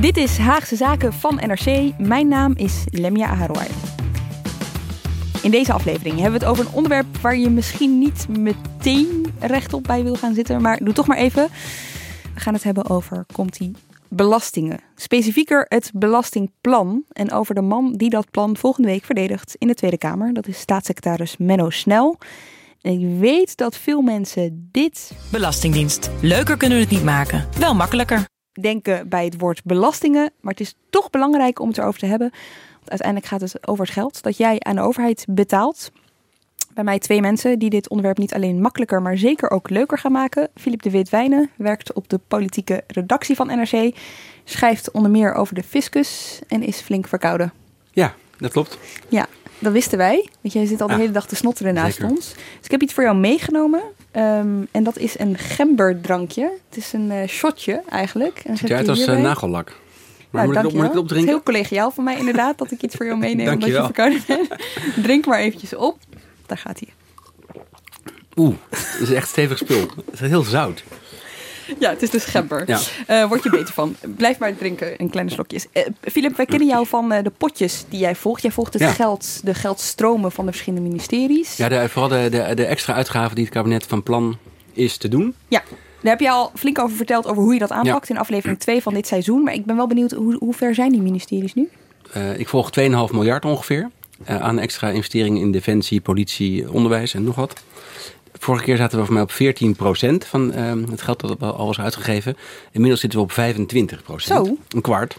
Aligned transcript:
Dit 0.00 0.16
is 0.16 0.38
Haagse 0.38 0.76
Zaken 0.76 1.12
van 1.12 1.34
NRC. 1.34 1.98
Mijn 1.98 2.28
naam 2.28 2.52
is 2.56 2.84
Lemia 2.90 3.28
Aharouai. 3.28 3.68
In 5.42 5.50
deze 5.50 5.72
aflevering 5.72 6.14
hebben 6.14 6.40
we 6.40 6.46
het 6.46 6.54
over 6.54 6.66
een 6.66 6.74
onderwerp 6.74 7.16
waar 7.16 7.36
je 7.36 7.50
misschien 7.50 7.98
niet 7.98 8.28
meteen 8.28 9.34
rechtop 9.40 9.82
bij 9.82 10.02
wil 10.02 10.14
gaan 10.14 10.34
zitten, 10.34 10.62
maar 10.62 10.78
doe 10.84 10.94
toch 10.94 11.06
maar 11.06 11.16
even. 11.16 11.48
We 12.34 12.40
gaan 12.40 12.54
het 12.54 12.62
hebben 12.62 12.90
over, 12.90 13.24
komt 13.32 13.58
die 13.58 13.72
belastingen. 14.08 14.80
Specifieker 14.94 15.66
het 15.68 15.90
belastingplan 15.94 17.04
en 17.12 17.32
over 17.32 17.54
de 17.54 17.62
man 17.62 17.92
die 17.92 18.10
dat 18.10 18.30
plan 18.30 18.56
volgende 18.56 18.88
week 18.88 19.04
verdedigt 19.04 19.54
in 19.58 19.66
de 19.66 19.74
Tweede 19.74 19.98
Kamer. 19.98 20.32
Dat 20.32 20.46
is 20.46 20.58
staatssecretaris 20.58 21.36
Menno 21.36 21.70
Snel. 21.70 22.18
En 22.80 23.00
ik 23.00 23.18
weet 23.20 23.56
dat 23.56 23.76
veel 23.76 24.02
mensen 24.02 24.68
dit 24.72 25.12
Belastingdienst. 25.30 26.10
Leuker 26.20 26.56
kunnen 26.56 26.78
we 26.78 26.84
het 26.84 26.92
niet 26.92 27.04
maken. 27.04 27.48
Wel 27.58 27.74
makkelijker. 27.74 28.35
Denken 28.60 29.08
bij 29.08 29.24
het 29.24 29.38
woord 29.40 29.64
belastingen, 29.64 30.30
maar 30.40 30.52
het 30.52 30.60
is 30.60 30.74
toch 30.90 31.10
belangrijk 31.10 31.60
om 31.60 31.68
het 31.68 31.78
erover 31.78 32.00
te 32.00 32.06
hebben. 32.06 32.30
Want 32.72 32.90
uiteindelijk 32.90 33.28
gaat 33.28 33.40
het 33.40 33.68
over 33.68 33.84
het 33.84 33.94
geld 33.94 34.22
dat 34.22 34.36
jij 34.36 34.56
aan 34.60 34.74
de 34.76 34.82
overheid 34.82 35.24
betaalt. 35.28 35.90
Bij 36.74 36.84
mij 36.84 36.98
twee 36.98 37.20
mensen 37.20 37.58
die 37.58 37.70
dit 37.70 37.88
onderwerp 37.88 38.18
niet 38.18 38.34
alleen 38.34 38.60
makkelijker, 38.60 39.02
maar 39.02 39.16
zeker 39.18 39.50
ook 39.50 39.70
leuker 39.70 39.98
gaan 39.98 40.12
maken. 40.12 40.48
Filip 40.54 40.82
de 40.82 40.90
Wit-Wijnen 40.90 41.50
werkt 41.56 41.92
op 41.92 42.08
de 42.08 42.20
politieke 42.28 42.84
redactie 42.86 43.36
van 43.36 43.46
NRC, 43.46 43.94
schrijft 44.44 44.90
onder 44.90 45.10
meer 45.10 45.34
over 45.34 45.54
de 45.54 45.62
fiscus 45.62 46.40
en 46.48 46.62
is 46.62 46.80
flink 46.80 47.08
verkouden. 47.08 47.52
Ja, 47.92 48.14
dat 48.38 48.52
klopt. 48.52 48.78
Ja, 49.08 49.26
dat 49.58 49.72
wisten 49.72 49.98
wij, 49.98 50.28
want 50.40 50.54
jij 50.54 50.66
zit 50.66 50.80
al 50.80 50.86
de 50.86 50.92
Ah, 50.92 50.98
hele 50.98 51.12
dag 51.12 51.26
te 51.26 51.36
snotteren 51.36 51.74
naast 51.74 51.96
zeker. 51.96 52.10
ons. 52.14 52.32
Dus 52.34 52.64
ik 52.64 52.70
heb 52.70 52.82
iets 52.82 52.94
voor 52.94 53.04
jou 53.04 53.16
meegenomen. 53.16 53.82
Ehm, 54.16 54.64
en 54.70 54.82
dat 54.84 54.98
is 54.98 55.18
een 55.18 55.38
gemberdrankje. 55.38 56.50
Het 56.68 56.78
is 56.78 56.92
een 56.92 57.10
eh, 57.10 57.28
shotje 57.28 57.82
eigenlijk. 57.88 58.42
En 58.44 58.56
Ziet 58.56 58.70
eruit 58.70 58.88
als 58.88 59.06
nagellak. 59.06 59.72
Maar 60.30 60.42
Nou, 60.48 60.54
moet, 60.62 60.72
ik 60.72 60.78
op, 60.78 60.86
moet 60.86 60.96
opdrinken? 60.96 61.16
Het 61.16 61.24
is 61.24 61.30
heel 61.30 61.42
collegiaal 61.42 61.90
van 61.90 62.04
mij 62.04 62.18
inderdaad 62.18 62.58
dat 62.58 62.70
ik 62.70 62.82
iets 62.82 62.94
voor 62.94 63.06
jou 63.06 63.18
meeneem 63.18 63.52
omdat 63.52 63.68
je 63.68 63.74
verkouden 63.74 64.22
bent. 64.26 64.48
Drink 65.02 65.26
maar 65.26 65.38
eventjes 65.38 65.74
op. 65.74 65.98
Daar 66.46 66.58
gaat 66.58 66.80
hij. 66.80 66.88
Oeh, 68.36 68.54
dat 68.70 69.00
is 69.00 69.10
echt 69.10 69.28
stevig 69.28 69.58
spul. 69.58 69.80
Het 70.10 70.20
is 70.20 70.28
heel 70.28 70.42
zout. 70.42 70.84
Ja, 71.78 71.90
het 71.90 72.02
is 72.02 72.10
dus 72.10 72.24
gember. 72.24 72.62
Ja. 72.66 72.80
Eh, 73.06 73.28
word 73.28 73.42
je 73.42 73.50
beter 73.50 73.74
van. 73.74 73.96
Blijf 74.16 74.38
maar 74.38 74.56
drinken 74.56 74.98
in 74.98 75.10
kleine 75.10 75.32
slokjes. 75.32 75.66
Eh 75.72 75.86
Filip, 76.02 76.36
wij 76.36 76.46
kennen 76.46 76.68
jou 76.68 76.86
van 76.86 77.12
eh, 77.12 77.22
de 77.22 77.30
potjes 77.30 77.84
die 77.88 77.98
jij 78.00 78.14
volgt. 78.14 78.42
Jij 78.42 78.50
volgt 78.50 78.72
het 78.72 78.82
Ja. 78.82 78.90
geld, 78.90 79.40
de 79.44 79.54
geldstromen 79.54 80.32
van 80.32 80.44
de 80.46 80.50
verschillende 80.50 80.88
ministeries. 80.88 81.56
Ja, 81.56 81.68
de, 81.68 81.88
vooral 81.88 82.08
de, 82.08 82.28
de, 82.30 82.54
de 82.54 82.64
extra 82.64 82.94
uitgaven 82.94 83.34
die 83.34 83.44
het 83.44 83.54
kabinet 83.54 83.86
van 83.86 84.02
plan 84.02 84.38
is 84.72 84.96
te 84.96 85.08
doen. 85.08 85.34
Ja, 85.48 85.62
daar 86.00 86.12
heb 86.12 86.20
je 86.20 86.30
al 86.30 86.50
flink 86.54 86.78
over 86.78 86.96
verteld 86.96 87.26
over 87.26 87.42
hoe 87.42 87.52
je 87.52 87.58
dat 87.58 87.70
aanpakt 87.72 88.08
in 88.08 88.18
aflevering 88.18 88.58
2 88.58 88.82
van 88.82 88.94
dit 88.94 89.06
seizoen. 89.06 89.42
Maar 89.42 89.54
ik 89.54 89.64
ben 89.64 89.76
wel 89.76 89.86
benieuwd, 89.86 90.10
hoe, 90.12 90.36
hoe 90.38 90.54
ver 90.54 90.74
zijn 90.74 90.90
die 90.92 91.02
ministeries 91.02 91.54
nu? 91.54 91.68
Ik 92.36 92.48
volg 92.48 92.70
2,5 92.80 92.84
miljard 93.12 93.44
ongeveer 93.44 93.90
aan 94.26 94.58
extra 94.58 94.88
investeringen 94.90 95.40
in 95.40 95.52
defensie, 95.52 96.00
politie, 96.00 96.72
onderwijs 96.72 97.14
en 97.14 97.24
nog 97.24 97.34
wat. 97.34 97.60
Vorige 98.38 98.64
keer 98.64 98.76
zaten 98.76 98.98
we 98.98 99.04
voor 99.04 99.14
mij 99.14 99.22
op 99.22 99.32
14% 99.32 100.28
van 100.28 100.52
eh, 100.52 100.72
het 100.90 101.02
geld 101.02 101.20
dat 101.20 101.40
al 101.40 101.66
was 101.66 101.80
uitgegeven. 101.80 102.36
Inmiddels 102.72 103.00
zitten 103.00 103.18
we 103.18 103.24
op 103.24 103.32
25% 103.32 104.14
Zo. 104.16 104.56
Een 104.68 104.80
kwart. 104.80 105.16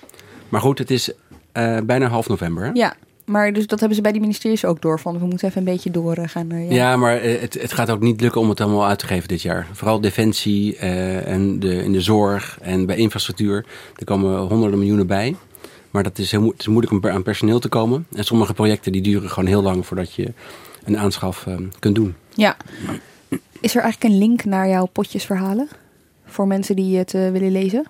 Maar 0.50 0.61
goed, 0.61 0.78
het 0.78 0.91
is 0.91 1.11
eh, 1.51 1.78
bijna 1.83 2.07
half 2.07 2.28
november. 2.29 2.63
Hè? 2.66 2.69
Ja, 2.73 2.95
maar 3.25 3.53
dus 3.53 3.67
dat 3.67 3.78
hebben 3.79 3.95
ze 3.97 4.03
bij 4.03 4.11
die 4.11 4.22
ministeries 4.22 4.66
ook 4.66 4.81
door. 4.81 5.00
Van 5.00 5.19
we 5.19 5.25
moeten 5.25 5.47
even 5.47 5.59
een 5.59 5.73
beetje 5.73 5.91
doorgaan. 5.91 6.51
eh, 6.51 6.69
ja. 6.69 6.75
Ja, 6.75 6.95
maar 6.97 7.17
eh, 7.17 7.41
het, 7.41 7.53
het 7.61 7.73
gaat 7.73 7.89
ook 7.89 8.00
niet 8.01 8.22
lukken 8.22 8.41
om 8.41 8.50
het 8.50 8.61
allemaal 8.61 8.85
uit 8.88 9.00
te 9.00 9.07
geven 9.07 9.28
dit 9.28 9.41
jaar. 9.41 9.67
Vooral 9.73 10.01
defensie 10.01 10.75
eh, 10.78 11.28
en 11.28 11.59
de, 11.59 11.84
in 11.84 11.91
de 11.91 12.01
zorg 12.01 12.57
en 12.61 12.85
bij 12.85 12.95
infrastructuur. 12.95 13.66
Er 13.95 14.05
komen 14.05 14.38
honderden 14.39 14.79
miljoenen 14.79 15.07
bij. 15.07 15.35
Maar 15.91 16.03
dat 16.03 16.17
is 16.17 16.31
heel 16.31 16.41
mo- 16.41 16.49
het 16.51 16.59
is 16.59 16.67
moeilijk 16.67 16.94
om 16.94 17.09
aan 17.11 17.23
personeel 17.23 17.59
te 17.59 17.69
komen. 17.69 18.05
En 18.16 18.23
sommige 18.23 18.53
projecten 18.53 18.91
die 18.91 19.01
duren 19.01 19.29
gewoon 19.29 19.49
heel 19.49 19.61
lang 19.61 19.85
voordat 19.85 20.13
je 20.13 20.34
een 20.88 20.98
aanschaf 20.98 21.48
eh, 21.48 21.56
kunt 21.80 21.96
doen. 21.96 22.16
Ja. 22.36 22.58
Is 23.62 23.75
er 23.75 23.81
eigenlijk 23.81 24.14
een 24.14 24.20
link 24.20 24.46
naar 24.46 24.68
jouw 24.70 24.86
potjesverhalen? 24.86 25.68
Voor 26.25 26.48
mensen 26.48 26.75
die 26.75 26.98
het 26.98 27.14
eh, 27.14 27.30
willen 27.31 27.52
lezen? 27.52 27.86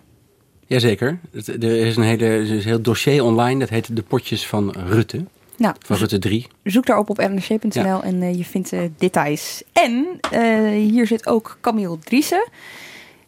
Jazeker. 0.65 1.19
Het- 1.31 1.47
Er 1.47 1.63
is 1.85 1.95
een, 1.97 2.03
hele, 2.03 2.25
er 2.25 2.41
is 2.41 2.49
een 2.49 2.59
heel 2.61 2.81
dossier 2.81 3.23
online. 3.23 3.59
Dat 3.59 3.69
heet 3.69 3.95
De 3.95 4.01
Potjes 4.01 4.47
van 4.47 4.71
Rutte. 4.87 5.23
Nou, 5.57 5.75
Van 5.85 5.97
Rutte 5.97 6.19
3. 6.19 6.47
zoek 6.63 6.85
daarop 6.85 7.09
op 7.09 7.17
nrc.nl 7.17 7.83
Ja. 7.83 8.03
en 8.03 8.21
eh, 8.21 8.37
je 8.37 8.45
vindt 8.45 8.73
eh, 8.73 8.81
details. 8.97 9.63
En 9.73 10.05
eh, 10.31 10.69
hier 10.69 11.07
zit 11.07 11.27
ook 11.27 11.57
Camille 11.61 11.99
Driessen. 11.99 12.47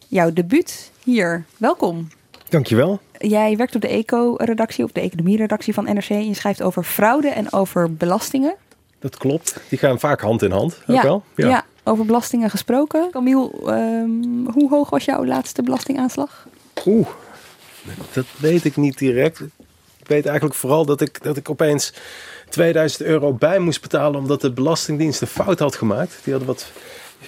Jouw 0.08 0.32
debuut 0.32 0.90
hier. 1.04 1.44
Welkom. 1.56 2.08
Dankjewel. 2.48 3.00
Jij 3.18 3.56
werkt 3.56 3.74
op 3.74 3.80
de 3.80 3.88
eco-redactie, 3.88 4.84
of 4.84 4.92
de 4.92 5.00
economie-redactie 5.00 5.74
van 5.74 5.84
NRC. 5.84 6.08
En 6.08 6.26
je 6.28 6.34
schrijft 6.34 6.62
over 6.62 6.82
fraude 6.82 7.28
en 7.28 7.52
over 7.52 7.94
belastingen. 7.94 8.54
Dat 9.00 9.16
klopt. 9.16 9.60
Die 9.68 9.78
gaan 9.78 10.00
vaak 10.00 10.20
hand 10.20 10.42
in 10.42 10.50
hand. 10.50 10.78
Ook 10.86 11.02
wel? 11.02 11.24
Ja. 11.34 11.64
over 11.84 12.04
belastingen 12.04 12.50
gesproken. 12.50 13.08
Camille, 13.10 13.50
ehm, 13.66 14.52
hoe 14.52 14.68
hoog 14.68 14.90
was 14.90 15.04
jouw 15.04 15.24
laatste 15.24 15.62
belastingaanslag? 15.62 16.46
Oeh, 16.86 17.08
dat 18.12 18.24
weet 18.36 18.64
ik 18.64 18.76
niet 18.76 18.98
direct. 18.98 19.40
Ik 19.98 20.06
weet 20.06 20.26
eigenlijk 20.26 20.54
vooral 20.54 20.84
dat 20.84 21.00
ik, 21.00 21.22
dat 21.22 21.36
ik 21.36 21.50
opeens 21.50 21.92
2000 22.48 23.02
euro 23.02 23.32
bij 23.32 23.58
moest 23.58 23.80
betalen 23.80 24.20
omdat 24.20 24.40
de 24.40 24.52
Belastingdienst 24.52 25.20
een 25.20 25.26
fout 25.26 25.58
had 25.58 25.76
gemaakt. 25.76 26.18
Die 26.22 26.32
hadden 26.32 26.52
wat. 26.52 26.72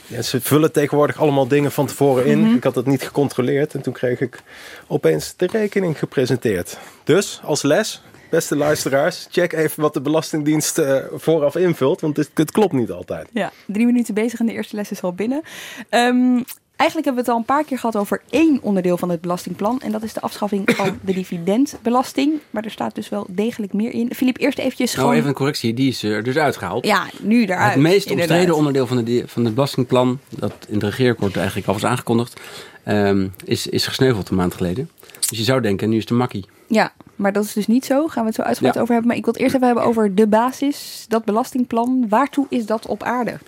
Ja, 0.06 0.22
ze 0.22 0.40
vullen 0.40 0.72
tegenwoordig 0.72 1.20
allemaal 1.20 1.48
dingen 1.48 1.72
van 1.72 1.86
tevoren 1.86 2.26
in. 2.26 2.40
Mhm. 2.40 2.54
Ik 2.54 2.64
had 2.64 2.74
dat 2.74 2.86
niet 2.86 3.02
gecontroleerd 3.02 3.74
en 3.74 3.82
toen 3.82 3.92
kreeg 3.92 4.20
ik 4.20 4.42
opeens 4.86 5.34
de 5.36 5.46
rekening 5.46 5.98
gepresenteerd. 5.98 6.78
Dus 7.04 7.40
als 7.44 7.62
les, 7.62 8.02
beste 8.32 8.56
luisteraars, 8.56 9.26
check 9.30 9.52
even 9.52 9.82
wat 9.82 9.94
de 9.94 10.00
Belastingdienst 10.00 10.78
eh, 10.78 10.96
vooraf 11.12 11.56
invult, 11.56 12.00
want 12.00 12.16
het, 12.16 12.30
het 12.34 12.50
klopt 12.50 12.72
niet 12.72 12.90
altijd. 12.90 13.28
Ja, 13.32 13.52
drie 13.66 13.86
minuten 13.86 14.14
bezig 14.14 14.40
en 14.40 14.46
de 14.46 14.52
eerste 14.52 14.76
les 14.76 14.90
is 14.90 15.02
al 15.02 15.12
binnen. 15.12 15.42
Ehm, 15.88 16.40
eigenlijk 16.76 17.04
hebben 17.06 17.14
we 17.14 17.20
het 17.20 17.28
al 17.28 17.36
een 17.36 17.44
paar 17.44 17.64
keer 17.64 17.78
gehad 17.78 17.96
over 17.96 18.22
één 18.30 18.58
onderdeel 18.62 18.96
van 18.96 19.08
het 19.08 19.20
belastingplan. 19.20 19.80
En 19.80 19.92
dat 19.92 20.02
is 20.02 20.12
de 20.12 20.20
afschaffing 20.20 20.70
van 20.76 20.98
de 21.04 21.12
dividendbelasting. 21.12 22.40
Maar 22.50 22.64
er 22.64 22.70
staat 22.70 22.94
dus 22.94 23.08
wel 23.08 23.26
degelijk 23.28 23.72
meer 23.72 23.92
in. 23.92 24.14
Filip, 24.14 24.38
eerst 24.38 24.58
eventjes 24.58 24.90
Nou, 24.90 25.00
gewoon... 25.00 25.14
even 25.14 25.28
een 25.28 25.34
correctie. 25.34 25.74
Die 25.74 25.88
is 25.88 26.02
er 26.02 26.22
dus 26.22 26.36
uitgehaald. 26.36 26.86
Ja, 26.86 27.06
nu 27.20 27.44
daaruit. 27.44 27.72
Het 27.72 27.82
meest 27.82 28.06
inderdaad. 28.06 28.28
omstreden 28.28 28.56
onderdeel 28.56 28.86
van, 28.86 29.04
de, 29.04 29.22
van 29.26 29.44
het 29.44 29.54
belastingplan, 29.54 30.18
dat 30.28 30.52
in 30.68 30.74
het 30.74 30.82
regeerakkoord 30.82 31.36
eigenlijk 31.36 31.66
al 31.66 31.74
was 31.74 31.84
aangekondigd, 31.84 32.40
ehm, 32.84 33.28
is, 33.44 33.66
is 33.66 33.86
gesneuveld 33.86 34.28
een 34.28 34.36
maand 34.36 34.54
geleden. 34.54 34.90
Dus 35.28 35.38
je 35.38 35.44
zou 35.44 35.60
denken, 35.60 35.88
nu 35.88 35.96
is 35.96 36.06
de 36.06 36.14
makkie. 36.14 36.44
Ja, 36.66 36.92
maar 37.22 37.32
dat 37.32 37.44
is 37.44 37.52
dus 37.52 37.66
niet 37.66 37.84
zo. 37.84 38.06
Gaan 38.08 38.22
we 38.22 38.28
het 38.28 38.34
zo 38.36 38.42
uitgebreid 38.42 38.74
Ja. 38.74 38.80
over 38.80 38.92
hebben. 38.92 39.08
Maar 39.10 39.18
ik 39.18 39.24
wil 39.24 39.32
het 39.34 39.42
eerst 39.42 39.54
even 39.54 39.66
hebben 39.66 39.84
over 39.84 40.14
de 40.14 40.26
basis, 40.26 41.04
dat 41.08 41.24
belastingplan. 41.24 42.06
Waartoe 42.08 42.46
is 42.48 42.66
dat 42.66 42.86
op 42.86 43.02
aarde? 43.02 43.38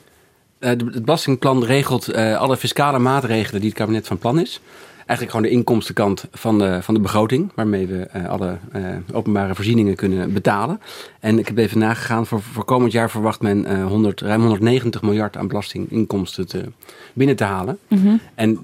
Eh, 0.58 0.70
het 0.70 1.04
belastingplan 1.04 1.64
regelt 1.64 2.08
eh, 2.08 2.36
alle 2.38 2.56
fiscale 2.56 2.98
maatregelen 2.98 3.60
die 3.60 3.70
het 3.70 3.78
kabinet 3.78 4.06
van 4.06 4.18
plan 4.18 4.38
is. 4.40 4.60
Eigenlijk 5.06 5.30
gewoon 5.30 5.42
de 5.42 5.58
inkomstenkant 5.58 6.24
van 6.32 6.58
de, 6.58 6.82
van 6.82 6.94
de 6.94 7.00
begroting, 7.00 7.52
waarmee 7.54 7.86
we 7.86 8.08
uh, 8.16 8.28
alle 8.28 8.58
uh, 8.76 8.86
openbare 9.12 9.54
voorzieningen 9.54 9.94
kunnen 9.94 10.32
betalen. 10.32 10.80
En 11.20 11.38
ik 11.38 11.46
heb 11.46 11.58
even 11.58 11.78
nagegaan, 11.78 12.26
voor, 12.26 12.42
voor 12.42 12.64
komend 12.64 12.92
jaar 12.92 13.10
verwacht 13.10 13.40
men 13.40 13.72
uh, 13.72 13.86
100, 13.86 14.20
ruim 14.20 14.40
190 14.40 15.02
miljard 15.02 15.36
aan 15.36 15.48
belastinginkomsten 15.48 16.46
te, 16.46 16.64
binnen 17.12 17.36
te 17.36 17.44
halen. 17.44 17.78
Mm 17.88 17.98
-hmm. 17.98 18.20
En 18.34 18.58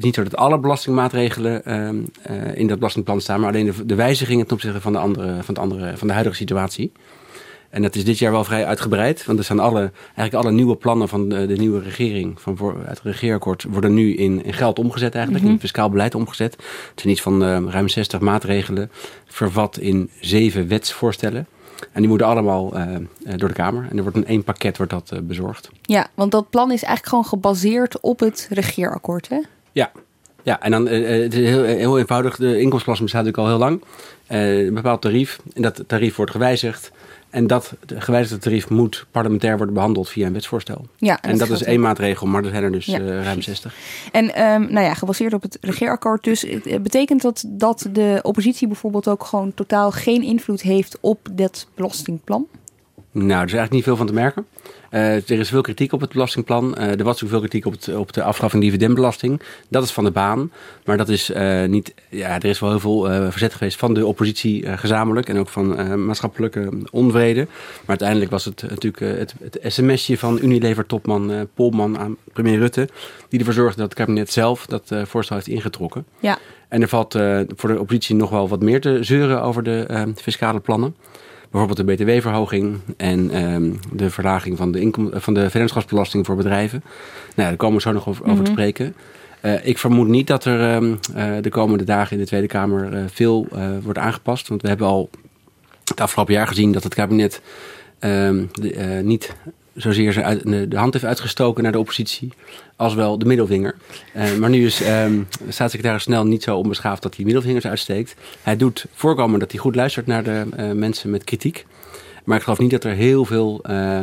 niet 0.00 0.14
zo 0.14 0.22
dat 0.22 0.36
alle 0.36 0.58
belastingmaatregelen 0.58 1.64
ehm, 1.64 1.96
in 2.54 2.66
dat 2.66 2.78
belastingplan 2.78 3.20
staan, 3.20 3.40
maar 3.40 3.48
alleen 3.48 3.66
de, 3.66 3.86
de 3.86 3.94
wijzigingen 3.94 4.46
ten 4.46 4.54
opzichte 4.54 4.80
van 4.80 4.92
de, 4.92 4.98
andere, 4.98 5.42
van, 5.42 5.54
de 5.54 5.60
andere, 5.60 5.96
van 5.96 6.06
de 6.06 6.12
huidige 6.12 6.36
situatie. 6.36 6.92
En 7.74 7.82
dat 7.82 7.94
is 7.94 8.04
dit 8.04 8.18
jaar 8.18 8.32
wel 8.32 8.44
vrij 8.44 8.66
uitgebreid. 8.66 9.24
Want 9.24 9.38
er 9.38 9.44
zijn 9.44 9.58
alle, 9.58 9.90
eigenlijk 10.04 10.34
alle 10.34 10.52
nieuwe 10.52 10.76
plannen 10.76 11.08
van 11.08 11.28
de, 11.28 11.46
de 11.46 11.56
nieuwe 11.56 11.80
regering, 11.80 12.40
van 12.40 12.56
voor, 12.56 12.76
uit 12.86 12.96
het 12.96 13.02
regeerakkoord, 13.02 13.64
worden 13.70 13.94
nu 13.94 14.14
in, 14.14 14.44
in 14.44 14.52
geld 14.52 14.78
omgezet 14.78 15.14
eigenlijk. 15.14 15.44
Mm 15.44 15.50
-hmm. 15.50 15.58
In 15.58 15.62
fiscaal 15.62 15.90
beleid 15.90 16.14
omgezet. 16.14 16.52
Het 16.90 17.00
zijn 17.00 17.12
iets 17.12 17.22
van 17.22 17.42
uh, 17.42 17.58
ruim 17.68 17.88
60 17.88 18.20
maatregelen, 18.20 18.90
vervat 19.26 19.78
in 19.78 20.10
zeven 20.20 20.68
wetsvoorstellen. 20.68 21.46
En 21.92 22.00
die 22.00 22.08
moeten 22.08 22.26
allemaal 22.26 22.76
uh, 22.76 22.96
door 23.36 23.48
de 23.48 23.54
Kamer. 23.54 23.86
En 23.90 23.96
er 23.96 24.02
wordt 24.02 24.16
in 24.16 24.26
één 24.26 24.44
pakket 24.44 24.76
wordt 24.76 24.92
dat 24.92 25.10
uh, 25.14 25.18
bezorgd. 25.22 25.70
Ja, 25.82 26.06
want 26.14 26.30
dat 26.32 26.50
plan 26.50 26.72
is 26.72 26.82
eigenlijk 26.82 27.08
gewoon 27.08 27.24
gebaseerd 27.24 28.00
op 28.00 28.20
het 28.20 28.48
regeerakkoord, 28.50 29.28
hè? 29.28 29.40
Ja, 29.72 29.90
ja, 30.42 30.60
en 30.60 30.70
dan 30.70 30.88
uh, 30.88 31.22
het 31.22 31.34
is 31.34 31.48
heel, 31.48 31.62
heel 31.62 31.98
eenvoudig. 31.98 32.36
De 32.36 32.60
inkomstenbelasting 32.60 33.10
bestaat 33.10 33.24
natuurlijk 33.24 33.38
al 33.38 33.48
heel 33.48 33.58
lang. 33.58 33.82
Uh, 34.28 34.66
een 34.66 34.74
bepaald 34.74 35.00
tarief. 35.00 35.38
En 35.54 35.62
dat 35.62 35.84
tarief 35.86 36.16
wordt 36.16 36.30
gewijzigd. 36.30 36.92
En 37.34 37.46
dat 37.46 37.72
gewijzigde 37.86 38.38
tarief 38.38 38.68
moet 38.68 39.06
parlementair 39.10 39.56
worden 39.56 39.74
behandeld 39.74 40.08
via 40.08 40.26
een 40.26 40.32
wetsvoorstel. 40.32 40.86
Ja, 40.96 41.20
en, 41.20 41.30
en 41.30 41.38
dat, 41.38 41.48
dat 41.48 41.60
is 41.60 41.66
één 41.66 41.80
maatregel, 41.80 42.26
maar 42.26 42.44
er 42.44 42.50
zijn 42.50 42.62
er 42.62 42.72
dus 42.72 42.86
ja. 42.86 43.00
uh, 43.00 43.22
ruim 43.22 43.42
60. 43.42 43.74
En 44.12 44.24
um, 44.24 44.72
nou 44.72 44.86
ja, 44.86 44.94
gebaseerd 44.94 45.32
op 45.32 45.42
het 45.42 45.58
regeerakkoord 45.60 46.24
dus. 46.24 46.46
Betekent 46.82 47.22
dat 47.22 47.44
dat 47.46 47.88
de 47.92 48.18
oppositie 48.22 48.66
bijvoorbeeld 48.66 49.08
ook 49.08 49.24
gewoon 49.24 49.54
totaal 49.54 49.90
geen 49.90 50.22
invloed 50.22 50.62
heeft 50.62 50.98
op 51.00 51.28
dat 51.32 51.66
belastingplan? 51.74 52.46
Nou, 53.14 53.28
er 53.28 53.46
is 53.46 53.52
eigenlijk 53.52 53.70
niet 53.70 53.84
veel 53.84 53.96
van 53.96 54.06
te 54.06 54.12
merken. 54.12 54.46
Uh, 54.90 55.14
er 55.14 55.30
is 55.30 55.48
veel 55.48 55.60
kritiek 55.60 55.92
op 55.92 56.00
het 56.00 56.12
belastingplan. 56.12 56.74
Uh, 56.78 56.98
er 56.98 57.04
was 57.04 57.22
ook 57.22 57.28
veel 57.28 57.38
kritiek 57.38 57.66
op, 57.66 57.72
het, 57.72 57.96
op 57.96 58.12
de 58.12 58.22
afschaffing 58.22 58.62
dividendbelasting. 58.62 59.40
Dat 59.68 59.82
is 59.82 59.92
van 59.92 60.04
de 60.04 60.10
baan. 60.10 60.50
Maar 60.84 60.96
dat 60.96 61.08
is 61.08 61.30
uh, 61.30 61.64
niet. 61.64 61.94
Ja, 62.08 62.34
er 62.34 62.44
is 62.44 62.60
wel 62.60 62.70
heel 62.70 62.80
veel 62.80 63.30
verzet 63.30 63.54
geweest 63.54 63.78
van 63.78 63.94
de 63.94 64.06
oppositie 64.06 64.76
gezamenlijk. 64.76 65.28
En 65.28 65.38
ook 65.38 65.48
van 65.48 66.04
maatschappelijke 66.06 66.68
onvrede. 66.90 67.40
Maar 67.40 67.86
uiteindelijk 67.86 68.30
was 68.30 68.44
het 68.44 68.64
natuurlijk 68.68 69.18
het, 69.18 69.34
het 69.40 69.58
sms'je 69.72 70.18
van 70.18 70.38
Unilever-topman 70.42 71.48
Polman 71.54 71.98
aan 71.98 72.16
premier 72.32 72.58
Rutte. 72.58 72.88
Die 73.28 73.38
ervoor 73.38 73.54
zorgde 73.54 73.80
dat 73.80 73.88
het 73.88 73.98
kabinet 73.98 74.32
zelf 74.32 74.66
dat 74.66 74.90
voorstel 75.04 75.36
heeft 75.36 75.48
ingetrokken. 75.48 76.04
Ja. 76.20 76.38
En 76.68 76.82
er 76.82 76.88
valt 76.88 77.12
voor 77.56 77.68
de 77.68 77.80
oppositie 77.80 78.14
nog 78.14 78.30
wel 78.30 78.48
wat 78.48 78.62
meer 78.62 78.80
te 78.80 78.98
zeuren 79.00 79.42
over 79.42 79.62
de 79.62 80.12
fiscale 80.16 80.60
plannen. 80.60 80.96
Bijvoorbeeld 81.54 81.88
de 81.88 82.04
btw-verhoging 82.04 82.80
en 82.96 83.44
um, 83.44 83.78
de 83.92 84.10
verlaging 84.10 84.56
van 84.56 84.72
de, 84.72 84.80
inkom 84.80 85.10
van 85.12 85.34
de 85.34 85.50
vennootschapsbelasting 85.50 86.26
voor 86.26 86.36
bedrijven. 86.36 86.82
Nou, 87.34 87.48
daar 87.48 87.56
komen 87.56 87.76
we 87.76 87.82
zo 87.82 87.92
nog 87.92 88.08
over, 88.08 88.24
mm 88.24 88.34
-hmm. 88.34 88.44
te 88.44 88.50
spreken. 88.50 88.94
Uh, 89.42 89.66
ik 89.66 89.78
vermoed 89.78 90.08
niet 90.08 90.26
dat 90.26 90.44
er 90.44 90.74
um, 90.74 90.98
uh, 91.16 91.32
de 91.40 91.48
komende 91.48 91.84
dagen 91.84 92.12
in 92.12 92.18
de 92.18 92.28
Tweede 92.28 92.46
Kamer 92.46 92.92
uh, 92.92 93.04
veel 93.06 93.48
wordt 93.82 93.98
aangepast. 93.98 94.48
Want 94.48 94.62
we 94.62 94.68
hebben 94.68 94.86
al 94.86 95.10
het 95.84 96.00
afgelopen 96.00 96.34
jaar 96.34 96.46
gezien 96.46 96.72
dat 96.72 96.82
het 96.82 96.94
kabinet 96.94 97.42
um, 98.00 98.48
de, 98.52 99.00
niet 99.04 99.34
zozeer 99.74 100.12
ze 100.12 100.22
uit, 100.22 100.42
de 100.70 100.76
hand 100.76 100.92
heeft 100.92 101.04
uitgestoken 101.04 101.62
naar 101.62 101.72
de 101.72 101.78
oppositie, 101.78 102.32
als 102.76 102.94
wel 102.94 103.18
de 103.18 103.24
middelvinger. 103.24 103.74
Uh, 104.16 104.34
maar 104.34 104.50
nu 104.50 104.66
is 104.66 104.88
um, 104.88 105.26
staatssecretaris 105.48 106.02
Snel 106.02 106.26
niet 106.26 106.42
zo 106.42 106.56
onbeschaafd 106.56 107.02
dat 107.02 107.16
hij 107.16 107.24
middelvingers 107.24 107.66
uitsteekt. 107.66 108.14
Hij 108.42 108.56
doet 108.56 108.86
voorkomen 108.94 109.40
dat 109.40 109.50
hij 109.50 109.60
goed 109.60 109.74
luistert 109.74 110.06
naar 110.06 110.22
de 110.22 110.46
uh, 110.58 110.70
mensen 110.70 111.10
met 111.10 111.24
kritiek. 111.24 111.66
Maar 112.24 112.36
ik 112.36 112.42
geloof 112.42 112.58
niet 112.58 112.70
dat 112.70 112.84
er 112.84 112.94
heel 112.94 113.24
veel 113.24 113.64
uh, 113.70 114.00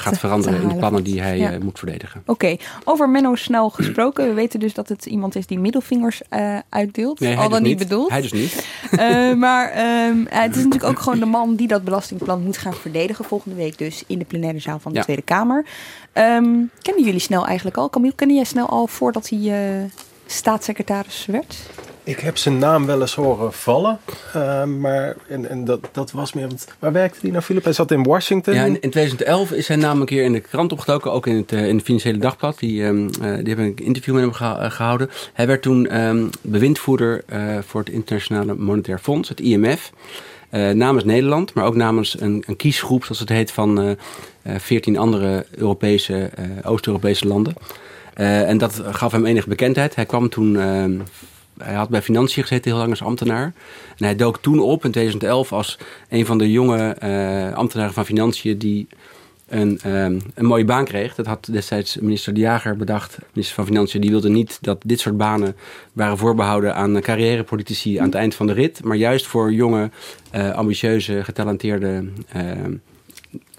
gaat 0.00 0.18
veranderen 0.18 0.62
in 0.62 0.68
de 0.68 0.74
plannen 0.74 1.04
die 1.04 1.20
hij 1.20 1.38
ja. 1.38 1.58
moet 1.62 1.78
verdedigen. 1.78 2.20
Oké, 2.20 2.30
okay. 2.30 2.60
over 2.84 3.08
Menno 3.08 3.34
Snel 3.34 3.70
gesproken. 3.70 4.28
We 4.28 4.32
weten 4.32 4.60
dus 4.60 4.74
dat 4.74 4.88
het 4.88 5.06
iemand 5.06 5.34
is 5.34 5.46
die 5.46 5.58
middelvingers 5.58 6.20
uitdeelt. 6.68 7.20
Nee, 7.20 7.36
al 7.36 7.48
dan 7.48 7.58
dus 7.58 7.68
niet 7.68 7.78
bedoeld. 7.78 8.10
Hij 8.10 8.20
dus 8.20 8.32
niet. 8.32 8.66
Uh, 8.92 9.34
maar 9.46 9.78
um, 10.08 10.26
het 10.30 10.56
is 10.56 10.64
natuurlijk 10.64 10.90
ook 10.90 11.00
gewoon 11.00 11.18
de 11.18 11.26
man 11.26 11.54
die 11.56 11.68
dat 11.68 11.84
belastingplan 11.84 12.42
moet 12.42 12.58
gaan 12.58 12.74
verdedigen. 12.74 13.24
Volgende 13.24 13.56
week 13.56 13.78
dus 13.78 14.04
in 14.06 14.18
de 14.18 14.24
plenaire 14.24 14.58
zaal 14.58 14.78
van 14.78 14.92
de 14.92 14.98
ja. 14.98 15.04
Tweede 15.04 15.22
Kamer. 15.22 15.64
Um, 16.14 16.70
kennen 16.82 17.04
jullie 17.04 17.20
Snel 17.20 17.46
eigenlijk 17.46 17.76
al? 17.76 17.90
Camille, 17.90 18.14
kende 18.14 18.34
jij 18.34 18.44
Snel 18.44 18.68
al 18.68 18.86
voordat 18.86 19.28
hij 19.28 19.38
uh, 19.38 19.84
staatssecretaris 20.26 21.26
werd? 21.26 21.56
Ik 22.10 22.20
heb 22.20 22.36
zijn 22.36 22.58
naam 22.58 22.86
wel 22.86 23.00
eens 23.00 23.14
horen 23.14 23.52
vallen. 23.52 23.98
Uh, 24.36 24.64
maar 24.64 25.16
en, 25.28 25.48
en 25.48 25.64
dat, 25.64 25.88
dat 25.92 26.10
was 26.10 26.32
meer. 26.32 26.46
Want 26.46 26.66
waar 26.78 26.92
werkte 26.92 27.18
hij 27.20 27.30
nou, 27.30 27.42
Philip? 27.42 27.64
Hij 27.64 27.72
zat 27.72 27.90
in 27.90 28.02
Washington. 28.02 28.54
Ja, 28.54 28.64
in, 28.64 28.80
in 28.80 28.90
2011 28.90 29.52
is 29.52 29.66
zijn 29.66 29.78
naam 29.78 30.00
een 30.00 30.06
keer 30.06 30.24
in 30.24 30.32
de 30.32 30.40
krant 30.40 30.72
opgedoken. 30.72 31.12
Ook 31.12 31.26
in 31.26 31.36
het, 31.36 31.52
uh, 31.52 31.68
in 31.68 31.76
het 31.76 31.84
Financiële 31.84 32.18
Dagblad. 32.18 32.58
Die, 32.58 32.80
uh, 32.80 32.90
die 33.20 33.22
hebben 33.22 33.64
een 33.64 33.76
interview 33.76 34.14
met 34.14 34.22
hem 34.22 34.32
gehouden. 34.70 35.10
Hij 35.32 35.46
werd 35.46 35.62
toen 35.62 36.00
um, 36.00 36.30
bewindvoerder 36.40 37.24
voor 37.66 37.80
het 37.80 37.90
Internationale 37.90 38.54
Monetair 38.54 38.98
Fonds, 38.98 39.28
het 39.28 39.40
IMF. 39.40 39.92
Namens 40.72 41.04
Nederland, 41.04 41.54
maar 41.54 41.64
ook 41.64 41.74
namens 41.76 42.20
een, 42.20 42.44
een 42.46 42.56
kiesgroep, 42.56 43.04
zoals 43.04 43.20
het 43.20 43.28
heet, 43.28 43.52
van 43.52 43.96
veertien 44.44 44.94
uh, 44.94 45.00
andere 45.00 45.46
Europese, 45.50 46.30
Oost-Europese 46.64 47.26
landen. 47.26 47.54
en 48.14 48.58
dat 48.58 48.82
gaf 48.90 49.12
hem 49.12 49.26
enige 49.26 49.48
bekendheid. 49.48 49.94
Hij 49.94 50.06
kwam 50.06 50.28
toen 50.28 50.56
hij 51.62 51.74
had 51.74 51.88
bij 51.88 52.02
Financiën 52.02 52.42
gezeten 52.42 52.70
heel 52.70 52.80
lang 52.80 52.90
als 52.90 53.02
ambtenaar. 53.02 53.52
En 53.96 54.04
hij 54.04 54.16
dook 54.16 54.38
toen 54.38 54.58
op 54.58 54.84
in 54.84 54.90
2011 54.90 55.52
als 55.52 55.78
een 56.08 56.26
van 56.26 56.38
de 56.38 56.50
jonge 56.50 56.96
uh, 57.02 57.56
ambtenaren 57.56 57.94
van 57.94 58.04
Financiën 58.04 58.58
die 58.58 58.88
een, 59.50 59.80
um, 59.86 60.20
een 60.34 60.44
mooie 60.46 60.64
baan 60.64 60.84
kreeg. 60.84 61.14
Dat 61.14 61.26
had 61.26 61.48
destijds 61.52 61.96
minister 61.96 62.34
De 62.34 62.40
Jager 62.40 62.76
bedacht, 62.76 63.18
minister 63.32 63.54
van 63.54 63.66
Financiën. 63.66 64.00
Die 64.00 64.10
wilde 64.10 64.28
niet 64.28 64.58
dat 64.60 64.78
dit 64.84 65.00
soort 65.00 65.16
banen 65.16 65.56
waren 65.92 66.18
voorbehouden 66.18 66.74
aan 66.74 67.00
carrièrepolitici 67.00 67.98
aan 67.98 68.04
het 68.04 68.14
eind 68.14 68.34
van 68.34 68.46
de 68.46 68.52
rit. 68.52 68.84
Maar 68.84 68.96
juist 68.96 69.26
voor 69.26 69.52
jonge, 69.52 69.90
uh, 70.34 70.50
ambitieuze, 70.50 71.24
getalenteerde 71.24 72.04
uh, 72.36 72.42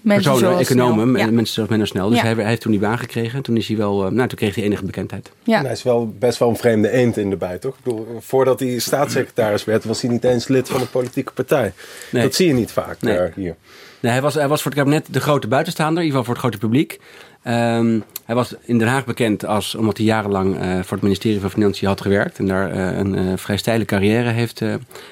mensen 0.02 0.32
personen, 0.32 0.58
economen, 0.58 1.08
snel. 1.08 1.26
Ja. 1.26 1.30
mensen 1.32 1.54
zoals 1.54 1.68
Menno 1.68 1.84
Snel. 1.84 2.08
Dus 2.08 2.18
Ja. 2.18 2.24
hij, 2.24 2.34
hij 2.34 2.44
heeft 2.44 2.60
toen 2.60 2.70
die 2.70 2.80
baan 2.80 2.98
gekregen. 2.98 3.42
Toen 3.42 3.56
is 3.56 3.68
hij 3.68 3.76
wel, 3.76 4.10
nou, 4.10 4.28
toen 4.28 4.38
kreeg 4.38 4.54
hij 4.54 4.64
enige 4.64 4.84
bekendheid. 4.84 5.30
Ja. 5.42 5.58
En 5.58 5.64
hij 5.64 5.72
is 5.72 5.82
wel 5.82 6.14
best 6.18 6.38
wel 6.38 6.48
een 6.48 6.56
vreemde 6.56 6.90
eend 6.90 7.16
in 7.16 7.30
de 7.30 7.36
bij, 7.36 7.58
toch? 7.58 7.76
Ik 7.76 7.84
bedoel, 7.84 8.06
voordat 8.20 8.60
hij 8.60 8.78
staatssecretaris 8.78 9.64
werd, 9.64 9.84
was 9.84 10.00
hij 10.02 10.10
niet 10.10 10.24
eens 10.24 10.48
lid 10.48 10.68
van 10.68 10.80
een 10.80 10.90
politieke 10.90 11.32
partij. 11.32 11.72
Nee. 12.10 12.22
Dat 12.22 12.34
zie 12.34 12.46
je 12.46 12.54
niet 12.54 12.72
vaak 12.72 13.00
Nee. 13.00 13.18
uh, 13.18 13.24
hier. 13.34 13.56
Nee, 14.00 14.12
hij, 14.12 14.20
was, 14.22 14.34
hij 14.34 14.48
was 14.48 14.62
voor 14.62 14.70
het 14.70 14.80
kabinet 14.80 15.06
de 15.10 15.20
grote 15.20 15.48
buitenstaander, 15.48 16.02
in 16.02 16.08
ieder 16.08 16.20
geval 16.20 16.34
voor 16.34 16.42
het 16.42 16.52
grote 16.52 16.66
publiek. 16.66 17.00
Um, 17.46 18.02
hij 18.24 18.34
was 18.34 18.54
in 18.64 18.78
Den 18.78 18.88
Haag 18.88 19.04
bekend 19.04 19.46
als, 19.46 19.74
omdat 19.74 19.96
hij 19.96 20.06
jarenlang 20.06 20.56
uh, 20.56 20.74
voor 20.74 20.92
het 20.96 21.02
ministerie 21.02 21.40
van 21.40 21.50
Financiën 21.50 21.88
had 21.88 22.00
gewerkt. 22.00 22.38
En 22.38 22.46
daar 22.46 22.76
uh, 22.76 22.98
een 22.98 23.18
uh, 23.18 23.32
vrij 23.36 23.56
steile 23.56 23.84
carrière 23.84 24.28
heeft, 24.30 24.60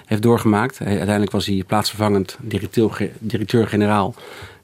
heeft 0.05 0.23
doorgemaakt. 0.23 0.79
Hij, 0.79 0.87
uiteindelijk 0.89 1.31
was 1.31 1.47
hij 1.47 1.65
plaatsvervangend 1.67 2.37
directeur-generaal 2.41 3.15
directeur 3.19 3.69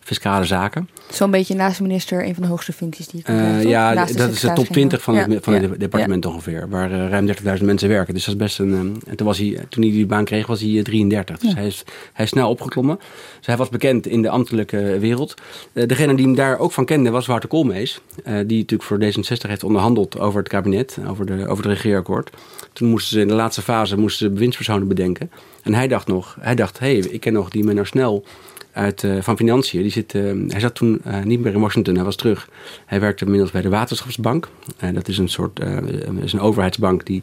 fiscale 0.06 0.44
zaken. 0.44 0.88
Zo'n 1.10 1.30
beetje 1.30 1.54
naast 1.54 1.76
de 1.76 1.82
minister 1.82 2.26
een 2.26 2.34
van 2.34 2.42
de 2.42 2.48
hoogste 2.48 2.72
functies 2.72 3.06
die 3.06 3.16
je 3.18 3.24
kunt 3.24 3.38
Uh, 3.38 3.44
hebben, 3.44 3.62
toch? 3.62 3.70
ja, 3.70 3.92
Naast 3.92 4.12
de 4.12 4.18
dat 4.18 4.30
is 4.30 4.40
de 4.40 4.52
top 4.52 4.66
20 4.66 5.02
van, 5.02 5.14
het, 5.16 5.44
van 5.44 5.54
Ja. 5.54 5.60
het 5.60 5.80
departement 5.80 6.26
ongeveer. 6.26 6.68
Waar 6.68 6.90
uh, 6.90 7.08
ruim 7.08 7.26
30.000 7.58 7.64
mensen 7.64 7.88
werken. 7.88 8.14
Dus 8.14 8.24
dat 8.24 8.34
is 8.34 8.40
best 8.40 8.58
een... 8.58 8.72
Um, 8.72 8.96
en 9.06 9.16
toen, 9.16 9.26
was 9.26 9.38
hij, 9.38 9.64
toen 9.68 9.82
hij 9.82 9.92
die 9.92 10.06
baan 10.06 10.24
kreeg, 10.24 10.46
was 10.46 10.60
hij 10.60 10.68
uh, 10.68 10.82
33. 10.82 11.38
Dus 11.38 11.50
Ja. 11.50 11.56
hij, 11.56 11.66
is, 11.66 11.84
hij 12.12 12.24
is 12.24 12.30
snel 12.30 12.48
opgeklommen. 12.50 12.98
Dus 13.36 13.46
hij 13.46 13.56
was 13.56 13.68
bekend 13.68 14.06
in 14.06 14.22
de 14.22 14.28
ambtelijke 14.28 14.98
wereld. 14.98 15.34
Uh, 15.72 15.86
degene 15.86 16.14
die 16.14 16.26
hem 16.26 16.34
daar 16.34 16.58
ook 16.58 16.72
van 16.72 16.84
kende 16.84 17.10
was 17.10 17.26
Wouter 17.26 17.48
Koolmees. 17.48 18.00
Uh, 18.26 18.34
die 18.46 18.58
natuurlijk 18.58 18.82
voor 18.82 18.98
D66 18.98 19.48
heeft 19.48 19.64
onderhandeld 19.64 20.18
over 20.18 20.38
het 20.38 20.48
kabinet. 20.48 20.96
Over, 21.08 21.26
de, 21.26 21.46
over 21.48 21.64
het 21.64 21.72
regeerakkoord. 21.72 22.30
Toen 22.72 22.88
moesten 22.88 23.12
ze 23.12 23.20
in 23.20 23.28
de 23.28 23.34
laatste 23.34 23.62
fase 23.62 23.98
moesten 23.98 24.26
ze 24.26 24.32
bewindspersonen 24.32 24.88
bedenken. 24.88 25.30
En 25.62 25.74
hij 25.74 25.88
dacht 25.88 26.06
nog... 26.06 26.36
Hij 26.40 26.54
dacht, 26.54 26.78
hé, 26.78 26.86
hey, 26.98 27.08
ik 27.10 27.20
ken 27.20 27.32
nog 27.32 27.50
die 27.50 27.64
Menno 27.64 27.84
Snel 27.84 28.24
uit, 28.76 29.02
uh, 29.02 29.16
van 29.20 29.36
Financiën. 29.36 29.82
Die 29.82 29.90
zit, 29.90 30.14
uh, 30.14 30.50
hij 30.50 30.60
zat 30.60 30.74
toen 30.74 31.02
uh, 31.06 31.22
niet 31.22 31.40
meer 31.40 31.52
in 31.52 31.60
Washington, 31.60 31.94
hij 31.94 32.04
was 32.04 32.16
terug. 32.16 32.48
Hij 32.86 33.00
werkte 33.00 33.24
inmiddels 33.24 33.50
bij 33.50 33.62
de 33.62 33.68
Waterschapsbank. 33.68 34.48
dat 34.92 35.08
is 35.08 35.18
een 35.18 35.28
soort 35.28 35.60
is 36.22 36.32
een 36.32 36.40
overheidsbank 36.40 37.06
die 37.06 37.22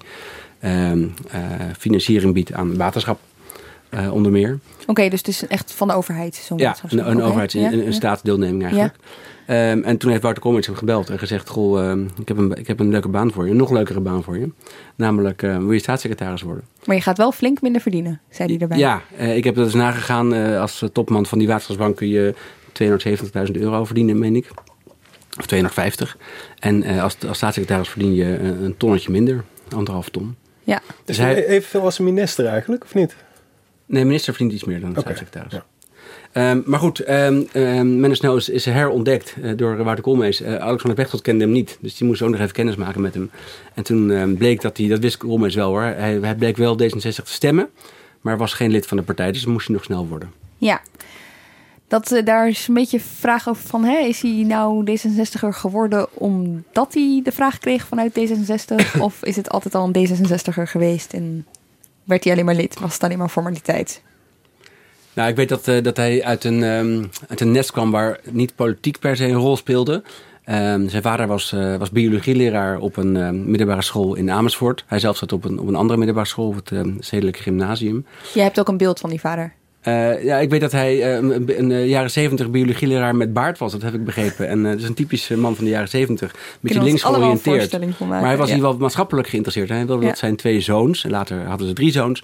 ehm, 0.60 1.07
financiering 1.77 2.33
biedt 2.33 2.53
aan 2.53 2.77
waterschap, 2.77 3.19
onder 4.12 4.31
meer. 4.31 4.60
Oké, 4.81 4.91
okay, 4.91 5.10
dus 5.10 5.19
het 5.19 5.27
is 5.27 5.48
echt 5.48 5.72
van 5.72 5.88
de 5.88 5.93
overheid. 5.93 6.36
Zo'n 6.36 6.57
ja, 6.57 6.75
een, 6.88 6.98
een 6.98 7.15
okay. 7.15 7.27
overheids- 7.27 7.53
een, 7.53 7.93
staatsdeelneming 7.93 8.62
eigenlijk. 8.62 8.95
Ja. 9.00 9.10
Um, 9.47 9.83
en 9.83 9.97
toen 9.97 10.09
heeft 10.09 10.21
Wouter 10.21 10.43
Koolmees 10.43 10.65
hem 10.65 10.75
gebeld 10.75 11.09
en 11.09 11.19
gezegd... 11.19 11.50
Goh, 11.50 11.89
um, 11.89 12.09
ik, 12.19 12.27
heb 12.27 12.38
een, 12.38 12.51
ik 12.51 12.67
heb 12.67 12.79
een 12.79 12.89
leuke 12.89 13.07
baan 13.07 13.31
voor 13.31 13.45
je, 13.45 13.51
een 13.51 13.57
nog 13.57 13.71
leukere 13.71 14.00
baan 14.00 14.23
voor 14.23 14.38
je. 14.38 14.51
Namelijk, 14.95 15.41
uh, 15.41 15.57
wil 15.57 15.71
je 15.71 15.79
staatssecretaris 15.79 16.41
worden? 16.41 16.63
Maar 16.85 16.95
je 16.95 17.01
gaat 17.01 17.17
wel 17.17 17.31
flink 17.31 17.62
minder 17.62 17.81
verdienen, 17.81 18.21
zei 18.29 18.51
hij 18.51 18.62
erbij. 18.62 18.77
Ja, 18.77 19.01
uh, 19.19 19.35
ik 19.35 19.43
heb 19.43 19.55
dat 19.55 19.65
eens 19.65 19.73
nagegaan. 19.73 20.33
Uh, 20.33 20.62
als 20.62 20.83
topman 20.93 21.25
van 21.25 21.38
die 21.38 21.47
waterschapsbank 21.47 21.95
kun 21.95 22.07
je 22.07 22.35
270.000 23.47 23.51
euro 23.51 23.85
verdienen, 23.85 24.19
meen 24.19 24.35
ik. 24.35 24.47
Of 25.39 25.45
250. 25.45 26.17
En 26.59 26.83
als, 26.83 27.17
als 27.27 27.38
staatssecretaris 27.38 27.89
verdien 27.89 28.13
je 28.13 28.39
een 28.39 28.77
tonnetje 28.77 29.12
minder, 29.12 29.43
anderhalf 29.75 30.09
ton. 30.09 30.35
Ja. 30.63 30.81
Dus 31.05 31.17
hij... 31.17 31.45
evenveel 31.45 31.81
als 31.81 32.00
een 32.00 32.05
minister 32.05 32.45
eigenlijk, 32.45 32.83
of 32.83 32.93
niet? 32.93 33.15
Nee, 33.85 34.05
minister 34.05 34.33
verdient 34.33 34.53
iets 34.53 34.63
meer 34.63 34.79
dan 34.79 34.93
de 34.93 35.00
Oké, 35.00 35.13
staatssecretaris. 35.13 35.53
ja. 35.53 35.65
Ehm, 36.33 36.61
maar 36.65 36.79
goed, 36.79 36.99
ehm 36.99 37.41
um, 37.53 37.99
Menno 37.99 38.13
Snel 38.13 38.35
is, 38.35 38.49
is 38.49 38.65
herontdekt 38.65 39.35
eh, 39.41 39.51
door 39.55 39.83
Wouter 39.83 40.03
Koolmees. 40.03 40.41
Eh, 40.41 40.55
Alexander 40.55 40.93
Pechtold 40.93 41.21
kende 41.21 41.43
hem 41.43 41.53
niet, 41.53 41.77
dus 41.81 41.97
die 41.97 42.07
moest 42.07 42.21
ook 42.21 42.29
nog 42.29 42.39
even 42.39 42.53
kennis 42.53 42.75
maken 42.75 43.01
met 43.01 43.13
hem. 43.13 43.31
En 43.73 43.83
toen 43.83 44.35
bleek 44.37 44.61
dat 44.61 44.77
hij, 44.77 44.87
dat 44.87 44.99
wist 44.99 45.17
Koolmees 45.17 45.55
wel 45.55 45.69
hoor, 45.69 45.81
hij, 45.81 46.17
hij 46.21 46.35
bleek 46.35 46.57
wel 46.57 46.79
D66 46.81 46.99
te 46.99 47.21
stemmen, 47.23 47.69
maar 48.21 48.37
was 48.37 48.53
geen 48.53 48.71
lid 48.71 48.87
van 48.87 48.97
de 48.97 49.03
partij, 49.03 49.31
dus 49.31 49.45
moest 49.45 49.67
hij 49.67 49.75
nog 49.75 49.85
snel 49.85 50.07
worden. 50.07 50.31
Ja. 50.57 50.81
Dat, 51.87 52.11
eh, 52.11 52.25
daar 52.25 52.47
is 52.47 52.67
een 52.67 52.73
beetje 52.73 52.99
vraag 52.99 53.49
over 53.49 53.67
van, 53.67 53.83
hè, 53.83 53.97
is 53.97 54.21
hij 54.21 54.43
nou 54.47 54.85
D66er 54.85 55.49
geworden 55.49 56.07
omdat 56.13 56.93
hij 56.93 57.21
de 57.23 57.31
vraag 57.31 57.57
kreeg 57.57 57.87
vanuit 57.87 58.19
D66? 58.19 58.99
of 58.99 59.23
is 59.23 59.35
het 59.35 59.49
altijd 59.49 59.75
al 59.75 59.89
een 59.93 60.07
D66er 60.07 60.63
geweest 60.63 61.13
en 61.13 61.45
werd 62.03 62.23
hij 62.23 62.33
alleen 62.33 62.45
maar 62.45 62.55
lid? 62.55 62.79
Was 62.79 62.93
het 62.93 63.03
alleen 63.03 63.17
maar 63.17 63.29
formaliteit? 63.29 64.01
Nou, 65.13 65.29
ik 65.29 65.36
weet 65.36 65.50
dat, 65.50 65.67
eh, 65.67 65.84
dat 65.84 65.98
hij 65.98 66.24
uit 66.24 66.43
een, 66.43 66.63
ehm, 66.63 67.03
uit 67.27 67.41
een 67.41 67.51
nest 67.51 67.72
kwam 67.72 67.91
waar 67.91 68.20
niet 68.32 68.55
politiek 68.55 69.00
per 69.00 69.15
se 69.15 69.25
een 69.25 69.34
rol 69.34 69.58
speelde. 69.58 70.03
Ehm, 70.43 70.88
zijn 70.88 71.01
vader 71.01 71.27
was, 71.27 71.51
eh, 71.51 71.75
was 71.75 71.91
biologieleraar 71.91 72.79
op 72.79 72.98
een 72.98 73.17
ehm, 73.17 73.50
middelbare 73.50 73.82
school 73.82 74.15
in 74.15 74.32
Amersfoort. 74.32 74.84
Hij 74.88 75.00
zelf 75.00 75.17
zat 75.17 75.32
op 75.32 75.43
een, 75.43 75.60
op 75.60 75.67
een 75.67 75.75
andere 75.75 75.98
middelbare 75.98 76.27
school, 76.27 76.55
het 76.55 76.72
Stedelijk 77.00 77.38
Gymnasium. 77.38 78.05
Jij 78.34 78.43
hebt 78.43 78.60
ook 78.60 78.67
een 78.67 78.77
beeld 78.77 79.00
van 79.00 79.10
die 79.10 79.20
vader. 79.20 79.53
Eh, 79.83 80.23
ja, 80.23 80.37
ik 80.37 80.49
weet 80.49 80.61
dat 80.61 80.71
hij 80.71 81.01
eh, 81.01 81.15
een, 81.15 81.59
een, 81.59 81.71
eh, 81.71 81.87
jaren 81.87 82.11
zeventig 82.11 82.49
biologieleraar 82.49 83.15
met 83.15 83.33
baard 83.33 83.57
was. 83.57 83.71
Dat 83.71 83.81
heb 83.81 83.93
ik 83.93 84.05
begrepen. 84.05 84.47
En 84.47 84.63
dat 84.63 84.77
is 84.77 84.83
een 84.83 84.93
typische 84.93 85.37
man 85.37 85.55
van 85.55 85.63
de 85.63 85.69
jaren 85.69 85.89
zeventig. 85.89 86.31
Een 86.31 86.37
beetje 86.61 86.83
links 86.83 87.03
georiënteerd. 87.03 87.99
Maar 87.99 88.25
hij 88.25 88.37
was 88.37 88.47
ja. 88.47 88.53
hier 88.53 88.63
wel 88.63 88.77
maatschappelijk 88.77 89.27
geïnteresseerd. 89.27 89.69
Hij 89.69 89.85
wilde 89.85 90.01
Ja. 90.01 90.09
dat 90.09 90.17
zijn 90.17 90.35
twee 90.35 90.61
zoons, 90.61 91.03
en 91.03 91.11
later 91.11 91.45
hadden 91.45 91.67
ze 91.67 91.73
drie 91.73 91.91
zoons, 91.91 92.23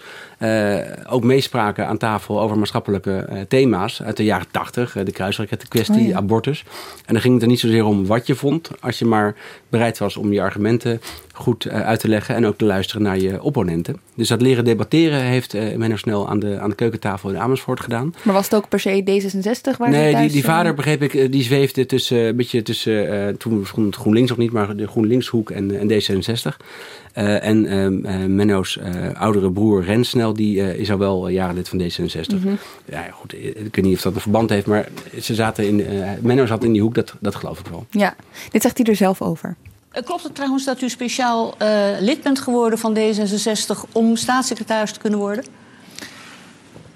ook 1.09 1.23
meespraken 1.23 1.87
aan 1.87 1.97
tafel 1.97 2.41
over 2.41 2.57
maatschappelijke 2.57 3.45
thema's 3.47 4.01
uit 4.01 4.17
de 4.17 4.23
jaren 4.23 4.47
tachtig. 4.51 4.93
De 5.03 5.11
kruisrakettenkwestie, 5.11 6.01
Oh 6.01 6.07
ja. 6.07 6.15
abortus. 6.15 6.63
En 7.05 7.13
dan 7.13 7.21
ging 7.21 7.33
het 7.33 7.43
er 7.43 7.49
niet 7.49 7.59
zozeer 7.59 7.85
om 7.85 8.05
wat 8.05 8.27
je 8.27 8.35
vond, 8.35 8.69
als 8.79 8.99
je 8.99 9.05
maar 9.05 9.35
bereid 9.69 9.97
was 9.97 10.17
om 10.17 10.33
je 10.33 10.41
argumenten 10.41 11.01
goed 11.33 11.69
uit 11.69 11.99
te 11.99 12.07
leggen 12.07 12.35
en 12.35 12.45
ook 12.45 12.57
te 12.57 12.65
luisteren 12.65 13.01
naar 13.01 13.19
je 13.19 13.43
opponenten. 13.43 13.97
Dus 14.15 14.27
dat 14.27 14.41
leren 14.41 14.65
debatteren 14.65 15.21
heeft 15.21 15.53
eh 15.53 15.75
Menno 15.75 15.95
Snel 15.95 16.29
aan 16.29 16.39
de, 16.39 16.59
aan 16.59 16.69
de 16.69 16.75
keukentafel 16.75 17.29
in 17.29 17.37
Amersfoort 17.50 17.79
gedaan. 17.79 18.13
Maar 18.24 18.34
was 18.34 18.44
het 18.44 18.56
ook 18.56 18.70
per 18.70 18.79
se 18.79 19.03
D66 19.06 19.77
waar 19.77 19.89
Nee, 19.89 20.15
die, 20.15 20.29
die 20.29 20.41
eh, 20.41 20.48
vader, 20.48 20.74
begreep 20.74 21.01
ik, 21.01 21.13
eh, 21.13 21.32
die 21.32 21.44
zweefde 21.44 21.86
tussen, 21.86 22.18
een 22.18 22.36
beetje 22.36 22.62
tussen, 22.62 23.27
eh, 23.27 23.34
toen 23.34 23.68
het 23.86 23.96
GroenLinks 23.96 24.29
nog 24.29 24.38
niet, 24.38 24.51
maar 24.51 24.75
de 24.75 24.88
GroenLinkshoek 24.88 25.50
en, 25.51 25.79
en 25.79 25.89
D66. 25.89 26.58
Eh, 27.13 27.44
en 27.46 27.65
ehm, 27.65 28.06
eh, 28.06 28.25
Menno's 28.25 28.77
eh, 28.77 29.22
oudere 29.22 29.51
broer 29.51 29.84
Rensnel, 29.84 30.34
die 30.34 30.62
eh, 30.62 30.79
is 30.79 30.91
al 30.91 30.98
wel 30.98 31.27
eh, 31.27 31.34
jaren 31.34 31.56
lid 31.56 31.70
van 31.70 31.82
D66. 31.82 32.36
Mhm. 32.36 32.56
Ja, 32.86 33.08
goed, 33.12 33.34
ik 33.34 33.75
weet 33.75 33.86
niet 33.86 33.96
of 33.96 34.01
dat 34.01 34.15
een 34.15 34.22
verband 34.22 34.50
heeft, 34.50 34.65
maar 34.65 34.88
ze 35.22 35.36
zaten 35.36 35.68
in, 35.68 35.86
eh, 35.86 36.10
Menno 36.22 36.46
zat 36.46 36.63
in 36.63 36.72
die 36.72 36.82
hoek, 36.82 36.96
dat, 36.96 37.13
dat 37.20 37.36
geloof 37.36 37.60
ik 37.60 37.68
wel. 37.68 37.86
Ja, 37.89 38.15
dit 38.51 38.62
zegt 38.62 38.77
hij 38.77 38.86
er 38.86 38.96
zelf 38.96 39.22
over. 39.22 39.56
Eh, 39.91 40.03
Klopt 40.03 40.24
het 40.24 40.36
trouwens 40.36 40.65
dat 40.65 40.82
u 40.82 40.89
speciaal 40.89 41.56
eh, 41.58 41.70
lid 42.00 42.24
bent 42.24 42.39
geworden 42.39 42.79
van 42.79 42.98
D66 42.98 43.91
om 43.91 44.15
staatssecretaris 44.15 44.91
te 44.91 45.00
kunnen 45.00 45.20
worden? 45.20 45.44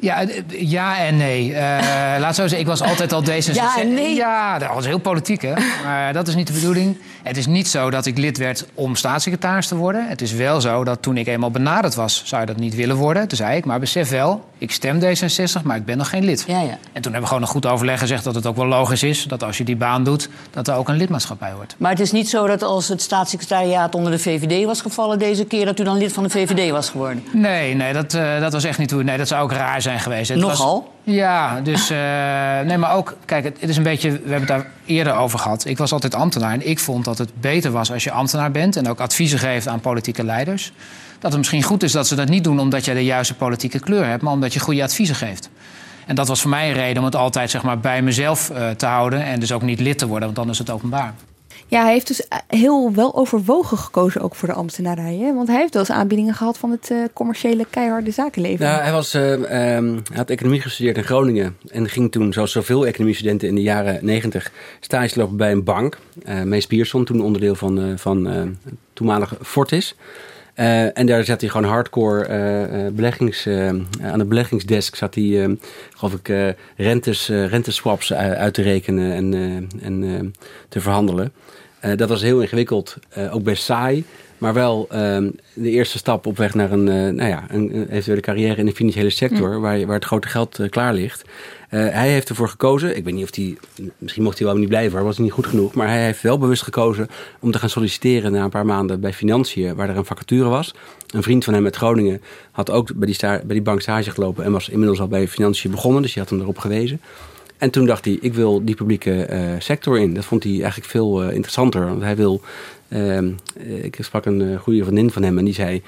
Ja, 0.03 0.21
eh, 0.21 0.41
ja 0.47 0.97
en 0.97 1.17
nee. 1.17 1.53
Eh 1.53 2.19
laat 2.19 2.35
zo 2.35 2.41
zeggen, 2.41 2.59
ik 2.59 2.67
was 2.67 2.81
altijd 2.81 3.13
al 3.13 3.23
D66. 3.23 3.53
Ja 3.53 3.79
en 3.79 3.93
nee? 3.93 4.15
Ja, 4.15 4.59
dat 4.59 4.73
was 4.73 4.85
heel 4.85 4.97
politiek, 4.97 5.41
hè. 5.41 5.53
Maar 5.83 6.13
dat 6.13 6.27
is 6.27 6.35
niet 6.35 6.47
de 6.47 6.53
bedoeling. 6.53 6.97
Het 7.23 7.37
is 7.37 7.45
niet 7.45 7.67
zo 7.67 7.89
dat 7.89 8.05
ik 8.05 8.17
lid 8.17 8.37
werd 8.37 8.65
om 8.73 8.95
staatssecretaris 8.95 9.67
te 9.67 9.75
worden. 9.75 10.07
Het 10.07 10.21
is 10.21 10.31
wel 10.31 10.61
zo 10.61 10.83
dat 10.83 11.01
toen 11.01 11.17
ik 11.17 11.27
eenmaal 11.27 11.51
benaderd 11.51 11.95
was, 11.95 12.21
zou 12.25 12.41
je 12.41 12.47
dat 12.47 12.57
niet 12.57 12.75
willen 12.75 12.95
worden. 12.95 13.27
Toen 13.27 13.37
zei 13.37 13.57
ik, 13.57 13.65
maar 13.65 13.79
besef 13.79 14.09
wel, 14.09 14.45
ik 14.57 14.71
stem 14.71 14.99
D66, 14.99 15.63
maar 15.63 15.75
ik 15.75 15.85
ben 15.85 15.97
nog 15.97 16.09
geen 16.09 16.23
lid. 16.23 16.43
Ja, 16.47 16.61
ja. 16.61 16.77
En 16.93 17.01
toen 17.01 17.11
hebben 17.11 17.21
we 17.21 17.27
gewoon 17.27 17.41
een 17.41 17.47
goed 17.47 17.65
overleg 17.65 17.99
gezegd 17.99 18.23
dat 18.23 18.35
het 18.35 18.45
ook 18.45 18.55
wel 18.55 18.65
logisch 18.65 19.03
is... 19.03 19.23
dat 19.23 19.43
als 19.43 19.57
je 19.57 19.63
die 19.63 19.75
baan 19.75 20.03
doet, 20.03 20.29
dat 20.51 20.67
er 20.67 20.75
ook 20.75 20.89
een 20.89 20.95
lidmaatschap 20.95 21.39
bij 21.39 21.51
hoort. 21.51 21.75
Maar 21.77 21.91
het 21.91 21.99
is 21.99 22.11
niet 22.11 22.29
zo 22.29 22.47
dat 22.47 22.61
als 22.63 22.87
het 22.87 23.01
staatssecretariaat 23.01 23.95
onder 23.95 24.11
de 24.11 24.19
VVD 24.19 24.65
was 24.65 24.81
gevallen 24.81 25.19
deze 25.19 25.45
keer, 25.45 25.65
dat 25.65 25.79
u 25.79 25.83
dan 25.83 25.97
lid 25.97 26.13
van 26.13 26.23
de 26.23 26.29
VVD 26.29 26.71
was 26.71 26.89
geworden. 26.89 27.23
Nee, 27.33 27.73
nee 27.73 27.93
dat, 27.93 28.13
eh, 28.13 28.39
dat 28.39 28.53
was 28.53 28.63
echt 28.63 28.77
niet 28.77 28.91
hoe. 28.91 29.03
Nee, 29.03 29.17
dat 29.17 29.27
zou 29.27 29.43
ook 29.43 29.51
raar 29.51 29.81
zijn 29.81 29.99
geweest. 29.99 30.29
Het 30.29 30.39
Nogal? 30.39 30.75
Was, 30.75 30.83
ja, 31.03 31.61
dus. 31.61 31.89
eh, 31.89 31.97
nee, 32.65 32.77
maar 32.77 32.95
ook. 32.95 33.17
Kijk, 33.25 33.43
het, 33.43 33.57
is 33.59 33.77
een 33.77 33.83
beetje. 33.83 34.11
We 34.11 34.17
hebben 34.17 34.39
het 34.39 34.47
daar 34.47 34.67
eerder 34.85 35.15
over 35.15 35.39
gehad. 35.39 35.65
Ik 35.65 35.77
was 35.77 35.91
altijd 35.91 36.15
ambtenaar. 36.15 36.53
En 36.53 36.69
ik 36.69 36.79
vond 36.79 37.05
dat 37.05 37.17
het 37.17 37.41
beter 37.41 37.71
was 37.71 37.91
als 37.91 38.03
je 38.03 38.11
ambtenaar 38.11 38.51
bent. 38.51 38.75
en 38.75 38.89
ook 38.89 38.99
adviezen 38.99 39.39
geeft 39.39 39.67
aan 39.67 39.79
politieke 39.79 40.23
leiders. 40.23 40.73
Dat 41.19 41.31
het 41.31 41.37
misschien 41.39 41.63
goed 41.63 41.83
is 41.83 41.91
dat 41.91 42.07
ze 42.07 42.15
dat 42.15 42.29
niet 42.29 42.43
doen 42.43 42.59
omdat 42.59 42.85
je 42.85 42.93
de 42.93 43.03
juiste 43.03 43.33
politieke 43.33 43.79
kleur 43.79 44.05
hebt. 44.05 44.21
maar 44.21 44.33
omdat 44.33 44.53
je 44.53 44.59
goede 44.59 44.83
adviezen 44.83 45.15
geeft. 45.15 45.49
En 46.05 46.15
dat 46.15 46.27
was 46.27 46.41
voor 46.41 46.49
mij 46.49 46.67
een 46.67 46.73
reden 46.73 46.97
om 46.97 47.05
het 47.05 47.15
altijd 47.15 47.49
zeg 47.49 47.63
maar, 47.63 47.79
bij 47.79 48.01
mezelf 48.01 48.49
eh, 48.49 48.69
te 48.69 48.85
houden. 48.85 49.23
en 49.23 49.39
dus 49.39 49.51
ook 49.51 49.61
niet 49.61 49.79
lid 49.79 49.97
te 49.97 50.07
worden, 50.07 50.25
want 50.25 50.35
dan 50.35 50.49
is 50.49 50.57
het 50.57 50.69
openbaar. 50.69 51.13
Ja, 51.73 51.83
hij 51.83 51.91
heeft 51.91 52.07
dus 52.07 52.27
eh, 52.27 52.37
heel 52.47 52.93
wel 52.93 53.15
overwogen 53.15 53.77
gekozen 53.77 54.21
ook 54.21 54.35
voor 54.35 54.47
de 54.47 54.53
ambtenarij. 54.53 55.17
Hè? 55.17 55.33
Want 55.33 55.47
hij 55.47 55.57
heeft 55.59 55.73
wel 55.73 55.81
eens 55.81 55.91
aanbiedingen 55.91 56.33
gehad 56.33 56.57
van 56.57 56.71
het 56.71 56.91
eh, 56.91 56.97
commerciële 57.13 57.65
keiharde 57.69 58.11
zakenleven. 58.11 58.65
Nou, 58.65 58.81
hij, 58.81 58.91
was, 58.91 59.13
eh, 59.13 59.33
ehm, 59.33 59.93
hij 59.93 60.15
had 60.15 60.29
economie 60.29 60.61
gestudeerd 60.61 60.97
in 60.97 61.03
Groningen. 61.03 61.57
En 61.67 61.89
ging 61.89 62.11
toen, 62.11 62.33
zoals 62.33 62.51
zoveel 62.51 62.87
economiestudenten 62.87 63.47
in 63.47 63.55
de 63.55 63.61
jaren 63.61 64.05
negentig, 64.05 64.51
stage 64.79 65.19
lopen 65.19 65.37
bij 65.37 65.51
een 65.51 65.63
bank. 65.63 65.97
Mees 66.43 66.67
Pierson, 66.67 67.05
toen 67.05 67.21
onderdeel 67.21 67.55
van, 67.55 67.99
van 67.99 68.55
toenmalige 68.93 69.37
Fortis. 69.41 69.95
En 70.93 71.05
daar 71.05 71.23
zat 71.23 71.41
hij 71.41 71.49
gewoon 71.49 71.69
hardcore 71.69 72.91
beleggings, 72.93 73.47
aan 74.01 74.17
de 74.17 74.25
beleggingsdesk 74.25 74.95
zat 74.95 75.15
hij, 75.15 75.43
eh, 75.43 75.51
geloof 75.95 76.13
ik, 76.13 76.55
rentes, 76.77 77.27
renteswaps 77.27 78.13
uit 78.13 78.53
te 78.53 78.61
rekenen 78.61 79.13
en, 79.13 79.69
en 79.81 80.33
te 80.69 80.81
verhandelen. 80.81 81.33
Eh, 81.83 81.97
dat 81.97 82.09
was 82.09 82.21
heel 82.21 82.41
ingewikkeld, 82.41 82.95
eh, 83.09 83.35
ook 83.35 83.43
best 83.43 83.63
saai. 83.63 84.03
Maar 84.37 84.53
wel 84.53 84.85
ehm, 84.89 85.29
de 85.53 85.69
eerste 85.69 85.97
stap 85.97 86.25
op 86.25 86.37
weg 86.37 86.53
naar 86.53 86.71
een, 86.71 86.87
eh, 86.87 86.95
nou 86.95 87.29
ja, 87.29 87.45
een, 87.49 87.75
een 87.75 87.89
eventuele 87.89 88.21
carrière 88.21 88.55
in 88.55 88.65
de 88.65 88.71
financiële 88.73 89.09
sector, 89.09 89.59
waar, 89.59 89.77
je- 89.77 89.85
waar 89.85 89.95
het 89.95 90.05
grote 90.05 90.27
geld 90.27 90.59
klaar 90.69 90.93
ligt. 90.93 91.21
Hij 91.69 92.09
heeft 92.11 92.29
ervoor 92.29 92.49
gekozen, 92.49 92.97
ik 92.97 93.03
weet 93.03 93.13
niet 93.13 93.23
of 93.23 93.35
hij, 93.35 93.57
misschien 93.97 94.23
mocht 94.23 94.37
hij 94.37 94.47
wel 94.47 94.57
niet 94.57 94.67
blijven, 94.67 94.97
hoor, 94.97 95.05
was 95.07 95.15
hij 95.15 95.23
niet 95.25 95.33
goed 95.33 95.47
genoeg. 95.47 95.73
Maar 95.73 95.87
hij 95.87 96.03
heeft 96.05 96.21
wel 96.21 96.37
bewust 96.37 96.61
gekozen 96.61 97.07
om 97.39 97.51
te 97.51 97.59
gaan 97.59 97.69
solliciteren 97.69 98.31
na 98.31 98.43
een 98.43 98.49
paar 98.49 98.65
maanden 98.65 98.99
bij 98.99 99.13
Financiën, 99.13 99.75
waar 99.75 99.89
er 99.89 99.97
een 99.97 100.05
vacature 100.05 100.49
was. 100.49 100.73
Een 101.09 101.23
vriend 101.23 101.43
van 101.43 101.53
hem 101.53 101.65
uit 101.65 101.75
Groningen 101.75 102.21
had 102.51 102.71
ook 102.71 102.93
bij 102.95 103.07
die, 103.07 103.17
bij 103.19 103.41
die 103.47 103.61
bank 103.61 103.81
stage 103.81 104.11
gelopen 104.11 104.43
en 104.43 104.51
was 104.51 104.69
inmiddels 104.69 104.99
al 104.99 105.07
bij 105.07 105.27
Financiën 105.27 105.71
begonnen, 105.71 106.01
dus 106.01 106.13
die 106.13 106.21
had 106.21 106.31
hem 106.31 106.41
erop 106.41 106.57
gewezen. 106.57 107.01
En 107.63 107.69
toen 107.69 107.85
dacht 107.85 108.05
hij, 108.05 108.17
ik 108.21 108.33
wil 108.33 108.65
die 108.65 108.75
publieke 108.75 109.25
eh, 109.25 109.41
sector 109.59 109.99
in. 109.99 110.13
Dat 110.13 110.25
vond 110.25 110.43
hij 110.43 110.51
eigenlijk 110.51 110.85
veel 110.85 111.23
eh, 111.23 111.33
interessanter. 111.33 111.85
Want 111.85 112.01
hij 112.01 112.15
wil... 112.15 112.41
ehm, 112.89 113.31
eh, 113.57 113.83
ik 113.83 113.97
sprak 113.99 114.25
een 114.25 114.57
goede 114.59 114.83
vriendin 114.83 115.11
van 115.11 115.23
hem 115.23 115.37
en 115.37 115.45
die 115.45 115.53
zei... 115.53 115.81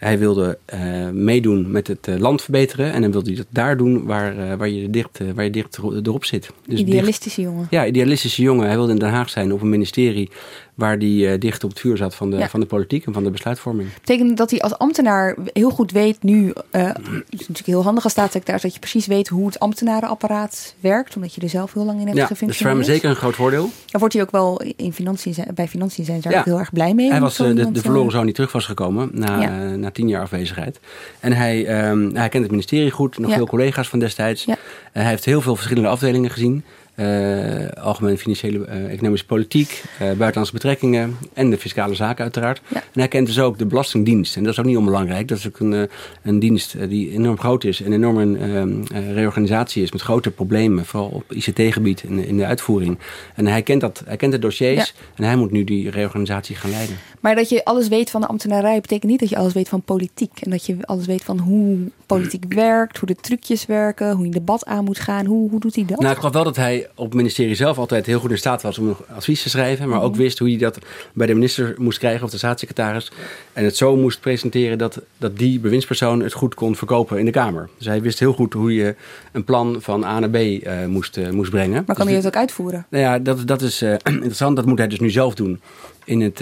Hij 0.00 0.18
wilde 0.18 0.58
eh, 0.64 0.80
meedoen 1.12 1.70
met 1.70 1.86
het 1.86 2.08
eh, 2.08 2.16
land 2.18 2.42
verbeteren. 2.42 2.92
En 2.92 3.02
dan 3.02 3.10
wilde 3.12 3.26
hij 3.28 3.36
dat 3.36 3.46
daar 3.50 3.76
doen 3.76 4.04
waar, 4.04 4.38
eh, 4.50 4.54
waar, 4.56 4.68
je, 4.68 4.90
dicht, 4.90 5.20
waar 5.34 5.44
je 5.44 5.50
dicht 5.50 5.78
ero- 5.78 5.94
erop 6.02 6.24
zit. 6.24 6.46
Dus 6.66 6.76
dicht- 6.76 6.88
Idealistische 6.88 7.40
jongen. 7.40 7.66
ja, 7.70 7.86
idealistische 7.86 8.42
jongen. 8.42 8.66
Hij 8.66 8.76
wilde 8.76 8.92
in 8.92 8.98
Den 8.98 9.08
Haag 9.10 9.30
zijn 9.30 9.52
op 9.52 9.60
een 9.62 9.68
ministerie... 9.68 10.30
waar 10.74 10.96
hij 10.96 11.32
eh, 11.32 11.38
dicht 11.40 11.64
op 11.64 11.70
het 11.70 11.80
vuur 11.80 11.96
zat 11.96 12.14
van 12.14 12.30
de, 12.30 12.36
Ja. 12.36 12.48
van 12.48 12.60
de 12.60 12.66
politiek 12.66 13.06
en 13.06 13.12
van 13.12 13.24
de 13.24 13.30
besluitvorming. 13.30 13.88
betekent 13.94 14.36
dat 14.36 14.50
hij 14.50 14.60
als 14.60 14.78
ambtenaar 14.78 15.36
heel 15.52 15.70
goed 15.70 15.92
weet 15.92 16.22
nu... 16.22 16.52
eh, 16.70 16.84
het 16.86 16.94
is 17.28 17.38
natuurlijk 17.38 17.66
heel 17.66 17.82
handig 17.82 18.04
als 18.04 18.12
staatssecretaris... 18.12 18.62
dat 18.62 18.72
je 18.74 18.78
precies 18.80 19.06
weet 19.06 19.28
hoe 19.28 19.46
het 19.46 19.58
ambtenarenapparaat 19.60 20.74
werkt. 20.80 21.16
Omdat 21.16 21.34
je 21.34 21.40
er 21.40 21.48
zelf 21.48 21.72
heel 21.72 21.84
lang 21.84 21.98
in 22.00 22.04
hebt 22.06 22.18
Ja, 22.18 22.28
dat 22.28 22.42
is 22.48 22.56
voor 22.58 22.66
hem 22.70 22.82
zeker 22.82 23.10
een 23.10 23.16
groot 23.16 23.34
voordeel. 23.34 23.70
Daar 23.86 24.00
wordt 24.00 24.14
hij 24.14 24.22
ook 24.22 24.30
wel 24.30 24.62
in 24.76 24.92
financiën, 24.92 25.34
bij 25.54 25.68
financiën 25.68 26.04
zijn 26.04 26.16
ze 26.16 26.22
daar 26.22 26.32
Ja. 26.32 26.38
ook 26.38 26.44
heel 26.44 26.58
erg 26.58 26.72
blij 26.72 26.94
mee. 26.94 27.10
Hij 27.10 27.20
was 27.20 27.36
de, 27.36 27.70
de 27.70 27.80
verloren 27.80 28.10
zoon 28.12 28.24
die 28.24 28.34
terug 28.34 28.52
was 28.52 28.66
gekomen 28.66 29.10
na, 29.12 29.40
Ja. 29.40 29.76
Na 29.90 29.96
tien 29.96 30.08
jaar 30.08 30.22
afwezigheid. 30.22 30.80
En 31.20 31.32
hij, 31.32 31.66
ehm, 31.66 32.14
hij 32.14 32.28
kent 32.28 32.42
het 32.42 32.50
ministerie 32.50 32.90
goed, 32.90 33.18
nog 33.18 33.30
Ja. 33.30 33.36
veel 33.36 33.46
collega's 33.46 33.88
van 33.88 33.98
destijds. 33.98 34.44
Ja. 34.44 34.52
Eh, 34.52 34.58
hij 35.02 35.10
heeft 35.10 35.24
heel 35.24 35.40
veel 35.40 35.54
verschillende 35.56 35.88
afdelingen 35.88 36.30
gezien. 36.30 36.64
Eh, 37.00 37.68
algemene 37.82 38.18
financiële 38.18 38.64
eh, 38.64 38.92
economische 38.92 39.26
politiek, 39.26 39.82
eh, 39.98 39.98
buitenlandse 39.98 40.52
betrekkingen 40.52 41.16
en 41.32 41.50
de 41.50 41.58
fiscale 41.58 41.94
zaken 41.94 42.22
uiteraard. 42.22 42.60
Ja. 42.68 42.76
En 42.76 43.00
hij 43.00 43.08
kent 43.08 43.26
dus 43.26 43.40
ook 43.40 43.58
de 43.58 43.66
Belastingdienst. 43.66 44.36
En 44.36 44.42
dat 44.42 44.52
is 44.52 44.58
ook 44.58 44.64
niet 44.64 44.76
onbelangrijk. 44.76 45.28
Dat 45.28 45.38
is 45.38 45.46
ook 45.46 45.60
een, 45.60 45.88
een 46.22 46.38
dienst 46.38 46.88
die 46.88 47.10
enorm 47.10 47.38
groot 47.38 47.64
is 47.64 47.82
en 47.82 47.92
enorm 47.92 48.18
een 48.18 48.86
eh, 48.92 49.12
reorganisatie 49.12 49.82
is 49.82 49.92
met 49.92 50.00
grote 50.00 50.30
problemen, 50.30 50.84
vooral 50.84 51.08
op 51.08 51.32
ICT-gebied 51.32 52.02
in, 52.02 52.24
in 52.24 52.36
de 52.36 52.44
uitvoering. 52.44 52.98
En 53.34 53.46
hij 53.46 53.62
kent, 53.62 53.80
dat, 53.80 54.02
hij 54.06 54.16
kent 54.16 54.32
de 54.32 54.38
dossiers 54.38 54.94
en 55.14 55.24
hij 55.24 55.36
moet 55.36 55.50
nu 55.50 55.64
die 55.64 55.90
reorganisatie 55.90 56.56
gaan 56.56 56.70
leiden. 56.70 56.96
Maar 57.20 57.34
dat 57.34 57.48
je 57.48 57.64
alles 57.64 57.88
weet 57.88 58.10
van 58.10 58.20
de 58.20 58.26
ambtenarij 58.26 58.80
betekent 58.80 59.10
niet 59.10 59.20
dat 59.20 59.28
je 59.28 59.36
alles 59.36 59.52
weet 59.52 59.68
van 59.68 59.82
politiek. 59.82 60.40
En 60.40 60.50
dat 60.50 60.66
je 60.66 60.76
alles 60.80 61.06
weet 61.06 61.22
van 61.22 61.38
hoe 61.38 61.78
politiek 62.06 62.44
werkt, 62.48 62.98
hoe 62.98 63.08
de 63.08 63.14
trucjes 63.14 63.66
werken, 63.66 64.10
hoe 64.10 64.20
je 64.20 64.24
een 64.24 64.30
debat 64.30 64.64
aan 64.64 64.84
moet 64.84 64.98
gaan. 64.98 65.26
Hoe, 65.26 65.50
hoe 65.50 65.60
doet 65.60 65.74
hij 65.74 65.84
dat? 65.84 66.00
Nou, 66.00 66.10
ik 66.10 66.18
geloof 66.18 66.32
wel 66.32 66.44
dat 66.44 66.56
hij 66.56 66.88
op 66.94 67.06
het 67.06 67.14
ministerie 67.14 67.54
zelf 67.54 67.78
altijd 67.78 68.06
heel 68.06 68.18
goed 68.18 68.30
in 68.30 68.38
staat 68.38 68.62
was 68.62 68.78
om 68.78 68.96
advies 69.14 69.42
te 69.42 69.48
schrijven. 69.48 69.88
Maar 69.88 70.02
ook 70.02 70.16
wist 70.16 70.38
hoe 70.38 70.48
hij 70.48 70.58
dat 70.58 70.78
bij 71.12 71.26
de 71.26 71.34
minister 71.34 71.74
moest 71.78 71.98
krijgen 71.98 72.24
of 72.24 72.30
de 72.30 72.36
staatssecretaris. 72.36 73.12
En 73.52 73.64
het 73.64 73.76
zo 73.76 73.96
moest 73.96 74.20
presenteren 74.20 74.78
dat, 74.78 75.00
dat 75.18 75.38
die 75.38 75.60
bewindspersoon 75.60 76.22
het 76.22 76.32
goed 76.32 76.54
kon 76.54 76.76
verkopen 76.76 77.18
in 77.18 77.24
de 77.24 77.30
Kamer. 77.30 77.68
Dus 77.76 77.86
hij 77.86 78.02
wist 78.02 78.18
heel 78.18 78.32
goed 78.32 78.52
hoe 78.52 78.74
je 78.74 78.94
een 79.32 79.44
plan 79.44 79.76
van 79.80 80.04
A 80.04 80.18
naar 80.18 80.30
B 80.30 80.34
eh, 80.34 80.84
moest, 80.86 81.16
eh, 81.16 81.30
moest 81.30 81.50
brengen. 81.50 81.84
Maar 81.86 81.96
kan 81.96 81.96
Dus 81.96 82.06
hij 82.06 82.14
het 82.14 82.26
ook 82.26 82.36
uitvoeren? 82.36 82.86
nou 82.88 83.04
ja, 83.04 83.18
dat, 83.18 83.46
dat 83.46 83.62
is 83.62 83.82
eh, 83.82 83.94
interessant. 84.04 84.56
Dat 84.56 84.66
moet 84.66 84.78
hij 84.78 84.88
dus 84.88 85.00
nu 85.00 85.10
zelf 85.10 85.34
doen 85.34 85.60
in 86.04 86.20
het, 86.20 86.40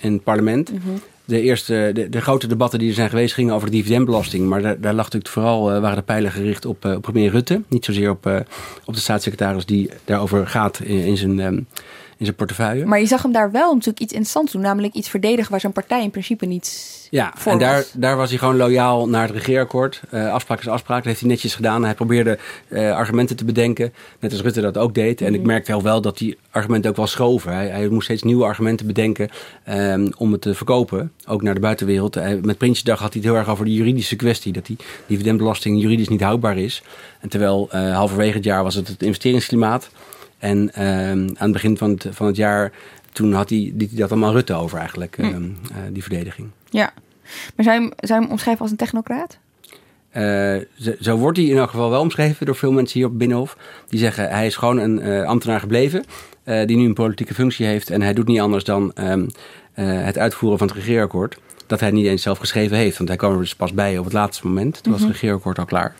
in 0.00 0.12
het 0.12 0.22
parlement. 0.22 0.70
De 1.28 1.40
eerste, 1.40 1.90
de, 1.94 2.08
de 2.08 2.20
grote 2.20 2.46
debatten 2.46 2.78
die 2.78 2.88
er 2.88 2.94
zijn 2.94 3.08
geweest 3.08 3.34
gingen 3.34 3.54
over 3.54 3.70
de 3.70 3.76
dividendbelasting. 3.76 4.48
Maar 4.48 4.62
daar, 4.62 4.80
daar 4.80 4.94
lag 4.94 5.04
natuurlijk 5.04 5.32
vooral, 5.32 5.72
eh, 5.72 5.80
waren 5.80 5.96
de 5.96 6.02
pijlen 6.02 6.30
gericht 6.30 6.64
op, 6.64 6.84
op 6.84 7.02
premier 7.02 7.30
Rutte. 7.30 7.62
Niet 7.68 7.84
zozeer 7.84 8.10
op, 8.10 8.26
eh, 8.26 8.40
op 8.84 8.94
de 8.94 9.00
staatssecretaris 9.00 9.66
die 9.66 9.90
daarover 10.04 10.46
gaat 10.46 10.80
in, 10.80 10.98
in 10.98 11.16
zijn, 11.16 11.40
ehm, 11.40 11.60
in 12.18 12.24
zijn 12.24 12.36
portefeuille. 12.36 12.84
Maar 12.86 13.00
je 13.00 13.06
zag 13.06 13.22
hem 13.22 13.32
daar 13.32 13.50
wel 13.50 13.72
natuurlijk 13.72 14.00
iets 14.00 14.12
interessants 14.12 14.52
doen. 14.52 14.62
Namelijk 14.62 14.94
iets 14.94 15.08
verdedigen 15.08 15.50
waar 15.50 15.60
zijn 15.60 15.72
partij 15.72 16.02
in 16.02 16.10
principe 16.10 16.46
niet 16.46 17.06
Ja, 17.10 17.32
voor 17.36 17.52
en 17.52 17.58
daar, 17.58 17.76
was. 17.76 17.92
daar 17.94 18.16
was 18.16 18.28
hij 18.28 18.38
gewoon 18.38 18.56
loyaal 18.56 19.08
naar 19.08 19.26
het 19.26 19.36
regeerakkoord. 19.36 20.02
Eh, 20.10 20.32
afspraak 20.32 20.60
is 20.60 20.68
afspraak. 20.68 20.96
Dat 20.96 21.06
heeft 21.06 21.20
hij 21.20 21.28
netjes 21.28 21.54
gedaan. 21.54 21.84
Hij 21.84 21.94
probeerde 21.94 22.38
eh, 22.68 22.92
argumenten 22.92 23.36
te 23.36 23.44
bedenken. 23.44 23.92
Net 24.20 24.32
als 24.32 24.40
Rutte 24.40 24.60
dat 24.60 24.78
ook 24.78 24.94
deed. 24.94 25.20
En 25.20 25.34
ik 25.34 25.42
merkte 25.42 25.70
wel, 25.72 25.82
wel 25.82 26.00
dat 26.00 26.18
die 26.18 26.38
argumenten 26.50 26.90
ook 26.90 26.96
wel 26.96 27.06
schoven. 27.06 27.52
Hij, 27.52 27.68
hij 27.68 27.88
moest 27.88 28.04
steeds 28.04 28.22
nieuwe 28.22 28.44
argumenten 28.44 28.86
bedenken 28.86 29.28
ehm, 29.64 30.10
om 30.16 30.32
het 30.32 30.40
te 30.40 30.54
verkopen. 30.54 31.12
Ook 31.26 31.42
naar 31.42 31.54
de 31.54 31.60
buitenwereld. 31.60 32.14
Met 32.42 32.58
Prinsjesdag 32.58 32.98
had 32.98 33.12
hij 33.12 33.22
het 33.22 33.30
heel 33.30 33.40
erg 33.40 33.48
over 33.48 33.64
de 33.64 33.74
juridische 33.74 34.16
kwestie. 34.16 34.52
Dat 34.52 34.66
die 34.66 34.76
dividendbelasting 35.06 35.80
juridisch 35.80 36.08
niet 36.08 36.22
houdbaar 36.22 36.58
is. 36.58 36.82
En 37.20 37.28
terwijl 37.28 37.68
eh, 37.70 37.94
halverwege 37.94 38.36
het 38.36 38.44
jaar 38.44 38.62
was 38.62 38.74
het 38.74 38.88
het 38.88 39.02
investeringsklimaat. 39.02 39.90
En 40.38 40.74
ehm, 40.74 41.28
aan 41.34 41.36
het 41.36 41.52
begin 41.52 41.76
van 41.76 41.90
het, 41.90 42.06
van 42.10 42.26
het 42.26 42.36
jaar... 42.36 42.72
Toen 43.12 43.32
had 43.32 43.50
hij, 43.50 43.72
liet 43.76 43.90
hij 43.90 43.98
dat 43.98 44.10
allemaal 44.10 44.32
Rutte 44.32 44.54
over 44.54 44.78
eigenlijk, 44.78 45.18
ehm, 45.18 45.44
eh, 45.44 45.76
die 45.92 46.02
verdediging. 46.02 46.48
Ja. 46.70 46.92
Maar 47.56 47.64
zou 47.64 47.76
je, 47.76 47.82
hem, 47.82 47.92
zou 47.96 48.14
je 48.20 48.24
hem 48.24 48.30
omschrijven 48.32 48.62
als 48.62 48.70
een 48.70 48.76
technocraat? 48.76 49.38
Eh, 50.10 50.56
zo, 50.74 50.92
zo 51.00 51.16
wordt 51.16 51.38
hij 51.38 51.46
in 51.46 51.56
elk 51.56 51.70
geval 51.70 51.90
wel 51.90 52.00
omschreven 52.00 52.46
door 52.46 52.56
veel 52.56 52.72
mensen 52.72 52.98
hier 52.98 53.08
op 53.08 53.18
Binnenhof. 53.18 53.56
Die 53.88 53.98
zeggen 53.98 54.30
hij 54.30 54.46
is 54.46 54.56
gewoon 54.56 54.78
een 54.78 55.00
eh, 55.00 55.22
ambtenaar 55.22 55.60
gebleven. 55.60 56.04
die 56.44 56.76
nu 56.76 56.84
een 56.84 56.94
politieke 56.94 57.34
functie 57.34 57.66
heeft. 57.66 57.90
En 57.90 58.02
hij 58.02 58.12
doet 58.12 58.26
niet 58.26 58.40
anders 58.40 58.64
dan 58.64 58.92
ehm, 58.94 59.26
eh, 59.78 60.04
het 60.04 60.18
uitvoeren 60.18 60.58
van 60.58 60.66
het 60.66 60.76
regeerakkoord. 60.76 61.38
Dat 61.66 61.80
hij 61.80 61.90
niet 61.90 62.06
eens 62.06 62.22
zelf 62.22 62.38
geschreven 62.38 62.76
heeft. 62.76 62.96
Want 62.96 63.08
hij 63.08 63.18
kwam 63.18 63.32
er 63.32 63.38
dus 63.38 63.54
pas 63.54 63.72
bij 63.72 63.98
op 63.98 64.04
het 64.04 64.12
laatste 64.12 64.46
moment. 64.46 64.82
Toen 64.82 64.92
was 64.92 65.00
het 65.02 65.10
regeerakkoord 65.10 65.58
al 65.58 65.64
klaar. 65.64 65.94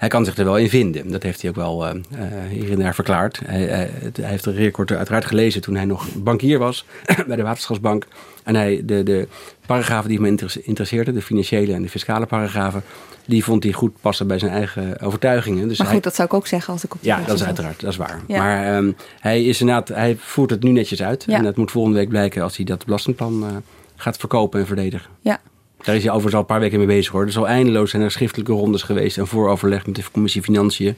Hij 0.00 0.08
kan 0.08 0.24
zich 0.24 0.36
er 0.36 0.44
wel 0.44 0.58
in 0.58 0.68
vinden. 0.68 1.10
Dat 1.10 1.22
heeft 1.22 1.40
hij 1.40 1.50
ook 1.50 1.56
wel 1.56 1.86
eh, 1.86 1.94
eh, 1.94 2.48
hier 2.50 2.72
en 2.72 2.78
daar 2.78 2.94
verklaard. 2.94 3.40
Hij, 3.44 3.62
hij- 3.62 3.90
heeft 4.20 4.44
het 4.44 4.54
regeerakkoord 4.54 4.92
uiteraard 4.92 5.24
gelezen 5.24 5.60
toen 5.60 5.74
hij 5.74 5.84
nog 5.84 6.06
bankier 6.16 6.58
was 6.58 6.84
bij 7.26 7.36
de 7.36 7.42
Waterschapsbank. 7.42 8.06
En 8.44 8.54
hij, 8.54 8.82
de, 8.84 9.02
de 9.02 9.28
paragrafen 9.66 10.08
die 10.08 10.18
hem 10.18 10.26
inter- 10.26 10.56
interesseerden, 10.62 11.14
de 11.14 11.22
financiële 11.22 11.72
en 11.72 11.82
de 11.82 11.88
fiscale 11.88 12.26
paragrafen, 12.26 12.82
die 13.24 13.44
vond 13.44 13.62
hij 13.62 13.72
goed 13.72 13.92
passen 14.00 14.26
bij 14.26 14.38
zijn 14.38 14.52
eigen 14.52 15.00
overtuigingen. 15.00 15.68
Dus 15.68 15.78
Maar 15.78 15.86
hij, 15.86 15.94
goed, 15.96 16.04
dat 16.04 16.14
zou 16.14 16.28
ik 16.28 16.34
ook 16.34 16.46
zeggen 16.46 16.72
als 16.72 16.84
ik 16.84 16.94
op 16.94 17.00
die 17.00 17.10
ja, 17.10 17.20
dat 17.26 17.36
is 17.36 17.44
uiteraard, 17.44 17.80
dat 17.80 17.90
is 17.90 17.96
waar. 17.96 18.20
Ja. 18.26 18.38
Maar 18.38 18.76
ehm, 18.76 18.92
hij, 19.20 19.44
is 19.44 19.60
inderdaad, 19.60 19.88
hij 19.88 20.16
voert 20.18 20.50
het 20.50 20.62
nu 20.62 20.70
netjes 20.70 21.02
uit. 21.02 21.24
Ja. 21.26 21.36
En 21.36 21.42
dat 21.44 21.56
moet 21.56 21.70
volgende 21.70 21.98
week 21.98 22.08
blijken 22.08 22.42
als 22.42 22.56
hij 22.56 22.64
dat 22.64 22.84
belastingplan 22.84 23.44
eh, 23.44 23.56
gaat 23.96 24.16
verkopen 24.16 24.60
en 24.60 24.66
verdedigen. 24.66 25.10
Ja. 25.20 25.40
Daar 25.82 25.96
is 25.96 26.02
hij 26.02 26.10
overigens 26.10 26.34
al 26.34 26.40
een 26.40 26.46
paar 26.46 26.60
weken 26.60 26.78
mee 26.78 26.86
bezig 26.86 27.12
hoor. 27.12 27.22
Er 27.22 27.28
is 27.28 27.36
al 27.36 27.48
eindeloos 27.48 27.90
zijn 27.90 28.02
er 28.02 28.10
schriftelijke 28.10 28.52
rondes 28.52 28.82
geweest 28.82 29.18
en 29.18 29.26
vooroverleg 29.26 29.86
met 29.86 29.94
de 29.94 30.02
commissie 30.12 30.42
Financiën. 30.42 30.96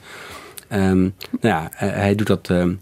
Ehm, 0.68 1.00
nou 1.00 1.10
ja, 1.40 1.68
hij, 1.70 1.88
hij 1.88 2.14
doet 2.14 2.26
dat 2.26 2.50
ehm, 2.50 2.74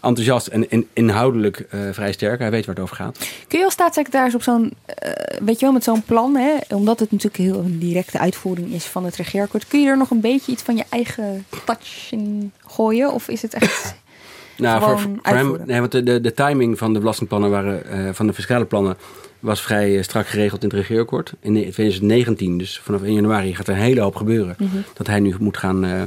enthousiast 0.00 0.46
en, 0.46 0.70
en 0.70 0.88
inhoudelijk 0.92 1.60
eh, 1.60 1.80
vrij 1.92 2.12
sterk. 2.12 2.38
Hij 2.38 2.50
weet 2.50 2.66
waar 2.66 2.74
het 2.74 2.84
over 2.84 2.96
gaat. 2.96 3.18
Kun 3.48 3.58
je 3.58 3.64
als 3.64 3.74
staatssecretaris 3.74 4.34
op 4.34 4.42
zo'n, 4.42 4.72
eh, 4.84 5.12
weet 5.40 5.58
je 5.58 5.64
wel, 5.64 5.74
met 5.74 5.84
zo'n 5.84 6.02
plan, 6.02 6.36
hè, 6.36 6.56
omdat 6.68 7.00
het 7.00 7.10
natuurlijk 7.10 7.42
heel 7.42 7.58
een 7.58 7.78
directe 7.78 8.18
uitvoering 8.18 8.72
is 8.72 8.84
van 8.84 9.04
het 9.04 9.16
regeerakkoord, 9.16 9.66
kun 9.66 9.80
je 9.80 9.88
er 9.88 9.96
nog 9.96 10.10
een 10.10 10.20
beetje 10.20 10.52
iets 10.52 10.62
van 10.62 10.76
je 10.76 10.84
eigen 10.88 11.46
touch 11.64 12.08
in 12.10 12.52
gooien? 12.66 13.12
Of 13.12 13.28
is 13.28 13.42
het 13.42 13.54
echt 13.54 13.94
Nou, 14.60 14.80
voor, 14.80 14.98
voor 14.98 15.10
hem, 15.22 15.34
uitvoeren. 15.36 15.66
nee, 15.66 15.78
want 15.80 15.92
de, 15.92 16.02
de, 16.02 16.20
de 16.20 16.34
timing 16.34 16.78
van 16.78 16.92
de 16.92 16.98
belastingplannen 16.98 17.50
waren, 17.50 17.84
eh, 17.84 18.08
van 18.12 18.26
de 18.26 18.32
fiscale 18.32 18.64
plannen 18.64 18.96
was 19.40 19.62
vrij 19.62 19.96
eh, 19.96 20.02
strak 20.02 20.26
geregeld 20.26 20.62
in 20.62 20.68
het 20.68 20.78
regeerakkoord. 20.78 21.32
In 21.40 21.52
2019, 21.52 22.58
dus 22.58 22.78
vanaf 22.78 23.02
1 23.02 23.14
januari, 23.14 23.54
gaat 23.54 23.68
er 23.68 23.74
een 23.74 23.80
hele 23.80 24.00
hoop 24.00 24.16
gebeuren. 24.16 24.56
Dat 24.94 25.06
hij 25.06 25.20
nu 25.20 25.34
moet 25.38 25.56
gaan, 25.56 25.84
eh, 25.84 26.02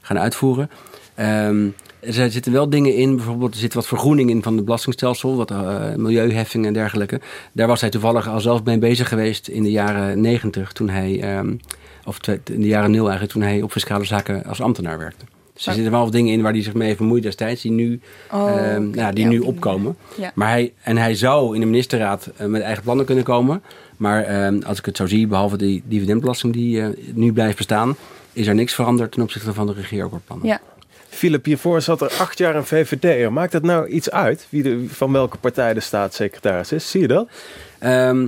gaan 0.00 0.18
uitvoeren. 0.18 0.70
Ehm, 1.14 1.66
er 2.00 2.30
zitten 2.30 2.52
wel 2.52 2.70
dingen 2.70 2.94
in, 2.94 3.16
bijvoorbeeld 3.16 3.54
er 3.54 3.60
zit 3.60 3.74
wat 3.74 3.86
vergroening 3.86 4.30
in 4.30 4.42
van 4.42 4.56
het 4.56 4.64
belastingstelsel, 4.64 5.36
wat 5.36 5.50
eh, 5.50 5.94
milieuheffing 5.94 6.66
en 6.66 6.72
dergelijke. 6.72 7.20
Daar 7.52 7.66
was 7.66 7.80
hij 7.80 7.90
toevallig 7.90 8.28
al 8.28 8.40
zelf 8.40 8.64
mee 8.64 8.78
bezig 8.78 9.08
geweest 9.08 9.48
in 9.48 9.62
de 9.62 9.70
jaren 9.70 10.20
90, 10.20 10.72
toen 10.72 10.88
hij, 10.88 11.20
ehm, 11.20 11.56
of 12.04 12.18
in 12.26 12.60
de 12.60 12.66
jaren 12.66 12.90
0 12.90 13.00
eigenlijk, 13.00 13.32
toen 13.32 13.42
hij 13.42 13.62
op 13.62 13.72
fiscale 13.72 14.04
zaken 14.04 14.44
als 14.44 14.60
ambtenaar 14.60 14.98
werkte. 14.98 15.24
Dus 15.58 15.66
er 15.66 15.72
zitten 15.72 15.92
wel 15.92 16.02
wat 16.02 16.12
dingen 16.12 16.32
in 16.32 16.42
waar 16.42 16.52
hij 16.52 16.62
zich 16.62 16.74
mee 16.74 16.86
heeft 16.86 16.98
bemoeid 16.98 17.22
destijds, 17.22 17.62
die 17.62 17.70
nu, 17.70 18.00
Oh, 18.32 18.50
ehm, 18.50 18.90
nou, 18.90 19.14
die 19.14 19.24
Ja, 19.24 19.30
nu 19.30 19.38
opkomen. 19.38 19.96
Ja. 20.16 20.32
Maar 20.34 20.48
hij, 20.48 20.72
en 20.82 20.96
hij 20.96 21.14
zou 21.14 21.54
in 21.54 21.60
de 21.60 21.66
ministerraad 21.66 22.30
eh, 22.36 22.46
met 22.46 22.62
eigen 22.62 22.82
plannen 22.82 23.04
kunnen 23.06 23.24
komen. 23.24 23.62
Maar 23.96 24.24
ehm, 24.24 24.60
als 24.66 24.78
ik 24.78 24.84
het 24.84 24.96
zo 24.96 25.06
zie, 25.06 25.26
behalve 25.26 25.56
die 25.56 25.82
dividendbelasting 25.86 26.52
die 26.52 26.80
eh, 26.80 26.88
nu 27.12 27.32
blijft 27.32 27.56
bestaan, 27.56 27.96
is 28.32 28.46
er 28.46 28.54
niks 28.54 28.74
veranderd 28.74 29.12
ten 29.12 29.22
opzichte 29.22 29.52
van 29.52 29.66
de 29.66 29.72
regeerakkoordplannen. 29.72 30.46
Ja. 30.46 30.60
Philip, 31.08 31.44
hiervoor 31.44 31.80
zat 31.82 32.00
er 32.00 32.12
acht 32.18 32.38
jaar 32.38 32.56
een 32.56 32.66
VVD'er. 32.66 33.32
Maakt 33.32 33.52
het 33.52 33.62
nou 33.62 33.88
iets 33.88 34.10
uit 34.10 34.46
wie 34.48 34.62
de, 34.62 34.84
van 34.88 35.12
welke 35.12 35.36
partij 35.36 35.74
de 35.74 35.80
staatssecretaris 35.80 36.72
is? 36.72 36.90
Zie 36.90 37.00
je 37.00 37.08
dat? 37.08 37.28
Ehm, 37.78 38.26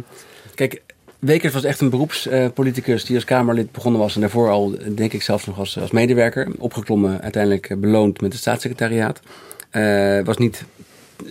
kijk, 0.55 0.83
Wekers 1.21 1.53
was 1.53 1.65
echt 1.65 1.81
een 1.81 1.91
beroepspoliticus 1.91 3.05
die 3.05 3.15
als 3.15 3.25
Kamerlid 3.25 3.73
begonnen 3.73 4.01
was. 4.01 4.15
En 4.15 4.21
daarvoor 4.21 4.51
al, 4.51 4.75
denk 4.95 5.13
ik, 5.13 5.23
zelfs 5.23 5.47
nog 5.47 5.59
als, 5.59 5.79
als 5.79 5.91
medewerker. 5.91 6.49
Opgeklommen, 6.59 7.21
uiteindelijk 7.21 7.81
beloond 7.81 8.21
met 8.21 8.33
het 8.33 8.41
staatssecretariaat. 8.41 9.21
Eh, 9.71 10.21
was 10.25 10.37
niet 10.37 10.65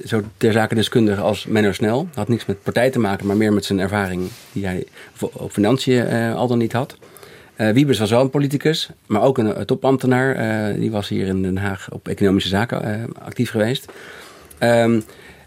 zo 0.06 0.22
ter 0.38 0.52
zake 0.52 0.76
deskundig 0.76 1.20
als 1.20 1.46
Menno 1.46 1.72
Snel. 1.72 2.08
Had 2.14 2.28
niks 2.28 2.46
met 2.46 2.64
partij 2.64 2.90
te 2.90 3.00
maken, 3.00 3.28
maar 3.28 3.38
meer 3.38 3.54
met 3.54 3.66
zijn 3.66 3.80
ervaring 3.80 4.30
die 4.52 4.66
hij 4.66 4.86
op 5.20 5.52
financiën 5.52 6.06
eh, 6.06 6.36
al 6.36 6.48
dan 6.48 6.58
niet 6.58 6.74
had. 6.74 6.98
Eh 7.56 7.70
Wiebes 7.70 8.00
was 8.00 8.10
wel 8.10 8.22
een 8.22 8.30
politicus, 8.30 8.90
maar 9.06 9.22
ook 9.22 9.38
een, 9.38 9.66
topambtenaar. 9.66 10.74
Die 10.80 10.92
was 10.92 11.10
hier 11.10 11.28
in 11.28 11.42
Den 11.42 11.58
Haag 11.58 11.88
op 11.92 12.08
economische 12.08 12.50
zaken 12.50 13.08
actief 13.22 13.50
geweest. 13.50 13.92
Ehm 14.58 15.00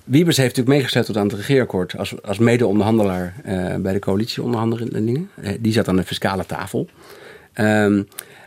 Wiebes 0.05 0.37
heeft 0.37 0.49
natuurlijk 0.49 0.77
meegesleuteld 0.77 1.17
aan 1.17 1.27
het 1.27 1.37
regeerakkoord 1.37 1.97
als, 1.97 2.23
als 2.23 2.39
mede-onderhandelaar 2.39 3.35
eh, 3.45 3.77
bij 3.77 3.93
de 3.93 3.99
coalitieonderhandelingen. 3.99 5.31
Eh, 5.35 5.53
die 5.61 5.73
zat 5.73 5.89
aan 5.89 5.97
de 5.97 6.05
fiscale 6.05 6.47
tafel. 6.47 6.89
Ehm, 7.53 8.03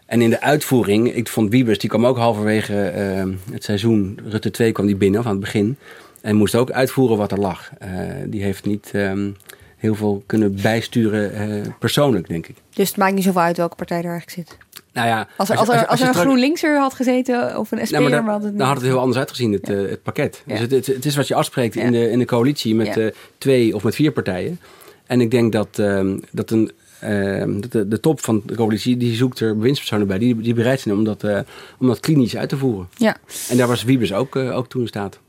en 0.05 0.21
in 0.21 0.29
de 0.29 0.41
uitvoering, 0.41 1.13
ik 1.13 1.27
vond 1.27 1.51
Wiebes, 1.51 1.79
die 1.79 1.89
kwam 1.89 2.05
ook 2.05 2.17
halverwege 2.17 2.81
ehm, 2.81 3.33
het 3.51 3.63
seizoen, 3.63 4.19
Rutte 4.29 4.51
2 4.51 4.71
kwam 4.71 4.85
die 4.85 4.95
binnen, 4.95 5.23
aan 5.23 5.31
het 5.31 5.39
begin. 5.39 5.77
En 6.21 6.35
moest 6.35 6.55
ook 6.55 6.71
uitvoeren 6.71 7.17
wat 7.17 7.31
er 7.31 7.39
lag. 7.39 7.71
Eh, 7.79 7.89
die 8.25 8.43
heeft 8.43 8.65
niet 8.65 8.89
ehm, 8.93 9.31
heel 9.77 9.95
veel 9.95 10.23
kunnen 10.25 10.61
bijsturen 10.61 11.75
persoonlijk, 11.79 12.27
denk 12.27 12.47
ik. 12.47 12.55
Dus 12.73 12.87
het 12.87 12.97
maakt 12.97 13.13
niet 13.13 13.23
zoveel 13.23 13.41
uit 13.41 13.57
welke 13.57 13.75
partij 13.75 13.97
er 13.97 14.11
eigenlijk 14.11 14.47
zit. 14.47 14.57
Nou 14.95 15.07
ja, 15.07 15.27
Als 15.37 15.49
er, 15.49 15.57
als 15.57 15.69
er, 15.69 15.87
als 15.87 16.01
er 16.01 16.07
een 16.07 16.13
GroenLinkser 16.13 16.79
had 16.79 16.93
gezeten 16.93 17.59
of 17.59 17.71
een 17.71 17.87
SP'er, 17.87 17.99
nou, 17.99 18.11
dan, 18.11 18.25
had 18.25 18.41
het 18.41 18.49
niet. 18.49 18.59
dan 18.59 18.67
had 18.67 18.77
het 18.77 18.85
heel 18.85 18.99
anders 18.99 19.17
uitgezien, 19.17 19.51
het, 19.51 19.69
eh, 19.69 19.77
het 19.77 20.03
pakket. 20.03 20.43
Ja. 20.45 20.51
Dus 20.51 20.61
het, 20.61 20.71
het, 20.71 20.85
het 20.85 21.05
is 21.05 21.15
wat 21.15 21.27
je 21.27 21.35
afspreekt 21.35 21.75
in, 21.75 21.91
de, 21.91 22.11
in 22.11 22.19
de 22.19 22.25
coalitie 22.25 22.75
met 22.75 22.97
eh, 22.97 23.07
twee 23.37 23.75
of 23.75 23.83
met 23.83 23.95
vier 23.95 24.11
partijen. 24.11 24.59
En 25.05 25.21
ik 25.21 25.31
denk 25.31 25.51
dat, 25.51 25.79
ehm, 25.79 26.17
dat, 26.31 26.51
een, 26.51 26.71
ehm, 26.99 27.59
de, 27.69 27.87
de 27.87 27.99
top 27.99 28.19
van 28.21 28.41
de 28.45 28.55
coalitie, 28.55 28.97
die 28.97 29.15
zoekt 29.15 29.39
er 29.39 29.55
bewindspersonen 29.57 30.07
bij. 30.07 30.17
Die, 30.17 30.41
die 30.41 30.53
bereid 30.53 30.79
zijn 30.79 30.95
om 30.95 31.03
dat, 31.03 31.23
eh, 31.23 31.39
om 31.79 31.87
dat 31.87 31.99
klinisch 31.99 32.37
uit 32.37 32.49
te 32.49 32.57
voeren. 32.57 32.87
Ja, 32.97 33.17
En 33.49 33.57
daar 33.57 33.67
was 33.67 33.83
Wiebes 33.83 34.13
ook, 34.13 34.35
ook 34.35 34.67
toen 34.67 34.81
in 34.81 34.87
staat. 34.87 35.19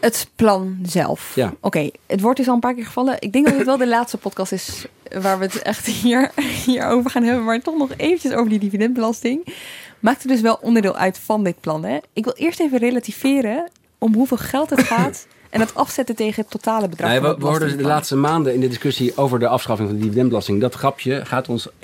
Het 0.00 0.28
plan 0.34 0.78
zelf. 0.82 1.32
Ja. 1.34 1.54
Oké, 1.60 1.90
het 2.06 2.20
woord 2.20 2.38
is 2.38 2.48
al 2.48 2.54
een 2.54 2.60
paar 2.60 2.74
keer 2.74 2.86
gevallen. 2.86 3.16
Ik 3.18 3.32
denk 3.32 3.46
dat 3.46 3.56
dit 3.56 3.66
wel 3.66 3.76
de 3.76 3.88
laatste 3.88 4.18
podcast 4.18 4.52
is 4.52 4.86
waar 5.20 5.38
we 5.38 5.44
het 5.44 5.62
echt 5.62 5.86
hier, 5.86 6.30
hierover 6.64 7.10
gaan 7.10 7.22
hebben. 7.22 7.44
Maar 7.44 7.60
toch 7.60 7.78
nog 7.78 7.90
eventjes 7.96 8.32
over 8.32 8.50
die 8.50 8.58
dividendbelasting. 8.58 9.54
Maakt 10.00 10.22
er 10.22 10.28
dus 10.28 10.40
wel 10.40 10.58
onderdeel 10.62 10.96
uit 10.96 11.18
van 11.18 11.44
dit 11.44 11.60
plan. 11.60 11.84
Hè? 11.84 11.98
Ik 12.12 12.24
wil 12.24 12.34
eerst 12.36 12.60
even 12.60 12.78
relativeren 12.78 13.70
om 13.98 14.14
hoeveel 14.14 14.36
geld 14.36 14.70
het 14.70 14.82
gaat. 14.82 15.26
En 15.50 15.62
dat 15.62 15.74
afzetten 15.74 16.16
tegen 16.16 16.42
het 16.42 16.50
totale 16.50 16.88
bedrag. 16.88 17.12
Van 17.12 17.22
we, 17.22 17.28
het 17.28 17.38
we 17.38 17.46
hoorden 17.46 17.76
de 17.76 17.82
laatste 17.82 18.16
maanden 18.16 18.54
in 18.54 18.60
de 18.60 18.68
discussie 18.68 19.16
over 19.16 19.38
de 19.38 19.48
afschaffing 19.48 19.88
van 19.88 19.98
de 19.98 20.04
dividendbelasting. 20.04 20.60
Dat 20.60 20.74
grapje 20.74 21.24
gaat 21.24 21.48
ons 21.48 21.68
1,9 21.68 21.74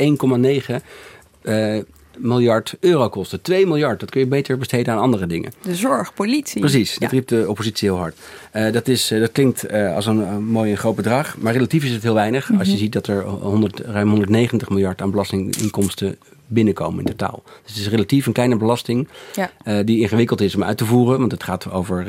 eh, 1.42 1.78
miljard 2.18 2.76
euro 2.80 3.08
kosten. 3.08 3.40
2 3.42 3.66
miljard, 3.66 4.00
dat 4.00 4.10
kun 4.10 4.20
je 4.20 4.26
beter 4.26 4.58
besteden 4.58 4.94
aan 4.94 5.00
andere 5.00 5.26
dingen. 5.26 5.52
De 5.62 5.74
zorg, 5.74 6.14
politie. 6.14 6.60
Precies, 6.60 6.92
Ja. 6.92 6.98
dat 6.98 7.10
riep 7.10 7.28
de 7.28 7.44
oppositie 7.48 7.88
heel 7.88 7.98
hard. 7.98 8.16
Eh, 8.50 8.72
dat, 8.72 8.88
is, 8.88 9.10
eh, 9.10 9.20
dat 9.20 9.32
klinkt 9.32 9.64
eh, 9.64 9.94
als 9.94 10.06
een, 10.06 10.44
mooi 10.44 10.70
en 10.70 10.76
groot 10.78 10.96
bedrag, 10.96 11.36
maar 11.38 11.52
relatief 11.52 11.84
is 11.84 11.90
het 11.92 12.02
heel 12.02 12.14
weinig. 12.14 12.48
Als 12.50 12.58
Mhm. 12.60 12.70
je 12.70 12.76
ziet 12.76 12.92
dat 12.92 13.06
er 13.06 13.22
100, 13.24 13.80
ruim 13.80 14.08
190 14.08 14.68
miljard 14.68 15.02
aan 15.02 15.10
belastinginkomsten 15.10 16.16
binnenkomen 16.46 16.98
in 16.98 17.04
totaal. 17.16 17.42
Dus 17.62 17.72
het 17.74 17.80
is 17.80 17.88
relatief 17.88 18.26
een 18.26 18.32
kleine 18.32 18.56
belasting 18.56 19.08
Ja. 19.34 19.82
die 19.82 20.00
ingewikkeld 20.00 20.40
is 20.40 20.54
om 20.54 20.62
uit 20.64 20.76
te 20.76 20.84
voeren. 20.84 21.18
Want 21.18 21.32
het 21.32 21.42
gaat 21.42 21.70
over 21.70 22.06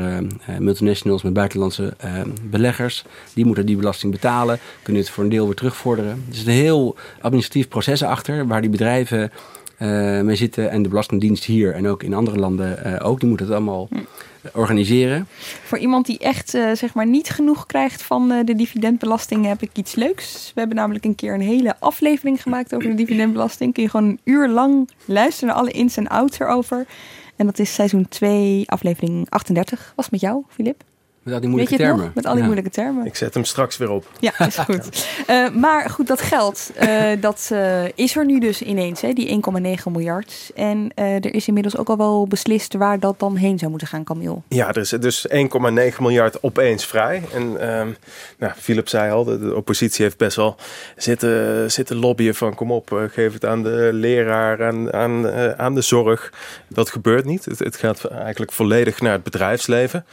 multinationals 0.59 1.21
met 1.21 1.33
buitenlandse 1.33 1.93
beleggers. 2.49 3.03
Die 3.33 3.45
moeten 3.45 3.65
die 3.65 3.75
belasting 3.77 4.11
betalen, 4.11 4.59
kunnen 4.81 5.01
het 5.01 5.11
voor 5.11 5.23
een 5.23 5.29
deel 5.29 5.45
weer 5.45 5.55
terugvorderen. 5.55 6.11
Er 6.29 6.35
zit 6.35 6.47
een 6.47 6.53
heel 6.53 6.95
administratief 7.21 7.67
proces 7.67 8.03
achter 8.03 8.47
waar 8.47 8.61
die 8.61 8.69
bedrijven 8.69 9.31
mee 10.23 10.35
zitten. 10.35 10.69
En 10.71 10.83
de 10.83 10.89
Belastingdienst 10.89 11.43
hier 11.43 11.73
en 11.73 11.87
ook 11.87 12.03
in 12.03 12.13
andere 12.13 12.37
landen 12.37 12.83
eh, 12.83 13.09
ook. 13.09 13.19
Die 13.19 13.29
moeten 13.29 13.45
het 13.45 13.55
allemaal 13.55 13.87
Hm. 13.89 14.57
organiseren. 14.57 15.27
Voor 15.63 15.77
iemand 15.77 16.05
die 16.05 16.19
echt 16.19 16.53
eh, 16.53 16.71
zeg 16.73 16.93
maar 16.93 17.07
niet 17.07 17.29
genoeg 17.29 17.65
krijgt 17.65 18.01
van 18.01 18.31
eh, 18.31 18.45
de 18.45 18.55
dividendbelasting 18.55 19.45
heb 19.45 19.61
ik 19.61 19.69
iets 19.73 19.95
leuks. 19.95 20.51
We 20.53 20.59
hebben 20.59 20.77
namelijk 20.77 21.05
een 21.05 21.15
keer 21.15 21.33
een 21.33 21.41
hele 21.41 21.75
aflevering 21.79 22.41
gemaakt 22.41 22.75
over 22.75 22.89
de 22.89 22.95
dividendbelasting. 22.95 23.73
Kun 23.73 23.83
je 23.83 23.89
gewoon 23.89 24.09
een 24.09 24.19
uur 24.23 24.49
lang 24.49 24.89
luisteren 25.05 25.49
naar 25.49 25.57
alle 25.57 25.71
ins 25.71 25.97
en 25.97 26.07
outs 26.07 26.39
erover. 26.39 26.85
En 27.35 27.45
dat 27.45 27.59
is 27.59 27.73
seizoen 27.73 28.07
2, 28.07 28.63
aflevering 28.65 29.29
38. 29.29 29.93
Was 29.95 30.09
met 30.09 30.21
jou, 30.21 30.43
Filip? 30.49 30.83
Met 31.23 31.33
al 31.33 31.39
die 31.39 31.49
Weet 31.49 31.57
moeilijke 31.59 31.83
je 31.83 31.89
termen. 31.89 32.11
Met 32.15 32.25
al 32.25 32.31
die 32.31 32.39
Ja. 32.39 32.45
moeilijke 32.45 32.71
termen. 32.71 33.05
Ik 33.05 33.15
zet 33.15 33.33
hem 33.33 33.43
straks 33.43 33.77
weer 33.77 33.89
op. 33.89 34.09
Ja, 34.19 34.39
is 34.39 34.57
goed. 34.57 34.81
Eh, 35.27 35.49
maar 35.49 35.89
goed, 35.89 36.07
dat 36.07 36.21
geld, 36.21 36.71
eh, 36.75 37.11
dat 37.19 37.49
eh, 37.51 37.83
is 37.95 38.15
er 38.15 38.25
nu 38.25 38.39
dus 38.39 38.61
ineens, 38.61 39.01
hè, 39.01 39.13
die 39.13 39.27
1,9 39.29 39.91
miljard. 39.91 40.51
En 40.55 40.91
eh, 40.95 41.15
er 41.15 41.33
is 41.33 41.47
inmiddels 41.47 41.77
ook 41.77 41.89
al 41.89 41.97
wel 41.97 42.27
beslist 42.27 42.73
waar 42.73 42.99
dat 42.99 43.19
dan 43.19 43.35
heen 43.35 43.57
zou 43.59 43.69
moeten 43.69 43.87
gaan, 43.87 44.03
Camille. 44.03 44.37
Ja, 44.47 44.67
er 44.67 44.77
is 44.77 44.89
dus 44.89 45.25
1,9 45.29 46.01
miljard 46.01 46.43
opeens 46.43 46.85
vrij. 46.85 47.21
En 47.33 47.59
ehm 47.59 47.87
nou, 48.37 48.53
Philip 48.57 48.87
zei 48.87 49.11
al, 49.11 49.23
de, 49.23 49.39
de 49.39 49.55
oppositie 49.55 50.03
heeft 50.05 50.17
best 50.17 50.35
wel 50.35 50.55
zitten, 50.97 51.71
zitten 51.71 51.95
lobbyen 51.95 52.35
van 52.35 52.55
kom 52.55 52.71
op, 52.71 53.07
geef 53.11 53.33
het 53.33 53.45
aan 53.45 53.63
de 53.63 53.89
leraar, 53.93 54.63
aan, 54.65 54.93
aan, 54.93 55.27
eh, 55.29 55.51
aan 55.51 55.75
de 55.75 55.81
zorg. 55.81 56.33
Dat 56.67 56.89
gebeurt 56.89 57.25
niet. 57.25 57.45
Het, 57.45 57.59
het 57.59 57.75
gaat 57.75 58.05
eigenlijk 58.05 58.51
volledig 58.51 59.01
naar 59.01 59.13
het 59.13 59.23
bedrijfsleven. 59.23 60.05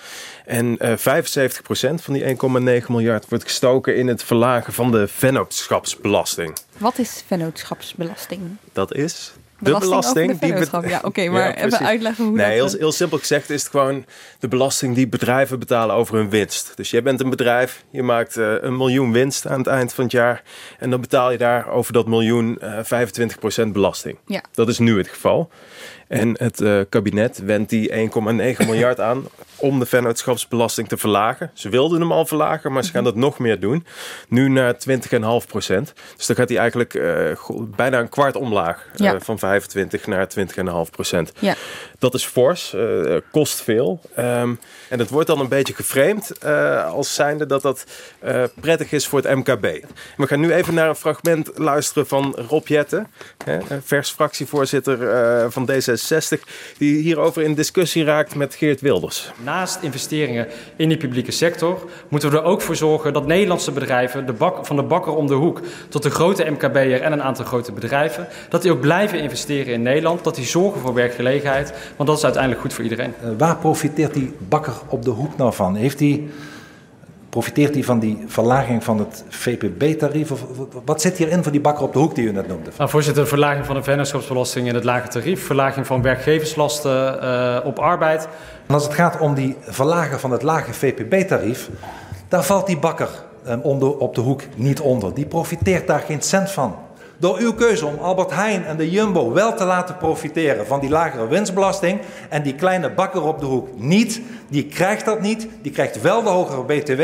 En 0.50 0.78
eh 0.78 0.96
75% 0.96 1.94
van 1.94 2.14
die 2.14 2.36
1,9 2.82 2.86
miljard 2.88 3.28
wordt 3.28 3.44
gestoken 3.44 3.96
in 3.96 4.06
het 4.06 4.22
verlagen 4.24 4.72
van 4.72 4.90
de 4.90 5.08
vennootschapsbelasting. 5.08 6.56
Wat 6.78 6.98
is 6.98 7.24
vennootschapsbelasting? 7.26 8.40
Dat 8.72 8.94
is 8.94 9.32
de 9.60 9.78
Belasting 9.78 10.38
die... 10.38 10.54
Ja, 10.88 11.00
oké, 11.02 11.28
maar 11.28 11.40
Ja, 11.40 11.64
even 11.64 11.78
uitleggen 11.78 12.24
hoe 12.24 12.36
Nee, 12.36 12.46
dat... 12.46 12.54
heel, 12.54 12.74
eh, 12.74 12.80
heel 12.80 12.92
simpel 12.92 13.18
gezegd 13.18 13.50
is 13.50 13.62
het 13.62 13.70
gewoon 13.70 14.04
de 14.38 14.48
belasting 14.48 14.94
die 14.94 15.08
bedrijven 15.08 15.58
betalen 15.58 15.96
over 15.96 16.14
hun 16.14 16.30
winst. 16.30 16.72
Dus 16.74 16.90
jij 16.90 17.02
bent 17.02 17.20
een 17.20 17.30
bedrijf, 17.30 17.84
je 17.90 18.02
maakt 18.02 18.36
eh, 18.36 18.54
een 18.60 18.76
miljoen 18.76 19.12
winst 19.12 19.46
aan 19.46 19.58
het 19.58 19.66
eind 19.66 19.92
van 19.92 20.04
het 20.04 20.12
jaar. 20.12 20.42
En 20.78 20.90
dan 20.90 21.00
betaal 21.00 21.30
je 21.30 21.38
daar 21.38 21.68
over 21.68 21.92
dat 21.92 22.06
miljoen 22.06 22.58
eh 22.58 23.64
25% 23.64 23.68
belasting. 23.72 24.18
Ja. 24.26 24.42
Dat 24.52 24.68
is 24.68 24.78
nu 24.78 24.98
het 24.98 25.08
geval. 25.08 25.50
En 26.10 26.34
het 26.38 26.60
eh, 26.60 26.80
kabinet 26.88 27.38
wendt 27.44 27.70
die 27.70 27.90
1,9 27.90 28.66
miljard 28.66 29.00
aan 29.00 29.24
om 29.56 29.78
de 29.78 29.86
vennootschapsbelasting 29.86 30.88
te 30.88 30.96
verlagen. 30.96 31.50
Ze 31.54 31.68
wilden 31.68 32.00
hem 32.00 32.12
al 32.12 32.26
verlagen, 32.26 32.72
maar 32.72 32.84
ze 32.84 32.90
gaan 32.90 33.04
dat 33.04 33.14
nog 33.14 33.38
meer 33.38 33.60
doen. 33.60 33.86
Nu 34.28 34.48
naar 34.48 34.74
20,5 34.74 35.46
procent. 35.46 35.92
Dus 36.16 36.26
dan 36.26 36.36
gaat 36.36 36.48
hij 36.48 36.58
eigenlijk 36.58 36.94
eh, 36.94 37.32
bijna 37.76 37.98
een 37.98 38.08
kwart 38.08 38.36
omlaag. 38.36 38.86
eh, 38.92 38.98
Ja. 39.12 39.20
van 39.20 39.38
25 39.38 40.06
naar 40.06 40.26
20,5 40.28 40.90
procent. 40.90 41.32
Ja. 41.38 41.54
Dat 42.00 42.14
is 42.14 42.24
fors, 42.24 42.74
eh, 42.74 43.16
kost 43.30 43.62
veel. 43.62 44.00
Ehm, 44.14 44.54
en 44.88 44.98
het 44.98 45.10
wordt 45.10 45.26
dan 45.26 45.40
een 45.40 45.48
beetje 45.48 45.74
geframed 45.74 46.38
eh, 46.38 46.92
als 46.92 47.14
zijnde 47.14 47.46
dat 47.46 47.62
dat 47.62 47.84
eh, 48.18 48.44
prettig 48.60 48.92
is 48.92 49.06
voor 49.06 49.22
het 49.22 49.34
MKB. 49.34 49.84
We 50.16 50.26
gaan 50.26 50.40
nu 50.40 50.52
even 50.52 50.74
naar 50.74 50.88
een 50.88 50.94
fragment 50.94 51.50
luisteren 51.54 52.06
van 52.06 52.36
Rob 52.48 52.66
Jetten, 52.66 53.06
hè, 53.44 53.58
vers 53.84 54.10
fractievoorzitter 54.10 54.98
van 55.50 55.70
D66, 55.70 56.40
die 56.78 57.00
hierover 57.02 57.42
in 57.42 57.54
discussie 57.54 58.04
raakt 58.04 58.34
met 58.34 58.54
Geert 58.54 58.80
Wilders. 58.80 59.30
Naast 59.42 59.82
investeringen 59.82 60.48
in 60.76 60.88
die 60.88 60.98
publieke 60.98 61.30
sector 61.30 61.90
moeten 62.08 62.30
we 62.30 62.36
er 62.36 62.42
ook 62.42 62.62
voor 62.62 62.76
zorgen 62.76 63.12
dat 63.12 63.26
Nederlandse 63.26 63.72
bedrijven, 63.72 64.26
de 64.26 64.32
bak, 64.32 64.66
van 64.66 64.76
de 64.76 64.82
bakker 64.82 65.14
om 65.14 65.26
de 65.26 65.34
hoek 65.34 65.60
tot 65.88 66.02
de 66.02 66.10
grote 66.10 66.50
MKB'er 66.50 67.00
en 67.00 67.12
een 67.12 67.22
aantal 67.22 67.44
grote 67.44 67.72
bedrijven, 67.72 68.28
dat 68.48 68.62
die 68.62 68.70
ook 68.70 68.80
blijven 68.80 69.20
investeren 69.20 69.72
in 69.72 69.82
Nederland, 69.82 70.24
dat 70.24 70.34
die 70.34 70.46
zorgen 70.46 70.80
voor 70.80 70.94
werkgelegenheid, 70.94 71.72
want 71.96 72.08
dat 72.08 72.18
is 72.18 72.24
uiteindelijk 72.24 72.62
goed 72.62 72.72
voor 72.72 72.84
iedereen. 72.84 73.14
Uh, 73.24 73.30
waar 73.38 73.56
profiteert 73.56 74.14
die 74.14 74.34
bakker 74.48 74.72
op 74.88 75.04
de 75.04 75.10
hoek 75.10 75.36
nou 75.36 75.52
van? 75.52 75.74
Heeft 75.74 75.98
die, 75.98 76.28
profiteert 77.28 77.74
hij 77.74 77.84
van 77.84 77.98
die 77.98 78.24
verlaging 78.26 78.84
van 78.84 78.98
het 78.98 79.24
VPB-tarief? 79.28 80.30
Of 80.30 80.44
wat 80.84 81.00
zit 81.00 81.16
hierin 81.16 81.42
voor 81.42 81.52
die 81.52 81.60
bakker 81.60 81.84
op 81.84 81.92
de 81.92 81.98
hoek 81.98 82.14
die 82.14 82.24
u 82.24 82.32
net 82.32 82.48
noemde? 82.48 82.70
Nou, 82.78 82.90
voorzitter, 82.90 83.26
verlaging 83.26 83.66
van 83.66 83.74
de 83.74 83.82
vennootschapsbelasting 83.82 84.68
en 84.68 84.74
het 84.74 84.84
lage 84.84 85.08
tarief, 85.08 85.46
verlaging 85.46 85.86
van 85.86 86.02
werkgeverslasten 86.02 87.18
uh, 87.22 87.58
op 87.64 87.78
arbeid. 87.78 88.28
En 88.66 88.74
als 88.74 88.84
het 88.84 88.94
gaat 88.94 89.18
om 89.18 89.34
die 89.34 89.56
verlagen 89.60 90.20
van 90.20 90.30
het 90.30 90.42
lage 90.42 90.72
VPB-tarief, 90.72 91.68
daar 92.28 92.44
valt 92.44 92.66
die 92.66 92.78
bakker 92.78 93.08
um, 93.48 93.60
onder, 93.60 93.96
op 93.96 94.14
de 94.14 94.20
hoek 94.20 94.42
niet 94.56 94.80
onder. 94.80 95.14
Die 95.14 95.26
profiteert 95.26 95.86
daar 95.86 96.00
geen 96.00 96.22
cent 96.22 96.50
van. 96.50 96.76
Door 97.20 97.38
uw 97.38 97.54
keuze 97.54 97.86
om 97.86 97.98
Albert 97.98 98.30
Heijn 98.30 98.64
en 98.64 98.76
de 98.76 98.90
Jumbo 98.90 99.32
wel 99.32 99.54
te 99.54 99.64
laten 99.64 99.96
profiteren 99.96 100.66
van 100.66 100.80
die 100.80 100.90
lagere 100.90 101.28
winstbelasting 101.28 102.00
en 102.28 102.42
die 102.42 102.54
kleine 102.54 102.90
bakker 102.90 103.22
op 103.22 103.40
de 103.40 103.46
hoek 103.46 103.68
niet, 103.76 104.20
die 104.48 104.66
krijgt 104.66 105.04
dat 105.04 105.20
niet, 105.20 105.48
die 105.62 105.72
krijgt 105.72 106.00
wel 106.00 106.22
de 106.22 106.28
hogere 106.28 106.64
BTW, 106.64 107.02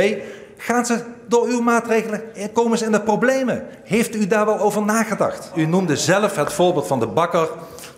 gaan 0.56 0.86
ze 0.86 1.00
door 1.28 1.46
uw 1.46 1.60
maatregelen 1.60 2.22
komen 2.52 2.78
ze 2.78 2.84
in 2.84 2.92
de 2.92 3.00
problemen. 3.00 3.64
Heeft 3.84 4.14
u 4.14 4.26
daar 4.26 4.46
wel 4.46 4.58
over 4.58 4.84
nagedacht? 4.84 5.50
U 5.54 5.66
noemde 5.66 5.96
zelf 5.96 6.36
het 6.36 6.52
voorbeeld 6.52 6.86
van 6.86 7.00
de 7.00 7.06
bakker. 7.06 7.48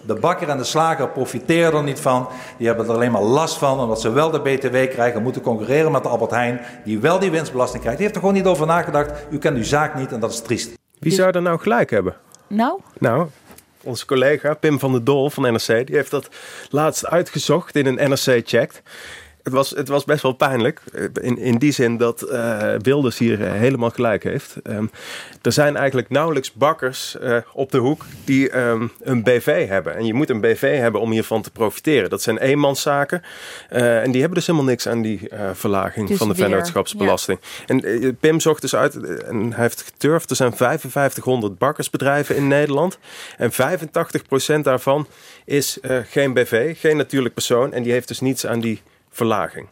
De 0.07 0.15
bakker 0.15 0.49
en 0.49 0.59
de 0.59 0.65
slager 0.65 1.09
profiteren 1.09 1.73
er 1.73 1.83
niet 1.83 2.01
van. 2.01 2.29
Die 2.57 2.67
hebben 2.67 2.87
er 2.87 2.93
alleen 2.93 3.13
maar 3.13 3.23
last 3.23 3.59
van, 3.59 3.81
omdat 3.81 4.01
ze 4.01 4.11
wel 4.11 4.31
de 4.31 4.41
BTW 4.41 4.77
krijgen, 4.91 5.23
moeten 5.23 5.43
concurreren 5.43 5.93
met 5.93 6.03
de 6.03 6.09
Albert 6.09 6.31
Heijn, 6.31 6.61
die 6.85 6.99
wel 6.99 7.19
die 7.19 7.31
winstbelasting 7.31 7.83
krijgt. 7.83 7.99
Die 7.99 8.07
heeft 8.07 8.19
er 8.19 8.27
gewoon 8.27 8.43
niet 8.43 8.53
over 8.53 8.67
nagedacht. 8.67 9.13
U 9.31 9.39
kent 9.39 9.57
uw 9.57 9.65
zaak 9.65 9.95
niet 9.95 10.13
en 10.13 10.21
dat 10.21 10.31
is 10.31 10.41
triest. 10.41 10.78
Wie 11.01 11.13
zou 11.13 11.33
er 11.33 11.43
nou 11.43 11.59
gelijk 11.59 11.91
hebben? 11.91 12.17
Nou? 12.47 12.81
Nou, 12.99 13.29
onze 13.83 14.07
collega 14.07 14.55
Pim 14.55 14.79
van 14.79 14.93
der 14.93 15.05
Dol 15.05 15.31
van 15.31 15.43
NRC, 15.43 15.87
die 15.87 15.97
heeft 15.97 16.11
dat 16.11 16.29
laatst 16.71 17.07
uitgezocht 17.07 17.77
in 17.77 17.87
een 17.87 18.11
NRC 18.11 18.49
Checked. 18.49 18.83
Het 19.49 19.57
was, 19.57 19.71
het 19.71 19.89
was 19.89 20.05
best 20.05 20.23
wel 20.23 20.33
pijnlijk. 20.33 20.81
In, 21.21 21.39
in 21.39 21.59
die 21.59 21.73
zin 21.73 21.97
dat 21.97 22.31
uh, 22.31 22.75
Wilders 22.83 23.19
hier 23.19 23.41
uh, 23.41 23.53
helemaal 23.53 23.91
gelijk 23.91 24.23
heeft. 24.23 24.57
Um, 24.63 24.91
er 25.43 25.53
zijn 25.53 25.77
eigenlijk 25.77 26.11
nauwelijks 26.11 26.53
bakkers 26.53 27.17
uh, 27.23 27.37
op 27.53 27.71
de 27.71 27.79
hoek 27.79 28.05
die 28.25 28.59
um, 28.59 28.93
een 29.03 29.23
BV 29.23 29.69
hebben. 29.69 29.97
En 29.97 30.07
je 30.07 30.15
moet 30.15 30.31
een 30.31 30.41
BV 30.41 30.79
hebben 30.79 31.01
om 31.01 31.11
hiervan 31.11 31.43
te 31.43 31.51
profiteren. 31.51 32.11
Dat 32.11 32.23
zijn 32.23 32.39
eenmanszaken. 32.39 33.23
En 33.69 34.11
die 34.11 34.21
hebben 34.21 34.39
dus 34.39 34.47
helemaal 34.47 34.69
niks 34.69 34.89
aan 34.89 35.03
die 35.03 35.29
verlaging 35.53 36.09
dus 36.09 36.19
van 36.19 36.29
de 36.29 36.35
vennootschapsbelasting. 36.35 37.39
Ja. 37.67 37.75
En 37.75 38.17
Pim 38.17 38.41
zocht 38.41 38.61
dus 38.61 38.75
uit, 38.75 39.23
en 39.23 39.53
hij 39.53 39.63
heeft 39.63 39.83
geturfd, 39.83 40.31
er 40.31 40.37
zijn 40.37 40.57
5500 40.57 41.59
bakkersbedrijven 41.59 42.37
in 42.37 42.49
Nederland. 42.49 42.99
En 43.37 43.53
85% 43.53 43.55
daarvan 44.63 45.07
is 45.45 45.79
geen 46.09 46.33
BV, 46.33 46.81
geen 46.81 46.97
natuurlijk 46.97 47.35
persoon. 47.35 47.73
En 47.73 47.83
die 47.83 47.93
heeft 47.93 48.09
dus 48.09 48.21
niets 48.21 48.47
aan 48.47 48.61
die 48.61 48.83
verlaging. 49.11 49.69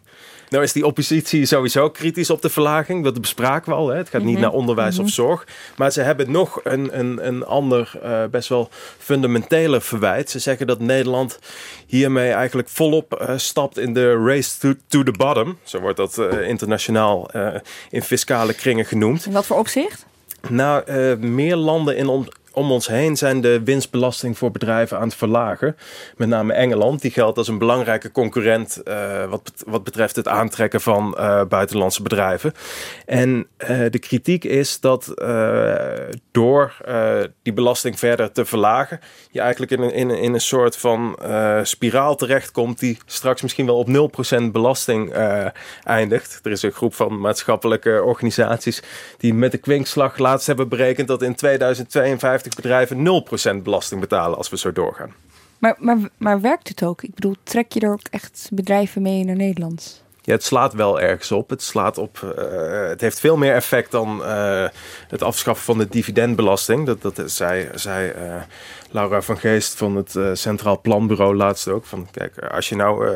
Nou 0.49 0.65
is 0.65 0.73
die 0.73 0.87
oppositie 0.87 1.47
sowieso 1.47 1.91
kritisch 1.91 2.31
op 2.31 2.43
de 2.43 2.49
verlaging. 2.49 3.05
Dat 3.05 3.21
bespraken 3.21 3.73
we 3.73 3.79
al. 3.79 3.89
Hè. 3.89 3.97
Het 3.97 4.09
gaat 4.09 4.21
niet 4.21 4.29
mm 4.29 4.35
-hmm. 4.35 4.43
naar 4.43 4.53
onderwijs 4.53 4.93
mm 4.93 4.97
-hmm. 4.97 5.07
of 5.07 5.13
zorg. 5.13 5.47
Maar 5.77 5.91
ze 5.91 6.01
hebben 6.01 6.31
nog 6.31 6.61
een, 6.65 6.99
een, 6.99 7.27
een 7.27 7.45
ander, 7.45 7.93
uh, 8.05 8.25
best 8.31 8.49
wel 8.49 8.69
fundamenteler 8.99 9.83
verwijt. 9.83 10.31
Ze 10.31 10.39
zeggen 10.39 10.67
dat 10.67 10.81
Nederland 10.81 11.39
hiermee 11.87 12.31
eigenlijk 12.31 12.69
volop 12.69 13.21
uh, 13.21 13.33
stapt 13.37 13.79
in 13.79 13.95
de 13.95 14.25
race 14.25 14.59
to, 14.59 14.73
to 14.89 15.03
the 15.03 15.13
bottom. 15.13 15.59
Zo 15.63 15.81
wordt 15.81 15.97
dat 15.97 16.19
uh, 16.19 16.49
internationaal 16.49 17.31
in 17.91 18.03
fiscale 18.03 18.55
kringen 18.55 18.85
genoemd. 18.85 19.27
In 19.27 19.33
wat 19.33 19.47
voor 19.47 19.59
opzicht? 19.59 20.07
Nou, 20.49 21.17
meer 21.17 21.57
landen 21.57 21.97
in 21.97 22.09
om 22.57 22.71
ons 22.71 22.87
heen 22.87 23.17
zijn 23.17 23.41
de 23.41 23.63
winstbelasting 23.65 24.39
voor 24.39 24.51
bedrijven 24.51 24.99
aan 24.99 25.09
het 25.09 25.17
verlagen. 25.17 25.77
Met 26.17 26.29
name 26.29 26.53
Engeland, 26.53 27.01
die 27.01 27.11
geldt 27.11 27.39
als 27.39 27.49
een 27.49 27.59
belangrijke 27.59 28.13
concurrent 28.13 28.81
uh, 28.85 29.25
wat, 29.25 29.53
wat 29.67 29.85
betreft 29.85 30.17
het 30.17 30.29
aantrekken 30.29 30.81
van 30.81 31.17
uh, 31.19 31.45
buitenlandse 31.45 32.03
bedrijven. 32.03 32.53
En 33.07 33.47
uh, 33.59 33.69
de 33.91 33.99
kritiek 33.99 34.45
is 34.45 34.81
dat 34.81 35.15
door 36.31 36.77
die 37.43 37.53
belasting 37.53 37.99
verder 37.99 38.33
te 38.33 38.45
verlagen, 38.45 39.01
je 39.31 39.41
eigenlijk 39.41 39.73
in 39.73 39.81
een, 39.81 39.93
in, 39.93 40.11
in 40.11 40.35
een 40.35 40.41
soort 40.41 40.77
van 40.77 41.19
spiraal 41.63 42.17
terechtkomt 42.17 42.79
die 42.79 42.99
straks 43.07 43.43
misschien 43.43 43.67
wel 43.67 43.79
op 43.79 43.89
0% 44.39 44.51
belasting 44.53 45.13
eindigt. 45.83 46.41
Er 46.43 46.51
is 46.51 46.63
een 46.63 46.73
groep 46.73 46.95
van 46.95 47.21
maatschappelijke 47.21 48.03
organisaties 48.03 48.83
die 49.19 49.35
met 49.35 49.53
de 49.53 49.59
kwinkslag 49.59 50.19
laatst 50.19 50.47
hebben 50.47 50.69
berekend 50.69 51.09
dat 51.09 51.23
in 51.23 51.35
2052 51.35 52.46
bedrijven 52.55 53.25
0% 53.59 53.63
belasting 53.63 54.01
betalen 54.01 54.39
als 54.39 54.49
we 54.49 54.59
zo 54.59 54.73
doorgaan. 54.73 55.15
Maar, 55.59 55.77
maar, 55.79 55.99
maar 56.17 56.41
werkt 56.41 56.69
het 56.69 56.83
ook? 56.83 57.03
Ik 57.03 57.15
bedoel, 57.15 57.35
trek 57.43 57.73
je 57.73 57.81
er 57.81 57.93
ook 57.93 58.07
echt 58.11 58.49
bedrijven 58.53 59.03
mee 59.03 59.25
naar 59.25 59.37
Nederland? 59.37 60.05
ja, 60.27 60.33
het 60.33 60.45
slaat 60.45 60.73
wel 60.73 61.01
ergens 61.01 61.33
op. 61.33 61.51
Het 61.51 61.63
slaat 61.63 61.99
op. 61.99 62.35
eh, 62.37 62.89
het 62.89 63.01
heeft 63.01 63.21
veel 63.21 63.37
meer 63.37 63.55
effect 63.55 63.91
dan 63.91 64.25
eh, 64.25 64.69
het 65.09 65.23
afschaffen 65.23 65.65
van 65.65 65.79
de 65.79 65.89
dividendbelasting. 65.89 66.87
Dat, 66.87 67.03
dat 67.03 67.23
zei, 67.27 67.69
zei 67.75 68.11
eh, 68.11 68.43
Laura 68.91 69.23
van 69.23 69.39
Geest 69.39 69.75
van 69.75 69.97
het 69.97 70.39
Centraal 70.39 70.81
Planbureau 70.81 71.37
laatst 71.37 71.69
ook. 71.69 71.85
Van 71.85 72.09
kijk, 72.11 72.39
als 72.39 72.69
je 72.69 72.77
nou 72.77 73.11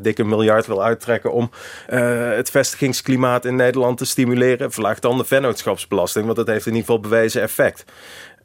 dikke 0.00 0.24
miljard 0.24 0.66
wil 0.66 0.82
uittrekken 0.82 1.32
om 1.32 1.50
het 1.86 2.50
vestigingsklimaat 2.50 3.44
in 3.44 3.56
Nederland 3.56 3.98
te 3.98 4.04
stimuleren, 4.04 4.72
verlaag 4.72 4.98
dan 4.98 5.18
de 5.18 5.24
vennootschapsbelasting, 5.24 6.24
want 6.24 6.36
dat 6.36 6.46
heeft 6.46 6.66
in 6.66 6.74
ieder 6.74 6.86
geval 6.86 7.00
bewezen 7.00 7.42
effect. 7.42 7.84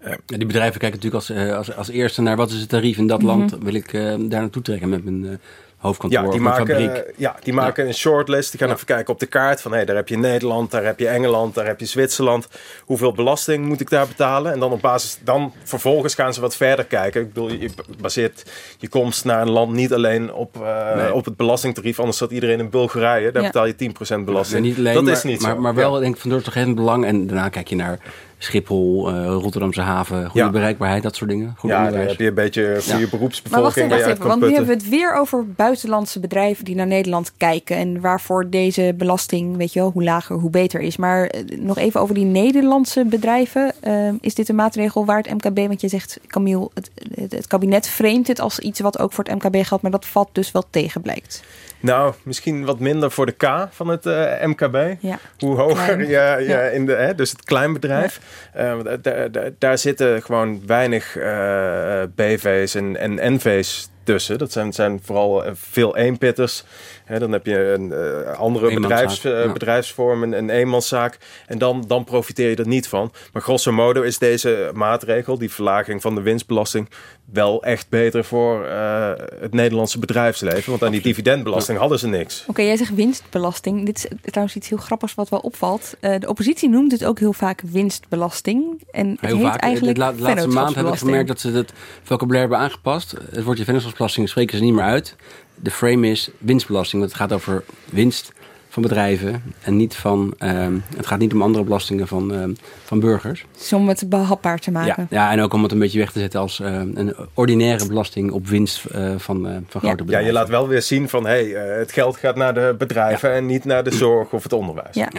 Ja, 0.05 0.17
die 0.25 0.45
bedrijven 0.45 0.79
kijken 0.79 0.99
natuurlijk 0.99 1.13
als, 1.15 1.29
eh, 1.29 1.55
als, 1.57 1.75
als 1.75 1.89
eerste 1.89 2.21
naar 2.21 2.35
wat 2.35 2.51
is 2.51 2.59
het 2.59 2.69
tarief 2.69 2.97
in 2.97 3.07
dat 3.07 3.21
land. 3.21 3.57
Wil 3.62 3.73
ik 3.73 3.93
eh, 3.93 4.01
daar 4.03 4.17
naartoe 4.41 4.62
trekken 4.62 4.89
met 4.89 5.03
mijn 5.03 5.25
eh, 5.27 5.31
hoofdkantoor 5.77 6.23
Ja, 6.23 6.29
die 6.31 6.39
maken, 6.39 6.67
fabriek. 6.67 7.13
ja, 7.17 7.35
die 7.43 7.53
maken 7.53 7.88
een 7.88 7.93
shortlist. 7.93 8.51
Die 8.51 8.59
gaan 8.59 8.71
even 8.71 8.85
kijken 8.85 9.13
op 9.13 9.19
de 9.19 9.25
kaart. 9.25 9.62
Van 9.62 9.73
hé, 9.73 9.85
daar 9.85 9.95
heb 9.95 10.07
je 10.07 10.17
Nederland, 10.17 10.71
daar 10.71 10.83
heb 10.85 10.99
je 10.99 11.07
Engeland, 11.07 11.55
daar 11.55 11.65
heb 11.65 11.79
je 11.79 11.85
Zwitserland. 11.85 12.47
Hoeveel 12.85 13.12
belasting 13.13 13.65
moet 13.65 13.79
ik 13.81 13.89
daar 13.89 14.07
betalen? 14.07 14.51
En 14.53 14.59
dan 14.59 14.71
op 14.71 14.81
basis, 14.81 15.19
dan 15.23 15.53
vervolgens 15.63 16.15
gaan 16.15 16.33
ze 16.33 16.41
wat 16.41 16.55
verder 16.55 16.85
kijken. 16.85 17.21
Ik 17.21 17.27
bedoel, 17.33 17.51
je 17.51 17.69
baseert 18.01 18.51
je 18.77 18.89
komst 18.89 19.25
naar 19.25 19.41
een 19.41 19.49
land 19.51 19.71
niet 19.71 19.93
alleen 19.93 20.33
op, 20.33 20.62
eh, 20.62 20.95
Nee. 20.95 21.13
op 21.13 21.25
het 21.25 21.35
belastingtarief. 21.35 21.99
Anders 21.99 22.17
zat 22.17 22.31
iedereen 22.31 22.59
in 22.59 22.69
Bulgarije. 22.69 23.31
Daar 23.31 23.41
Ja. 23.41 23.47
betaal 23.47 23.65
je 23.65 23.75
10% 23.75 24.25
belasting. 24.25 24.62
Ja, 24.63 24.69
niet 24.69 24.77
alleen, 24.77 24.93
dat 24.93 25.03
maar, 25.03 25.13
is 25.13 25.23
niet 25.23 25.41
maar, 25.41 25.55
zo. 25.55 25.62
maar 25.62 25.75
wel 25.75 25.93
Ja. 25.95 25.99
denk 26.01 26.15
ik 26.15 26.21
van 26.21 26.29
doortogend 26.29 26.75
belang. 26.75 27.05
En 27.05 27.27
daarna 27.27 27.49
kijk 27.49 27.67
je 27.67 27.75
naar 27.75 27.99
Schiphol, 28.41 29.10
eh, 29.10 29.25
Rotterdamse 29.25 29.82
haven, 29.82 30.25
goede 30.25 30.45
Ja. 30.45 30.49
bereikbaarheid, 30.52 31.04
dat 31.04 31.15
soort 31.15 31.30
dingen. 31.30 31.54
Goed 31.58 31.69
Ja, 31.69 31.75
daar 31.75 31.86
onderwijs. 31.86 32.10
heb 32.12 32.19
je 32.19 32.28
een 32.28 32.34
beetje 32.34 32.75
voor 32.80 32.93
Ja. 32.93 32.93
je 32.93 32.99
Maar 33.02 33.10
beroepsbevolking 33.10 33.63
wacht 33.65 33.78
even, 33.78 33.89
waar 33.89 33.97
je 33.99 34.04
wacht 34.06 34.15
even 34.17 34.28
want 34.30 34.41
nu 34.41 34.47
hebben 34.47 34.67
we 34.67 34.73
het 34.73 34.89
weer 34.89 35.13
over 35.15 35.45
buitenlandse 35.47 36.19
bedrijven 36.19 36.65
die 36.65 36.75
naar 36.75 36.88
Nederland 36.88 37.32
kijken. 37.38 37.75
En 37.78 38.02
waarvoor 38.02 38.49
deze 38.49 38.93
belasting, 38.97 39.58
weet 39.58 39.73
je 39.73 39.80
wel, 39.80 39.91
hoe 39.91 40.04
lager, 40.04 40.36
hoe 40.36 40.49
beter 40.49 40.80
is. 40.82 40.97
Maar 40.97 41.25
eh, 41.28 41.41
nog 41.60 41.78
even 41.78 42.02
over 42.02 42.15
die 42.15 42.25
Nederlandse 42.25 43.06
bedrijven. 43.06 43.71
Eh, 43.80 44.10
is 44.21 44.36
dit 44.36 44.49
een 44.49 44.56
maatregel 44.56 45.06
waar 45.06 45.17
het 45.17 45.32
MKB, 45.43 45.58
want 45.67 45.82
je 45.82 45.88
zegt, 45.88 46.19
Camille, 46.28 46.69
het, 46.73 46.89
het, 47.15 47.32
het 47.32 47.47
kabinet 47.47 47.88
framet 47.88 48.28
het 48.28 48.39
als 48.39 48.60
iets 48.60 48.80
wat 48.80 48.99
ook 48.99 49.13
voor 49.13 49.23
het 49.23 49.34
MKB 49.43 49.65
geldt. 49.65 49.84
Maar 49.84 49.91
dat 49.91 50.06
valt 50.06 50.30
dus 50.32 50.52
wel 50.52 50.63
tegen, 50.69 51.02
blijkt. 51.02 51.43
Nou, 51.82 52.13
misschien 52.24 52.65
wat 52.65 52.80
minder 52.80 53.12
voor 53.12 53.26
de 53.26 53.32
K 53.32 53.68
van 53.70 53.88
het 53.88 54.06
eh, 54.06 54.46
MKB. 54.46 54.96
Ja. 55.00 55.20
Hoe 55.38 55.56
hoger 55.56 56.00
je, 56.00 56.08
je 56.08 56.44
Ja. 56.48 56.62
in 56.62 56.86
de, 56.86 56.94
hè, 56.94 57.15
dus 57.15 57.32
het 57.32 57.44
kleinbedrijf. 57.44 58.20
Want 58.54 59.04
daar- 59.60 59.78
zitten 59.78 60.22
gewoon 60.22 60.62
weinig 60.65 61.18
eh, 61.18 62.02
BV's 62.15 62.76
en, 62.76 62.98
en 62.98 63.34
NV's 63.34 63.89
tussen. 64.04 64.38
Dat 64.38 64.52
zijn, 64.52 64.74
zijn 64.74 65.00
vooral 65.04 65.44
veel 65.54 65.98
eenpitters. 65.98 66.63
Hè, 67.10 67.19
dan 67.19 67.32
heb 67.32 67.45
je 67.45 67.58
een 67.74 67.91
eh, 67.93 68.38
andere 68.39 68.74
bedrijfs, 68.74 69.26
eh, 69.26 69.43
ja. 69.43 69.52
bedrijfsvorm, 69.52 70.24
een, 70.24 70.32
een 70.34 70.50
eenmanszaak. 70.50 71.17
En 71.48 71.58
dan, 71.58 71.84
dan 71.88 72.04
profiteer 72.04 72.50
je 72.50 72.56
er 72.56 72.67
niet 72.67 72.88
van. 72.88 73.12
Maar 73.34 73.41
grosso 73.41 73.72
modo 73.72 74.02
is 74.02 74.17
deze 74.17 74.72
maatregel, 74.74 75.38
die 75.38 75.52
verlaging 75.52 76.02
van 76.02 76.15
de 76.15 76.22
winstbelasting, 76.22 76.89
wel 77.34 77.63
echt 77.63 77.89
beter 77.89 78.24
voor 78.24 78.65
eh, 78.65 79.12
het 79.39 79.54
Nederlandse 79.54 80.00
bedrijfsleven. 80.00 80.69
Want 80.69 80.84
aan 80.84 80.91
die 80.91 81.02
dividendbelasting 81.02 81.78
hadden 81.78 82.00
ze 82.00 82.08
niks. 82.08 82.43
Oké, 82.48 82.62
jij 82.62 82.78
zegt 82.78 82.95
winstbelasting. 82.95 83.86
Dit 83.86 83.98
is 83.98 84.08
trouwens 84.32 84.56
iets 84.58 84.69
heel 84.69 84.78
grappigs 84.78 85.15
wat 85.15 85.30
wel 85.30 85.39
opvalt. 85.39 85.95
Eh, 86.00 86.19
de 86.19 86.28
oppositie 86.30 86.69
noemt 86.69 86.91
het 86.91 87.06
ook 87.06 87.19
heel 87.19 87.34
vaak 87.34 87.62
winstbelasting. 87.72 88.84
En 88.91 89.10
het 89.10 89.19
Heel 89.22 89.36
heet 89.36 89.45
vaak. 89.45 89.62
eigenlijk 89.62 89.95
de, 89.98 90.02
la- 90.02 90.12
de 90.12 90.22
laatste 90.22 90.48
maand 90.48 90.76
heb 90.76 90.88
ik 90.88 90.93
gemerkt 90.95 91.28
dat 91.28 91.39
ze 91.39 91.52
het 91.52 91.74
vocabulaire 92.04 92.48
hebben 92.50 92.67
aangepast. 92.67 93.15
Het 93.32 93.43
woordje 93.43 93.63
vennootschapsbelasting 93.63 94.30
spreken 94.30 94.58
ze 94.58 94.63
niet 94.63 94.74
meer 94.74 94.84
uit. 94.84 95.15
De 95.62 95.72
frame 95.72 96.08
is 96.10 96.30
winstbelasting, 96.38 97.02
want 97.02 97.13
het 97.13 97.22
gaat 97.22 97.34
over 97.34 97.63
winst 97.91 98.32
van 98.72 98.82
bedrijven 98.82 99.43
en 99.62 99.76
niet 99.76 99.95
van. 99.95 100.34
ehm, 100.38 100.74
het 100.95 101.08
gaat 101.08 101.19
niet 101.19 101.34
om 101.34 101.41
andere 101.41 101.63
belastingen 101.63 102.08
van, 102.08 102.34
ehm, 102.34 102.54
van 102.84 103.00
burgers. 103.00 103.45
Dus 103.58 103.74
om 103.74 103.88
het 103.88 104.10
behapbaar 104.10 104.60
te 104.60 104.72
maken. 104.72 105.08
Ja, 105.10 105.26
ja, 105.26 105.32
en 105.32 105.41
ook 105.41 105.54
om 105.54 105.63
het 105.63 105.72
een 105.72 105.80
beetje 105.80 106.00
weg 106.00 106.12
te 106.12 106.19
zetten 106.19 106.39
als 106.39 106.60
ehm, 106.60 106.89
een 106.93 107.15
ordinaire 107.34 107.88
belasting 107.88 108.32
op 108.32 108.48
winst 108.48 108.86
eh, 108.86 109.13
van, 109.17 109.48
eh, 109.48 109.52
van 109.54 109.82
grote 109.82 109.88
Ja, 109.88 109.95
bedrijven. 109.95 110.28
je 110.28 110.34
laat 110.34 110.50
wel 110.50 110.67
weer 110.67 110.82
zien 110.82 111.10
van 111.10 111.26
hey, 111.26 111.56
eh, 111.56 111.78
het 111.78 111.91
geld 111.91 112.17
gaat 112.17 112.36
naar 112.36 112.54
de 112.54 112.76
bedrijven 112.78 113.34
en 113.34 113.45
niet 113.45 113.65
naar 113.65 113.84
de 113.84 113.91
zorg 113.91 114.34
of 114.34 114.43
het 114.43 114.54
onderwijs. 114.54 114.95
Ja. 114.95 115.10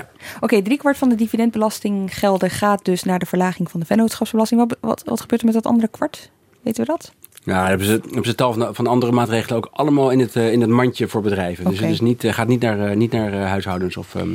Oké, 0.40 0.62
driekwart 0.62 0.96
van 0.98 1.08
de 1.08 1.14
dividendbelasting 1.14 2.18
gelden 2.18 2.50
gaat 2.50 2.84
dus 2.84 3.02
naar 3.02 3.18
de 3.18 3.26
verlaging 3.26 3.70
van 3.70 3.80
de 3.80 3.86
vennootschapsbelasting. 3.86 4.60
Wat, 4.60 4.76
wat, 4.80 5.02
wat 5.04 5.20
gebeurt 5.20 5.40
er 5.40 5.46
met 5.46 5.56
dat 5.56 5.66
andere 5.66 5.88
kwart? 5.88 6.30
Weten 6.62 6.80
we 6.84 6.90
dat? 6.90 7.12
Ja, 7.50 7.56
daar 7.56 7.68
hebben 7.68 7.86
ze, 7.86 7.92
hebben 7.92 8.24
ze 8.24 8.34
tal 8.34 8.52
van, 8.52 8.74
van 8.74 8.86
andere 8.86 9.12
maatregelen 9.12 9.56
ook 9.56 9.68
allemaal 9.72 10.10
in 10.10 10.18
het, 10.18 10.36
eh, 10.36 10.52
in 10.52 10.60
het 10.60 10.70
mandje 10.70 11.08
voor 11.08 11.22
bedrijven. 11.22 11.64
Dus 11.64 11.80
het 11.80 11.90
is 11.90 12.00
niet, 12.00 12.24
eh, 12.24 12.32
gaat 12.32 12.48
niet 12.48 12.60
naar, 12.60 12.90
eh, 12.90 12.96
niet 12.96 13.12
naar 13.12 13.32
huishoudens 13.32 13.96
of 13.96 14.14
ehm, 14.14 14.34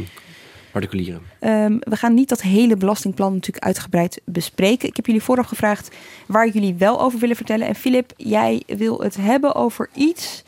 particulieren. 0.72 1.22
Ehm, 1.40 1.78
we 1.80 1.96
gaan 1.96 2.14
niet 2.14 2.30
dat 2.30 2.42
hele 2.42 2.76
belastingplan 2.76 3.34
natuurlijk 3.34 3.66
uitgebreid 3.66 4.22
bespreken. 4.24 4.88
Ik 4.88 4.96
heb 4.96 5.06
jullie 5.06 5.24
vooraf 5.24 5.48
gevraagd 5.48 5.96
waar 6.26 6.48
jullie 6.48 6.76
wel 6.78 7.02
over 7.02 7.20
willen 7.20 7.36
vertellen. 7.36 7.68
En 7.68 7.76
Filip, 7.76 8.14
jij 8.18 8.64
wil 8.68 9.02
het 9.02 9.16
hebben 9.16 9.56
over 9.56 9.90
iets 9.94 10.44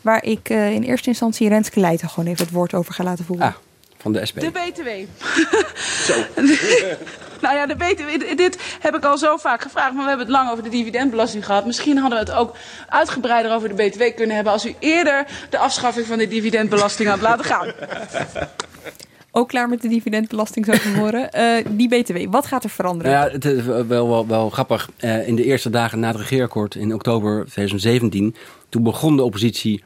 waar 0.00 0.24
ik 0.24 0.48
in 0.48 0.82
eerste 0.82 1.08
instantie 1.08 1.48
Renske 1.48 1.80
Leijten 1.80 2.08
gewoon 2.08 2.28
even 2.28 2.44
het 2.44 2.54
woord 2.54 2.74
over 2.74 2.94
ga 2.94 3.04
laten 3.04 3.24
voeren. 3.24 3.46
Ah, 3.46 3.54
van 3.96 4.12
de 4.12 4.26
SP. 4.28 4.40
De 4.40 4.50
BTW. 4.50 4.88
nou 7.40 7.54
ja, 7.54 7.66
de 7.66 7.74
BTW, 7.74 8.36
dit 8.36 8.58
heb 8.80 8.96
ik 8.96 9.04
al 9.04 9.18
zo 9.18 9.36
vaak 9.36 9.62
gevraagd, 9.62 9.92
maar 9.92 10.02
we 10.02 10.08
hebben 10.08 10.26
het 10.26 10.36
lang 10.36 10.50
over 10.50 10.62
de 10.64 10.70
dividendbelasting 10.70 11.44
gehad. 11.46 11.66
Misschien 11.66 11.98
hadden 11.98 12.18
we 12.18 12.24
het 12.30 12.34
ook 12.34 12.56
uitgebreider 12.88 13.52
over 13.52 13.68
de 13.68 13.74
BTW 13.74 14.02
kunnen 14.16 14.34
hebben 14.34 14.52
als 14.52 14.66
u 14.66 14.74
eerder 14.78 15.26
de 15.50 15.58
afschaffing 15.58 16.06
van 16.06 16.18
de 16.18 16.28
dividendbelasting 16.28 17.08
had 17.08 17.20
laten 17.20 17.44
gaan. 17.44 17.72
Ook 19.38 19.48
klaar 19.48 19.68
met 19.68 19.82
de 19.82 19.88
dividendbelasting, 19.88 20.64
zou 20.64 20.76
ik 20.76 20.96
horen. 20.96 21.32
Eh, 21.32 21.64
die 21.68 21.88
BTW, 21.88 22.16
wat 22.30 22.46
gaat 22.46 22.64
er 22.64 22.70
veranderen? 22.70 23.12
Nou 23.12 23.26
ja, 23.26 23.32
het 23.32 23.44
is 23.44 23.64
wel, 23.64 23.86
wel, 23.86 24.26
wel 24.26 24.50
grappig. 24.50 24.88
Eh, 24.96 25.28
in 25.28 25.36
de 25.36 25.44
eerste 25.44 25.70
dagen 25.70 26.00
na 26.00 26.08
het 26.08 26.16
regeerakkoord 26.16 26.74
in 26.74 26.94
oktober 26.94 27.44
2017... 27.44 28.34
toen 28.68 28.82
begon 28.82 29.16
de 29.16 29.22
oppositie 29.22 29.82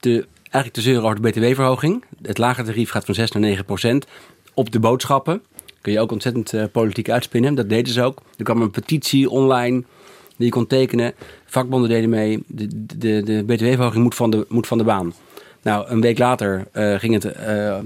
te, 0.00 0.26
eigenlijk 0.42 0.74
te 0.74 0.80
zeuren 0.80 1.04
over 1.04 1.22
de 1.22 1.30
btw-verhoging. 1.30 2.04
Het 2.22 2.38
lage 2.38 2.62
tarief 2.62 2.90
gaat 2.90 3.04
van 3.04 3.14
6 3.14 3.30
naar 3.30 3.42
9 3.42 3.64
procent. 3.64 4.06
Op 4.54 4.70
de 4.70 4.80
boodschappen 4.80 5.42
kun 5.84 5.92
je 5.92 6.00
ook 6.00 6.12
ontzettend 6.12 6.52
eh, 6.52 6.64
politiek 6.72 7.10
uitspinnen. 7.10 7.54
Dat 7.54 7.68
deden 7.68 7.92
ze 7.92 8.02
ook. 8.02 8.18
Er 8.36 8.44
kwam 8.44 8.62
een 8.62 8.70
petitie 8.70 9.30
online 9.30 9.82
die 10.36 10.46
je 10.46 10.52
kon 10.52 10.66
tekenen. 10.66 11.14
Vakbonden 11.44 11.88
deden 11.88 12.08
mee. 12.08 12.42
De, 12.46 12.68
de, 12.98 13.22
de 13.22 13.44
btw-verhoging 13.46 14.02
moet 14.02 14.14
van 14.14 14.30
de, 14.30 14.46
moet 14.48 14.66
van 14.66 14.78
de 14.78 14.84
baan. 14.84 15.14
Nou, 15.62 15.88
een 15.88 16.00
week 16.00 16.18
later 16.18 16.66
eh, 16.72 16.94
ging 16.98 17.14
het 17.14 17.24
eh, 17.24 17.78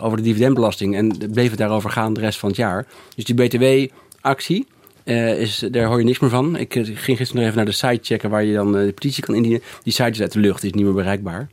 over 0.00 0.16
de 0.16 0.22
dividendbelasting 0.22 0.96
en 0.96 1.30
bleef 1.32 1.50
het 1.50 1.58
daarover 1.58 1.90
gaan 1.90 2.14
de 2.14 2.20
rest 2.20 2.38
van 2.38 2.48
het 2.48 2.58
jaar. 2.58 2.86
Dus 3.14 3.24
die 3.24 3.34
BTW-actie, 3.34 4.66
is, 5.04 5.64
daar 5.70 5.86
hoor 5.86 5.98
je 5.98 6.04
niks 6.04 6.18
meer 6.18 6.30
van. 6.30 6.56
Ik 6.56 6.72
ging 6.72 7.16
gisteren 7.16 7.34
nog 7.34 7.44
even 7.44 7.56
naar 7.56 7.64
de 7.64 7.72
site 7.72 7.98
checken 8.02 8.30
waar 8.30 8.44
je 8.44 8.54
dan 8.54 8.72
de 8.72 8.92
petitie 8.94 9.22
kan 9.22 9.34
indienen. 9.34 9.62
Die 9.82 9.92
site 9.92 10.10
is 10.10 10.20
uit 10.20 10.32
de 10.32 10.38
lucht, 10.38 10.64
is 10.64 10.72
niet 10.72 10.84
meer 10.84 10.94
bereikbaar. 10.94 11.48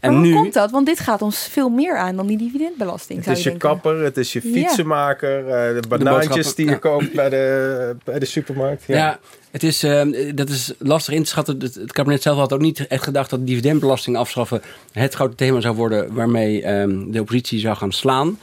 Maar 0.00 0.10
hoe 0.14 0.32
komt 0.32 0.52
dat? 0.52 0.70
Want 0.70 0.86
dit 0.86 1.00
gaat 1.00 1.22
ons 1.22 1.38
veel 1.50 1.68
meer 1.68 1.96
aan 1.96 2.16
dan 2.16 2.26
die 2.26 2.38
dividendbelasting, 2.38 3.18
Het 3.18 3.24
zou 3.26 3.36
is 3.38 3.44
je 3.44 3.56
kapper, 3.56 4.02
het 4.04 4.16
is 4.16 4.32
je 4.32 4.40
Ja. 4.44 4.50
fietsenmaker, 4.52 5.38
eh, 5.38 5.80
de 5.80 5.88
banaantjes 5.88 6.54
die 6.54 6.64
je 6.64 6.70
ja. 6.70 6.76
koopt 6.76 7.12
bij 7.12 7.28
de, 7.28 7.96
bij 8.04 8.18
de 8.18 8.24
supermarkt. 8.26 8.82
Ja, 8.86 9.18
het 9.50 9.62
is, 9.62 9.82
eh, 9.82 10.32
dat 10.34 10.48
is 10.48 10.72
lastig 10.78 11.14
in 11.14 11.22
te 11.22 11.28
schatten. 11.28 11.58
Het, 11.60 11.74
het 11.74 11.92
kabinet 11.92 12.22
zelf 12.22 12.38
had 12.38 12.52
ook 12.52 12.60
niet 12.60 12.86
echt 12.86 13.04
gedacht 13.04 13.30
dat 13.30 13.46
dividendbelasting 13.46 14.16
afschaffen 14.16 14.62
het 14.92 15.14
grote 15.14 15.34
thema 15.34 15.60
zou 15.60 15.74
worden 15.76 16.14
waarmee 16.14 16.62
ehm, 16.62 17.10
de 17.10 17.20
oppositie 17.20 17.58
zou 17.60 17.76
gaan 17.76 17.92
slaan. 17.92 18.38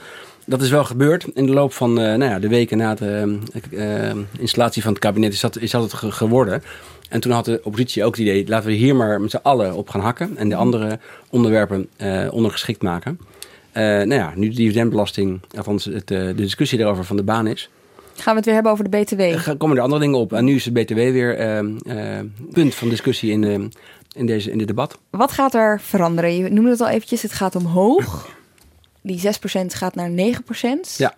Dat 0.46 0.62
is 0.62 0.70
wel 0.70 0.84
gebeurd. 0.84 1.24
In 1.34 1.46
de 1.46 1.52
loop 1.52 1.72
van 1.72 1.90
eh, 2.00 2.04
nou 2.04 2.24
ja, 2.24 2.38
de 2.38 2.48
weken 2.48 2.78
na 2.78 2.94
de 2.94 3.38
eh, 3.72 4.08
eh, 4.10 4.16
installatie 4.38 4.82
van 4.82 4.92
het 4.92 5.00
kabinet 5.00 5.32
is 5.32 5.40
dat, 5.40 5.58
is 5.58 5.70
dat 5.70 5.82
het 5.82 5.92
ge- 5.94 6.10
geworden. 6.12 6.62
En 7.14 7.20
toen 7.20 7.32
had 7.32 7.44
de 7.44 7.60
oppositie 7.62 8.04
ook 8.04 8.16
het 8.16 8.20
idee, 8.20 8.48
laten 8.48 8.68
we 8.68 8.74
hier 8.74 8.96
maar 8.96 9.20
met 9.20 9.30
z'n 9.30 9.38
allen 9.42 9.74
op 9.74 9.88
gaan 9.88 10.00
hakken. 10.00 10.36
En 10.36 10.48
de 10.48 10.54
andere 10.54 10.98
onderwerpen 11.30 11.88
eh, 11.96 12.28
ondergeschikt 12.30 12.82
maken. 12.82 13.18
Eh, 13.72 13.82
nou 13.82 14.14
ja, 14.14 14.32
nu 14.34 14.48
de 14.48 14.54
dividendbelasting, 14.54 15.40
althans 15.56 15.84
het, 15.84 16.10
eh, 16.10 16.18
de 16.26 16.34
discussie 16.34 16.78
daarover 16.78 17.04
van 17.04 17.16
de 17.16 17.22
baan 17.22 17.46
is. 17.46 17.70
Gaan 18.14 18.32
we 18.32 18.36
het 18.36 18.44
weer 18.44 18.54
hebben 18.54 18.72
over 18.72 18.90
de 18.90 18.98
BTW? 18.98 19.20
Er 19.20 19.56
komen 19.56 19.76
er 19.76 19.82
andere 19.82 20.00
dingen 20.00 20.18
op. 20.18 20.32
En 20.32 20.44
nu 20.44 20.54
is 20.54 20.64
het 20.64 20.74
BTW 20.74 20.94
weer 20.94 21.36
eh, 21.36 21.58
eh, 21.58 22.24
punt 22.52 22.74
van 22.74 22.88
discussie 22.88 23.30
in, 23.30 23.72
in, 24.14 24.26
deze, 24.26 24.50
in 24.50 24.58
dit 24.58 24.66
debat. 24.66 24.98
Wat 25.10 25.32
gaat 25.32 25.54
er 25.54 25.80
veranderen? 25.80 26.36
Je 26.36 26.50
noemde 26.50 26.70
het 26.70 26.80
al 26.80 26.88
eventjes, 26.88 27.22
het 27.22 27.32
gaat 27.32 27.56
omhoog. 27.56 28.28
Die 29.02 29.20
6% 29.20 29.26
gaat 29.66 29.94
naar 29.94 30.10
9%. 30.10 30.14
Ja. 30.96 31.14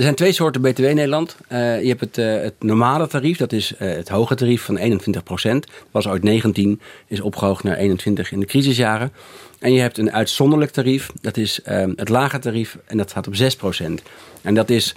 Er 0.00 0.06
zijn 0.06 0.18
twee 0.18 0.32
soorten 0.32 0.60
BTW 0.60 0.82
Nederland. 0.82 1.36
Eh, 1.48 1.82
je 1.82 1.88
hebt 1.88 2.00
het, 2.00 2.18
eh, 2.18 2.42
het 2.42 2.54
normale 2.58 3.06
tarief, 3.06 3.36
dat 3.36 3.52
is 3.52 3.76
eh, 3.76 3.88
het 3.88 4.08
hoge 4.08 4.34
tarief 4.34 4.62
van 4.62 4.76
21 4.76 5.22
Dat 5.22 5.66
was 5.90 6.08
ooit 6.08 6.22
19, 6.22 6.80
is 7.06 7.20
opgehoogd 7.20 7.62
naar 7.62 7.76
21 7.76 8.32
in 8.32 8.40
de 8.40 8.46
crisisjaren. 8.46 9.12
En 9.58 9.72
je 9.72 9.80
hebt 9.80 9.98
een 9.98 10.12
uitzonderlijk 10.12 10.70
tarief, 10.70 11.10
dat 11.20 11.36
is 11.36 11.62
eh, 11.62 11.86
het 11.96 12.08
lage 12.08 12.38
tarief 12.38 12.78
en 12.86 12.96
dat 12.96 13.10
staat 13.10 13.26
op 13.26 13.34
6% 13.34 14.02
En 14.42 14.54
dat 14.54 14.70
is 14.70 14.94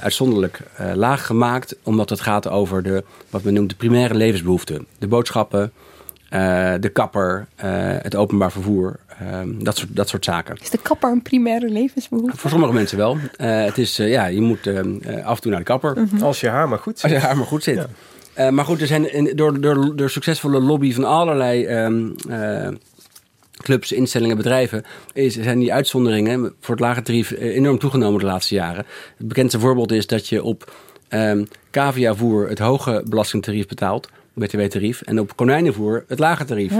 uitzonderlijk 0.00 0.60
laag 0.94 1.26
gemaakt, 1.26 1.76
omdat 1.82 2.10
het 2.10 2.20
gaat 2.20 2.48
over 2.48 2.82
de, 2.82 3.04
wat 3.30 3.42
men 3.42 3.54
noemt 3.54 3.70
de 3.70 3.76
primaire 3.76 4.14
levensbehoeften. 4.14 4.86
De 4.98 5.06
boodschappen, 5.06 5.72
eh, 6.28 6.74
de 6.80 6.88
kapper, 6.88 7.46
eh, 7.56 7.68
het 7.78 8.14
openbaar 8.16 8.52
vervoer, 8.52 8.96
ehm, 9.20 9.48
dat, 9.58 9.76
soort, 9.76 9.96
dat 9.96 10.08
soort 10.08 10.24
zaken. 10.24 10.56
Is 10.60 10.70
de 10.70 10.78
kapper 10.82 11.10
een 11.10 11.22
primaire 11.22 11.68
levensbehoefte? 11.68 12.36
Voor 12.36 12.50
sommige 12.50 12.72
mensen 12.72 12.96
wel. 12.98 13.16
Eh, 13.36 13.64
het 13.64 13.78
is, 13.78 13.96
ja, 13.96 14.26
je 14.26 14.40
moet 14.40 14.66
ehm, 14.66 14.96
eh, 15.02 15.24
af 15.26 15.36
en 15.36 15.42
toe 15.42 15.50
naar 15.50 15.60
de 15.60 15.66
kapper. 15.66 15.96
Mhm. 16.12 16.22
Als 16.22 16.40
je 16.40 16.48
haar 16.48 16.68
maar 16.68 16.78
goed 16.78 16.98
zit. 16.98 17.10
Als 17.12 17.20
je 17.20 17.26
haar 17.26 17.36
maar 17.36 17.46
goed 17.46 17.62
zit. 17.62 17.86
Eh, 18.34 18.48
maar 18.48 18.64
goed, 18.64 18.80
er 18.80 18.86
zijn 18.86 19.12
in- 19.12 19.36
door, 19.36 19.60
door, 19.60 19.96
door 19.96 20.10
succesvolle 20.10 20.60
lobby 20.60 20.92
van 20.92 21.04
allerlei 21.04 21.64
ehm, 21.64 22.08
eh, 22.28 22.68
clubs, 23.56 23.92
instellingen, 23.92 24.36
bedrijven, 24.36 24.84
is, 25.12 25.34
zijn 25.34 25.58
die 25.58 25.72
uitzonderingen 25.72 26.52
voor 26.60 26.74
het 26.74 26.84
lage 26.84 27.02
tarief 27.02 27.30
enorm 27.30 27.78
toegenomen 27.78 28.20
de 28.20 28.26
laatste 28.26 28.54
jaren. 28.54 28.84
Het 29.18 29.28
bekendste 29.28 29.60
voorbeeld 29.60 29.92
is 29.92 30.06
dat 30.06 30.28
je 30.28 30.42
op 30.42 30.72
ehm 31.08 31.44
caviavoer 31.70 32.48
het 32.48 32.58
hoge 32.58 33.02
belastingtarief 33.08 33.66
betaalt, 33.66 34.08
btw-tarief, 34.38 35.02
en 35.02 35.20
op 35.20 35.36
konijnenvoer 35.36 36.04
het 36.08 36.18
lage 36.18 36.44
tarief. 36.44 36.72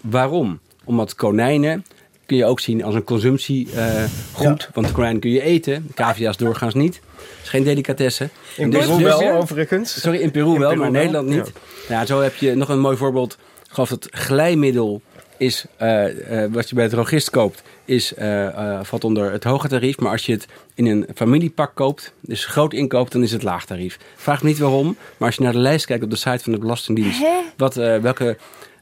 Waarom? 0.00 0.58
Omdat 0.84 1.14
konijnen 1.14 1.84
kun 2.26 2.36
je 2.36 2.44
ook 2.44 2.60
zien 2.60 2.84
als 2.84 2.94
een 2.94 3.04
consumptiegoed, 3.04 4.68
want 4.74 4.92
konijnen 4.92 5.20
kun 5.20 5.30
je 5.30 5.42
eten, 5.42 5.90
cavia's 5.94 6.36
doorgaans 6.36 6.74
niet. 6.74 6.94
Het 7.16 7.42
is 7.42 7.48
geen 7.48 7.64
delicatesse. 7.64 8.28
In 8.56 8.70
Dus- 8.70 8.86
Peru 8.86 8.98
dus- 8.98 9.18
wel, 9.18 9.30
overigens. 9.32 10.00
Sorry, 10.00 10.18
in 10.18 10.30
Peru 10.30 10.52
In 10.52 10.58
wel, 10.58 10.68
Peru 10.68 10.80
maar 10.80 10.86
in 10.86 10.92
wel, 10.92 11.02
Nederland 11.22 11.28
niet. 11.28 11.52
Ja. 11.88 12.06
zo 12.06 12.20
heb 12.20 12.34
je 12.34 12.54
nog 12.54 12.68
een 12.68 12.80
mooi 12.80 12.96
voorbeeld. 12.96 13.32
Ik 13.62 13.70
geloof 13.70 13.88
dat 13.88 14.08
glijmiddel 14.10 15.02
is, 15.44 15.64
eh, 15.76 16.44
eh, 16.44 16.52
wat 16.52 16.68
je 16.68 16.74
bij 16.74 16.84
het 16.84 16.92
drogist 16.92 17.30
koopt, 17.30 17.62
is, 17.84 18.14
eh, 18.14 18.80
valt 18.82 19.04
onder 19.04 19.32
het 19.32 19.44
hoge 19.44 19.68
tarief. 19.68 19.98
Maar 19.98 20.10
als 20.10 20.26
je 20.26 20.32
het 20.32 20.46
in 20.74 20.86
een 20.86 21.06
familiepak 21.14 21.74
koopt, 21.74 22.12
dus 22.20 22.44
groot 22.44 22.72
inkoopt, 22.72 23.12
dan 23.12 23.22
is 23.22 23.32
het 23.32 23.42
laag 23.42 23.66
tarief. 23.66 23.98
Vraag 24.16 24.42
me 24.42 24.48
niet 24.48 24.58
waarom, 24.58 24.96
maar 25.16 25.28
als 25.28 25.36
je 25.36 25.42
naar 25.42 25.52
de 25.52 25.58
lijst 25.58 25.86
kijkt 25.86 26.04
op 26.04 26.10
de 26.10 26.16
site 26.16 26.38
van 26.38 26.52
de 26.52 26.58
Belastingdienst, 26.58 27.20
Hè? 27.20 27.40
wat, 27.56 27.74
welke, 27.74 28.36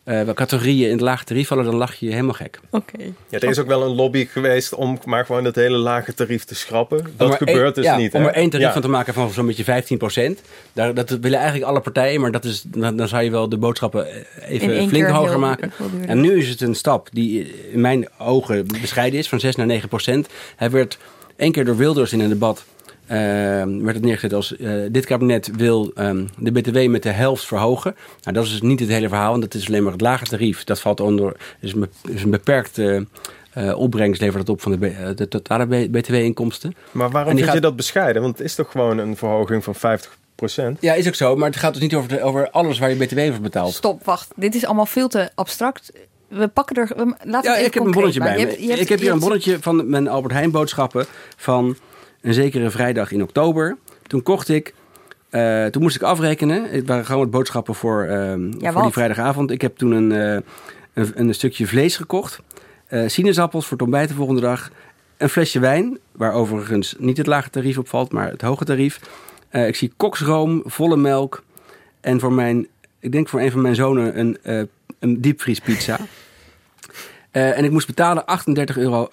eh, 0.05 0.15
welke 0.15 0.35
categorieën 0.35 0.87
in 0.87 0.93
het 0.93 1.01
lage 1.01 1.25
tarief 1.25 1.49
vallen, 1.49 1.65
dan 1.65 1.75
lach 1.75 1.95
je 1.95 2.11
helemaal 2.11 2.33
gek. 2.35 2.61
Oké. 2.71 2.97
Ja, 3.29 3.39
er 3.39 3.49
is 3.49 3.59
ook 3.59 3.67
wel 3.67 3.83
een 3.83 3.95
lobby 3.95 4.27
geweest 4.27 4.75
om 4.75 4.99
maar 5.05 5.27
gewoon 5.27 5.45
het 5.45 5.55
hele 5.57 5.77
lage 5.77 6.15
tarief 6.15 6.45
te 6.45 6.55
schrappen. 6.55 7.07
Dat 7.17 7.35
gebeurt 7.35 7.75
dus 7.75 7.85
ja, 7.85 7.97
niet. 7.97 8.15
Om 8.15 8.23
hè? 8.23 8.29
er 8.29 8.35
één 8.35 8.51
tarief 8.51 8.67
Ja. 8.67 8.73
van 8.73 8.83
te 8.83 8.89
maken 8.89 9.15
van 9.15 9.31
zo'n 9.31 9.47
beetje 9.47 9.65
15 9.65 9.99
procent. 9.99 10.41
Dat 10.73 11.11
willen 11.11 11.39
eigenlijk 11.39 11.71
alle 11.71 11.81
partijen, 11.81 12.21
maar 12.21 12.31
dat 12.31 12.45
is, 12.45 12.63
dan, 12.67 12.97
dan 12.97 13.09
zou 13.09 13.23
je 13.23 13.31
wel 13.31 13.49
de 13.49 13.59
boodschappen 13.59 14.07
eh, 14.07 14.51
even 14.51 14.89
flink 14.89 15.07
hoger 15.07 15.31
heel- 15.31 15.39
maken. 15.39 15.73
heel. 15.77 16.07
En 16.07 16.21
nu 16.21 16.39
is 16.39 16.49
het 16.49 16.61
een 16.61 16.75
stap 16.75 17.09
die 17.13 17.53
in 17.73 17.81
mijn 17.81 18.09
ogen 18.19 18.67
bescheiden 18.81 19.19
is, 19.19 19.29
van 19.29 19.41
6 19.41 19.57
naar 19.57 19.67
9 19.67 19.89
procent. 19.89 20.29
Hij 20.57 20.71
werd 20.71 20.99
één 21.37 21.53
keer 21.53 21.65
door 21.65 21.77
Wilders 21.77 22.13
in 22.13 22.21
een 22.21 22.29
debat. 22.29 22.65
Eh, 23.13 23.19
werd 23.85 23.95
het 23.95 24.03
neergezet 24.05 24.33
als 24.33 24.57
eh, 24.57 24.73
dit 24.91 25.07
kabinet 25.07 25.51
wil 25.57 25.91
ehm, 25.95 26.25
de 26.39 26.51
btw 26.53 26.89
met 26.89 27.03
de 27.03 27.11
helft 27.11 27.45
verhogen. 27.45 27.95
Nou, 28.23 28.37
dat 28.37 28.45
is 28.45 28.51
dus 28.51 28.61
niet 28.63 28.81
het 28.81 28.89
hele 28.89 29.09
verhaal, 29.09 29.31
want 29.31 29.43
dat 29.43 29.55
is 29.55 29.67
alleen 29.69 29.83
maar 29.83 29.93
het 29.93 30.01
lage 30.01 30.25
tarief. 30.25 30.65
Dat 30.65 30.81
valt 30.81 31.01
onder, 31.01 31.37
is 31.61 31.73
een, 31.73 31.81
be- 31.81 32.13
is 32.13 32.23
een 32.23 32.31
beperkte 32.31 33.07
eh, 33.53 33.79
opbrengst, 33.79 34.21
levert 34.21 34.47
dat 34.47 34.55
op 34.57 34.61
van 34.63 34.73
de, 34.79 34.87
eh, 34.89 35.09
de 35.17 35.29
totale 35.29 35.89
btw-inkomsten. 35.89 36.75
Maar 36.91 37.11
waarom 37.11 37.37
vind 37.39 37.53
je 37.53 37.61
dat 37.61 37.77
bescheiden? 37.77 38.23
Want 38.23 38.39
het 38.39 38.47
is 38.47 38.55
toch 38.55 38.71
gewoon 38.71 38.99
een 38.99 39.17
verhoging 39.17 39.65
van 39.65 39.75
50% 39.75 40.79
Ja, 40.81 40.95
is 40.95 41.07
ook 41.07 41.15
zo. 41.15 41.37
Maar 41.37 41.49
het 41.49 41.59
gaat 41.59 41.73
dus 41.73 41.83
niet 41.83 41.95
over, 41.95 42.09
de- 42.09 42.23
over 42.23 42.51
alles 42.51 42.79
waar 42.79 42.91
je 42.91 42.97
btw 43.07 43.19
voor 43.33 43.41
betaalt. 43.41 43.75
Stop, 43.75 44.05
wacht. 44.05 44.29
Dit 44.37 44.55
is 44.55 44.65
allemaal 44.67 44.87
veel 44.87 45.09
te 45.09 45.31
abstract. 45.35 45.93
We 46.29 46.49
pakken 46.49 46.77
er... 46.77 46.91
We, 46.97 47.15
laten 47.25 47.51
Ja, 47.51 47.57
even 47.57 47.67
ik 47.67 47.75
heb 47.75 47.85
een 47.85 47.91
bonnetje 47.91 48.21
bij 48.21 48.33
me. 48.35 48.39
Je 48.41 48.47
hebt- 48.47 48.61
je 48.61 48.69
hebt- 48.69 48.81
ik 48.81 48.89
heb 48.89 49.01
hier 49.01 49.13
een 49.13 49.19
bonnetje 49.19 49.59
van 49.61 49.91
mijn 49.91 50.09
Albert 50.09 50.33
Heijn 50.35 50.51
boodschappen 50.51 51.07
van 51.37 51.77
een 52.23 52.35
zekere 52.35 52.71
vrijdag 52.71 53.13
in 53.13 53.23
oktober. 53.23 53.77
Toen 54.07 54.23
kocht 54.23 54.49
ik, 54.49 54.75
eh, 55.31 55.67
toen 55.67 55.83
moest 55.83 55.97
ik 55.97 56.03
afrekenen. 56.03 56.71
Het 56.71 56.87
waren 56.87 57.05
gewoon 57.05 57.21
wat 57.21 57.31
boodschappen 57.31 57.75
voor, 57.75 58.05
ehm, 58.05 58.53
voor 58.73 58.83
die 58.83 58.93
vrijdagavond. 58.93 59.51
Ik 59.51 59.61
heb 59.61 59.77
toen 59.77 59.91
een, 59.93 60.13
eh, 60.13 60.43
een, 60.95 61.13
een 61.15 61.35
stukje 61.35 61.67
vlees 61.67 61.97
gekocht. 61.97 62.41
eh 62.87 63.09
sinaasappels 63.09 63.65
voor 63.65 63.73
het 63.73 63.83
ontbijt 63.83 64.09
de 64.09 64.15
volgende 64.15 64.41
dag. 64.41 64.71
Een 65.17 65.29
flesje 65.29 65.61
wijn, 65.61 65.99
waar 66.13 66.33
overigens 66.33 66.95
niet 66.99 67.17
het 67.17 67.27
lage 67.27 67.51
tarief 67.51 67.79
op 67.79 67.89
valt, 67.89 68.13
maar 68.13 68.31
het 68.31 68.43
hoge 68.43 68.65
tarief. 68.65 69.01
Eh, 69.49 69.67
ik 69.67 69.77
zie 69.77 69.93
koksroom, 69.97 70.63
volle 70.65 70.97
melk. 70.97 71.43
En 72.01 72.21
voor 72.21 72.33
mijn, 72.33 72.67
ik 73.01 73.13
denk 73.13 73.29
voor 73.29 73.41
een 73.41 73.51
van 73.51 73.61
mijn 73.61 73.75
zonen 73.75 74.19
een, 74.19 74.39
eh 74.43 74.63
een 74.99 75.21
diepvriespizza. 75.21 75.99
Eh, 77.31 77.59
en 77.59 77.65
ik 77.65 77.71
moest 77.71 77.87
betalen 77.87 78.25
38,48 78.27 78.77
euro. 78.77 79.09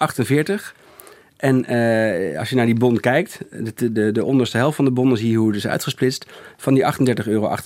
En 1.40 1.64
eh, 1.64 2.38
als 2.38 2.50
je 2.50 2.56
naar 2.56 2.66
die 2.66 2.74
bon 2.74 3.00
kijkt, 3.00 3.38
de, 3.74 3.92
de, 3.92 4.12
de 4.12 4.24
onderste 4.24 4.56
helft 4.56 4.76
van 4.76 4.84
de 4.84 4.90
bon, 4.90 5.08
dan 5.08 5.16
zie 5.16 5.30
je 5.30 5.36
hoe 5.36 5.46
het 5.46 5.56
is 5.56 5.66
uitgesplitst. 5.66 6.26
Van 6.56 6.74
die 6.74 6.82
38,48 6.84 6.88
euro 7.24 7.56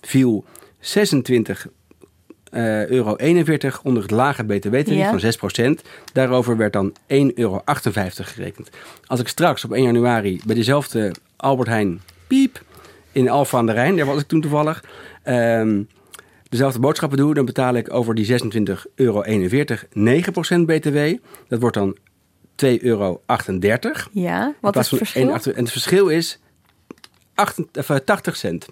viel 0.00 0.44
26 0.80 1.66
eh, 2.50 2.86
euro 2.86 3.16
41 3.16 3.82
onder 3.82 4.02
het 4.02 4.10
lage 4.10 4.44
btw-tarief 4.44 4.88
Ja. 4.88 5.18
van 5.18 5.78
6% 5.80 5.82
Daarover 6.12 6.56
werd 6.56 6.72
dan 6.72 6.92
1,58 6.92 6.96
euro 7.34 7.62
gerekend. 7.66 8.70
Als 9.06 9.20
ik 9.20 9.28
straks 9.28 9.64
op 9.64 9.72
1 9.72 9.84
januari 9.84 10.40
bij 10.46 10.54
dezelfde 10.54 11.14
Albert 11.36 11.68
Heijn 11.68 12.00
piep 12.26 12.62
in 13.12 13.28
Alfa 13.28 13.58
aan 13.58 13.66
de 13.66 13.72
Rijn, 13.72 13.96
daar 13.96 14.06
was 14.06 14.20
ik 14.20 14.26
toen 14.26 14.40
toevallig, 14.40 14.84
ehm, 15.22 15.82
dezelfde 16.48 16.78
boodschappen 16.78 17.18
doe, 17.18 17.34
dan 17.34 17.44
betaal 17.44 17.74
ik 17.74 17.92
over 17.92 18.14
die 18.14 18.24
26,41 18.24 18.86
euro 18.94 19.22
9% 19.92 20.66
btw. 20.66 20.98
Dat 21.48 21.60
wordt 21.60 21.76
dan 21.76 21.96
2,38 22.56 22.82
euro. 22.82 23.20
Ja, 24.12 24.54
wat 24.60 24.76
is 24.76 24.90
het 24.90 24.98
verschil? 24.98 25.28
1,8 25.28 25.32
En 25.54 25.62
het 25.62 25.72
verschil 25.72 26.08
is 26.08 26.38
8, 27.34 27.58
of, 27.78 27.90
eh, 27.90 27.96
80 27.96 28.36
cent. 28.36 28.66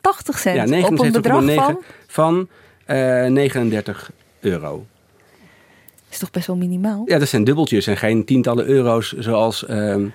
80 0.00 0.38
cent 0.38 0.56
Ja, 0.56 0.62
op 0.62 0.90
een 0.90 1.12
79,9 1.12 1.12
bedrag 1.12 1.44
van... 1.44 1.78
van 2.06 2.48
eh, 2.84 3.26
39 3.26 4.10
euro. 4.40 4.86
is 6.10 6.18
toch 6.18 6.30
best 6.30 6.46
wel 6.46 6.56
minimaal? 6.56 7.02
Ja, 7.06 7.18
dat 7.18 7.28
zijn 7.28 7.44
dubbeltjes 7.44 7.86
en 7.86 7.96
geen 7.96 8.24
tientallen 8.24 8.66
euro's 8.66 9.12
zoals... 9.12 9.66
ehm, 9.66 10.06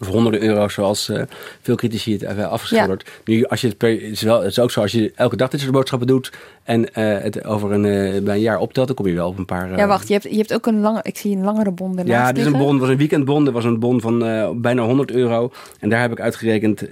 of 0.00 0.06
honderden 0.06 0.42
euro's 0.42 0.74
zoals 0.74 1.08
eh, 1.08 1.22
veel 1.60 1.76
critici 1.76 2.12
het 2.12 2.20
hebben 2.20 2.50
afgeschilderd. 2.50 3.10
Nu, 3.24 3.44
als 3.44 3.60
je 3.60 3.66
het, 3.66 3.76
per, 3.76 3.90
het, 3.90 4.02
is 4.02 4.22
wel, 4.22 4.38
het 4.38 4.50
is 4.50 4.58
ook 4.58 4.70
zo 4.70 4.80
als 4.80 4.92
je 4.92 5.12
elke 5.14 5.36
dag 5.36 5.48
dit 5.48 5.60
soort 5.60 5.72
boodschappen 5.72 6.06
doet... 6.08 6.32
en 6.62 6.94
eh, 6.94 7.22
het 7.22 7.44
over 7.44 7.72
een, 7.72 7.84
eh, 7.84 8.22
bij 8.22 8.34
een 8.34 8.40
jaar 8.40 8.58
optelt, 8.58 8.86
dan 8.86 8.96
kom 8.96 9.06
je 9.06 9.14
wel 9.14 9.28
op 9.28 9.38
een 9.38 9.44
paar... 9.44 9.76
Ja, 9.76 9.86
wacht. 9.86 10.06
Je 10.08 10.12
hebt, 10.12 10.24
je 10.30 10.36
hebt 10.36 10.54
ook 10.54 10.66
een 10.66 10.80
lange... 10.80 11.00
Ik 11.02 11.18
zie 11.18 11.36
een 11.36 11.44
langere 11.44 11.70
bon 11.70 12.00
Ja, 12.04 12.32
dit 12.32 12.46
is 12.46 12.52
een 12.52 12.58
bon, 12.58 12.78
was 12.78 12.88
een 12.88 12.96
weekendbon. 12.96 13.44
Dat 13.44 13.54
was 13.54 13.64
een 13.64 13.78
bon 13.78 14.00
van 14.00 14.18
bijna 14.60 14.82
100 14.82 15.10
euro. 15.10 15.52
En 15.78 15.88
daar 15.88 16.00
heb 16.00 16.12
ik 16.12 16.20
uitgerekend, 16.20 16.82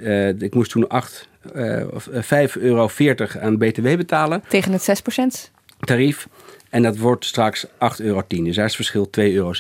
ik 0.43 0.55
moest 0.55 0.71
toen 0.71 0.89
8, 0.89 1.29
eh, 1.55 1.85
of, 1.93 2.07
eh, 2.07 2.23
5,40 2.23 2.63
euro 2.63 2.91
aan 3.41 3.59
BTW 3.59 3.97
betalen, 3.97 4.43
Tegen 4.49 4.73
het 4.73 4.83
6% 4.83 5.51
tarief. 5.81 6.29
En 6.71 6.83
dat 6.83 6.97
wordt 6.99 7.25
straks 7.25 7.67
8,10 7.67 7.71
euro. 7.99 8.23
Dus 8.29 8.57
daar 8.57 8.65
is 8.65 8.77
het 8.77 8.87
verschil 8.87 9.09
2,70 9.19 9.35
euro. 9.35 9.53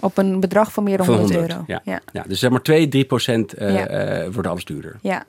Op 0.00 0.18
een 0.18 0.40
bedrag 0.40 0.72
van 0.72 0.84
meer 0.84 0.96
dan 0.96 1.06
Van 1.06 1.14
100, 1.14 1.34
100, 1.34 1.52
euro. 1.52 1.64
Ja. 1.66 1.80
ja. 1.84 2.00
Ja, 2.12 2.24
dus 2.28 2.38
zeg 2.38 2.50
maar 2.50 2.62
2, 2.62 2.88
3 2.88 3.04
procent 3.04 3.52
eh, 3.52 3.74
Ja. 3.74 3.86
eh, 3.86 4.28
wordt 4.32 4.48
alles 4.48 4.64
duurder. 4.64 4.96
Ja. 5.00 5.24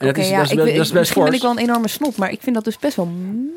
En 0.00 0.06
dat 0.06 0.16
Oké, 0.16 0.24
is, 0.24 0.30
ja, 0.30 0.36
dat 0.36 0.44
is, 0.46 0.52
ik, 0.52 0.58
weet- 0.58 0.76
dat 0.76 0.84
is 0.84 0.92
best 0.92 1.14
ben 1.14 1.32
ik 1.32 1.42
wel 1.42 1.50
een 1.50 1.58
enorme 1.58 1.88
snop, 1.88 2.16
maar 2.16 2.30
ik 2.32 2.40
vind 2.42 2.54
dat 2.54 2.64
dus 2.64 2.78
best 2.78 2.96
wel 2.96 3.08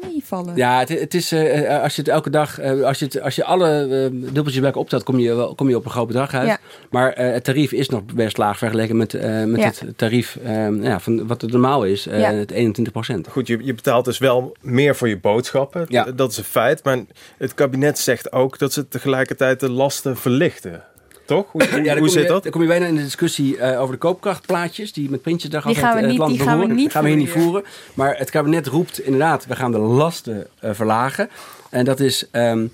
meevallen. 0.01 0.55
Ja, 0.55 0.79
het, 0.79 0.89
het 0.89 1.13
is, 1.13 1.31
eh, 1.31 1.81
als 1.83 1.95
je 1.95 2.01
het 2.01 2.09
elke 2.11 2.29
dag, 2.29 2.59
eh, 2.59 2.81
als, 2.81 2.99
je 2.99 3.05
het, 3.05 3.21
als 3.21 3.35
je 3.35 3.43
alle 3.43 3.69
eh, 3.81 3.87
dubbeltjes 4.11 4.55
bij 4.55 4.63
elkaar 4.65 4.81
optelt, 4.81 5.03
kom 5.03 5.19
je, 5.19 5.33
wel, 5.33 5.55
kom 5.55 5.69
je 5.69 5.75
op 5.75 5.85
een 5.85 5.91
groot 5.91 6.07
bedrag 6.07 6.33
uit. 6.33 6.47
Ja. 6.47 6.57
Maar 6.89 7.13
eh, 7.13 7.31
het 7.33 7.43
tarief 7.43 7.71
is 7.71 7.89
nog 7.89 8.01
best 8.13 8.37
laag 8.37 8.57
vergeleken 8.57 8.97
met, 8.97 9.13
eh, 9.13 9.43
met 9.43 9.59
Ja. 9.59 9.65
het 9.65 9.97
tarief 9.97 10.37
eh, 10.43 10.81
ja, 10.83 10.99
van 10.99 11.27
wat 11.27 11.41
het 11.41 11.51
normaal 11.51 11.83
is, 11.85 12.07
eh, 12.07 12.19
Ja. 12.19 12.33
het 12.33 12.51
21 12.51 12.93
procent. 12.93 13.27
Goed, 13.27 13.47
je, 13.47 13.59
je 13.63 13.73
betaalt 13.73 14.05
dus 14.05 14.17
wel 14.17 14.55
meer 14.61 14.95
voor 14.95 15.09
je 15.09 15.19
boodschappen. 15.19 15.85
Ja. 15.89 16.03
Dat 16.11 16.31
is 16.31 16.37
een 16.37 16.43
feit. 16.43 16.83
Maar 16.83 16.99
het 17.37 17.53
kabinet 17.53 17.99
zegt 17.99 18.31
ook 18.31 18.59
dat 18.59 18.73
ze 18.73 18.87
tegelijkertijd 18.87 19.59
de 19.59 19.69
lasten 19.71 20.17
verlichten. 20.17 20.83
Toch? 21.25 21.45
Hoe, 21.51 21.63
hoe, 21.63 21.77
Ja, 21.77 21.83
dan 21.83 21.91
hoe 21.91 21.97
kom 21.97 22.09
zit 22.09 22.21
je, 22.21 22.27
dat? 22.27 22.43
Dan 22.43 22.51
kom 22.51 22.61
je 22.61 22.67
bijna 22.67 22.85
in 22.85 22.95
de 22.95 23.03
discussie 23.03 23.57
eh, 23.57 23.79
over 23.81 23.93
de 23.93 23.99
koopkrachtplaatjes 23.99 24.93
die 24.93 25.09
met 25.09 25.21
Prinsjesdag 25.21 25.65
altijd 25.65 25.85
gaan 25.85 25.95
we 25.95 26.01
het 26.01 26.09
niet- 26.09 26.17
land 26.19 26.31
die 26.31 26.41
gaan 26.41 26.59
we 26.59 26.65
niet 26.67 26.91
gaan 26.91 27.03
we 27.03 27.09
hier 27.09 27.17
niet 27.17 27.29
voeren. 27.29 27.63
Maar 27.93 28.17
het 28.17 28.29
kabinet 28.29 28.67
roept 28.67 28.99
inderdaad, 28.99 29.45
we 29.45 29.55
gaan 29.55 29.71
de 29.71 29.77
lasten 29.77 30.47
eh, 30.59 30.71
verlagen. 30.73 31.29
En 31.69 31.85
dat 31.85 31.99
is 31.99 32.27
ehm, 32.31 32.65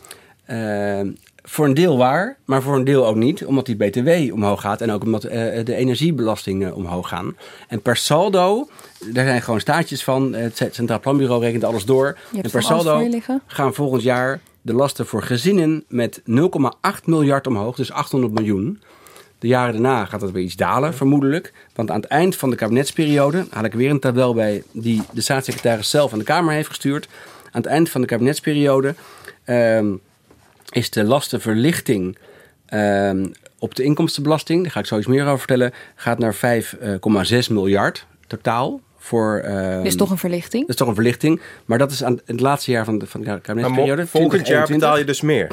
ehm, 0.45 1.11
voor 1.43 1.65
een 1.65 1.73
deel 1.73 1.97
waar, 1.97 2.37
maar 2.45 2.61
voor 2.61 2.75
een 2.75 2.83
deel 2.83 3.07
ook 3.07 3.15
niet. 3.15 3.45
Omdat 3.45 3.65
die 3.65 3.75
BTW 3.75 4.33
omhoog 4.33 4.61
gaat 4.61 4.81
en 4.81 4.91
ook 4.91 5.03
omdat 5.03 5.23
eh, 5.23 5.65
de 5.65 5.75
energiebelastingen 5.75 6.75
omhoog 6.75 7.07
gaan. 7.09 7.35
En 7.67 7.81
per 7.81 7.95
saldo, 7.97 8.69
daar 9.05 9.25
zijn 9.25 9.41
gewoon 9.41 9.59
staatjes 9.59 10.03
van. 10.03 10.33
Het 10.33 10.67
Centraal 10.71 10.99
Planbureau 10.99 11.41
rekent 11.41 11.63
alles 11.63 11.85
door. 11.85 12.17
En 12.35 12.51
per 12.51 12.63
saldo 12.63 13.09
gaan 13.47 13.73
volgend 13.73 14.03
jaar 14.03 14.39
de 14.61 14.73
lasten 14.73 15.05
voor 15.05 15.23
gezinnen 15.23 15.83
met 15.87 16.21
0,8 16.21 16.25
miljard 17.05 17.47
omhoog. 17.47 17.75
Dus 17.75 17.91
800 17.91 18.33
miljoen. 18.33 18.81
De 19.39 19.47
jaren 19.47 19.73
daarna 19.73 20.05
gaat 20.05 20.19
dat 20.19 20.31
weer 20.31 20.43
iets 20.43 20.55
dalen, 20.55 20.93
vermoedelijk. 20.93 21.53
Want 21.75 21.91
aan 21.91 21.99
het 21.99 22.09
eind 22.09 22.35
van 22.35 22.49
de 22.49 22.55
kabinetsperiode, 22.55 23.45
haal 23.49 23.63
ik 23.63 23.73
weer 23.73 23.89
een 23.89 23.99
tabel 23.99 24.33
bij 24.33 24.63
die 24.71 25.01
de 25.11 25.21
staatssecretaris 25.21 25.89
zelf 25.89 26.13
aan 26.13 26.19
de 26.19 26.25
Kamer 26.25 26.53
heeft 26.53 26.67
gestuurd. 26.67 27.07
Aan 27.51 27.61
het 27.61 27.65
eind 27.65 27.89
van 27.89 28.01
de 28.01 28.07
kabinetsperiode 28.07 28.95
ehm, 29.43 29.93
is 30.69 30.89
de 30.89 31.03
lastenverlichting 31.03 32.17
ehm, 32.65 33.27
op 33.59 33.75
de 33.75 33.83
inkomstenbelasting, 33.83 34.63
daar 34.63 34.71
ga 34.71 34.79
ik 34.79 34.85
zo 34.85 34.97
iets 34.97 35.07
meer 35.07 35.25
over 35.25 35.37
vertellen, 35.37 35.73
gaat 35.95 36.19
naar 36.19 36.35
5,6 36.35 37.47
miljard 37.49 38.05
totaal 38.27 38.81
voor... 38.99 39.37
ehm, 39.37 39.83
Dus 39.83 39.95
toch 39.95 40.11
een 40.11 40.17
verlichting? 40.17 40.61
Dat 40.61 40.69
is 40.69 40.75
toch 40.75 40.87
een 40.87 40.95
verlichting. 40.95 41.41
Maar 41.65 41.77
dat 41.77 41.91
is 41.91 42.03
aan 42.03 42.19
het 42.25 42.39
laatste 42.39 42.71
jaar 42.71 42.85
van 42.85 42.97
de, 42.97 43.05
van 43.07 43.21
de 43.21 43.39
kabinetsperiode. 43.41 44.07
volgend 44.07 44.47
jaar 44.47 44.65
2021. 44.65 44.75
betaal 44.79 44.97
je 44.97 45.05
dus 45.05 45.21
meer. 45.21 45.47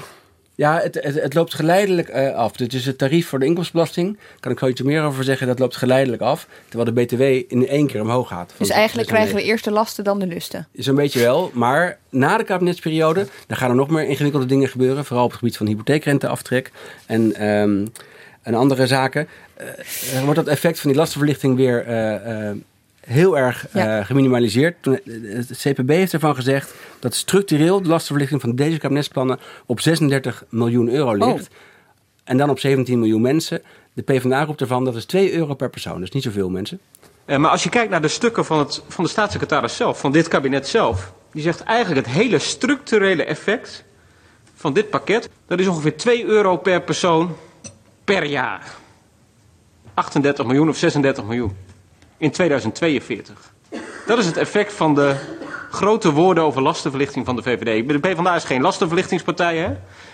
Ja, 0.57 0.81
het, 0.81 0.95
het, 1.01 1.23
het 1.23 1.35
loopt 1.35 1.55
geleidelijk 1.55 2.09
eh, 2.09 2.35
af. 2.35 2.53
Dus 2.53 2.85
het 2.85 2.99
tarief 2.99 3.29
voor 3.29 3.39
de 3.39 3.47
inkomstenbelasting, 3.47 4.19
kan 4.41 4.53
ik 4.53 4.59
zo 4.59 4.67
iets 4.67 4.83
meer 4.83 5.03
over 5.03 5.25
zeggen, 5.25 5.47
dat 5.47 5.59
loopt 5.59 5.77
geleidelijk 5.77 6.23
af. 6.23 6.47
Terwijl 6.69 6.95
de 6.95 7.03
BTW 7.03 7.23
in 7.53 7.69
één 7.69 7.87
keer 7.87 8.01
omhoog 8.01 8.29
gaat. 8.29 8.53
Dus 8.57 8.71
eigenlijk 8.71 9.09
krijgen 9.09 9.35
we 9.35 9.43
eerst 9.43 9.65
de 9.65 9.71
lasten 9.71 10.05
dan 10.05 10.19
de 10.19 10.27
lusten. 10.27 10.69
Zo'n 10.73 10.95
beetje 10.95 11.21
wel. 11.21 11.51
Maar 11.55 11.99
na 12.09 12.37
de 12.37 12.45
kabinetsperiode, 12.45 13.27
dan 13.47 13.57
gaan 13.57 13.71
er 13.71 13.77
nog 13.77 13.89
meer 13.91 14.05
ingewikkelde 14.05 14.47
dingen 14.47 14.69
gebeuren. 14.69 15.05
Vooral 15.05 15.25
op 15.25 15.31
het 15.31 15.39
gebied 15.39 15.57
van 15.57 15.67
hypotheekrenteaftrek 15.67 16.71
en, 17.07 17.35
ehm, 17.35 17.87
en 18.43 18.55
andere 18.55 18.87
zaken. 18.87 19.29
Eh, 19.55 19.67
dan 20.13 20.25
wordt 20.25 20.39
dat 20.39 20.49
effect 20.49 20.81
van 20.81 20.91
die 20.91 20.99
lastenverlichting 20.99 21.57
weer 21.57 21.87
eh, 21.87 22.49
eh, 22.49 22.57
heel 23.07 23.39
erg 23.39 23.69
eh, 23.69 24.05
geminimaliseerd. 24.05 24.77
Toen, 24.81 25.01
eh, 25.05 25.35
het 25.35 25.59
CPB 25.59 25.89
heeft 25.89 26.13
ervan 26.13 26.35
gezegd 26.35 26.75
dat 26.99 27.15
structureel 27.15 27.83
de 27.83 27.89
lastenverlichting 27.89 28.41
van 28.41 28.55
deze 28.55 28.79
kabinetsplannen 28.79 29.39
op 29.67 29.81
36 29.81 30.45
miljoen 30.49 30.89
euro 30.89 31.15
ligt. 31.15 31.49
En 32.25 32.37
dan 32.37 32.51
op 32.51 32.59
17 32.59 32.99
miljoen 32.99 33.21
mensen. 33.21 33.63
De 33.93 34.03
PvdA 34.03 34.45
roept 34.45 34.61
ervan 34.61 34.85
dat 34.85 34.97
is 34.97 35.05
2 35.05 35.33
euro 35.33 35.55
per 35.55 35.71
persoon. 35.71 36.01
Dus 36.01 36.11
niet 36.11 36.23
zoveel 36.23 36.51
mensen. 36.51 36.81
Eh, 37.25 37.39
maar 37.39 37.51
als 37.51 37.63
je 37.63 37.69
kijkt 37.69 37.91
naar 37.91 38.03
de 38.03 38.09
stukken 38.09 38.45
van, 38.45 38.59
het, 38.59 38.83
van 38.89 39.05
de 39.05 39.11
staatssecretaris 39.11 39.77
zelf, 39.77 40.01
van 40.01 40.13
dit 40.13 40.29
kabinet 40.29 40.69
zelf, 40.69 41.13
die 41.33 41.43
zegt 41.43 41.61
eigenlijk 41.61 42.07
het 42.07 42.17
hele 42.17 42.39
structurele 42.39 43.25
effect 43.25 43.85
van 44.55 44.73
dit 44.73 44.91
pakket, 44.91 45.29
dat 45.47 45.61
is 45.61 45.67
ongeveer 45.67 45.97
2 45.97 46.25
euro 46.25 46.57
per 46.57 46.83
persoon 46.83 47.37
per 48.05 48.25
jaar. 48.25 48.75
38 49.95 50.47
miljoen 50.47 50.69
of 50.69 50.77
36 50.77 51.25
miljoen 51.25 51.57
in 52.19 52.31
2042. 52.31 53.53
Dat 54.07 54.19
is 54.19 54.27
het 54.27 54.37
effect 54.37 54.73
van 54.73 54.95
de 54.95 55.15
grote 55.71 56.13
woorden 56.13 56.45
over 56.45 56.63
lastenverlichting 56.63 57.27
van 57.27 57.37
de 57.37 57.43
VVD. 57.43 57.89
De 57.89 57.99
PvdA 57.99 58.35
is 58.35 58.45
geen 58.45 58.63
lastenverlichtingspartij, 58.63 59.57
hè? 59.57 59.69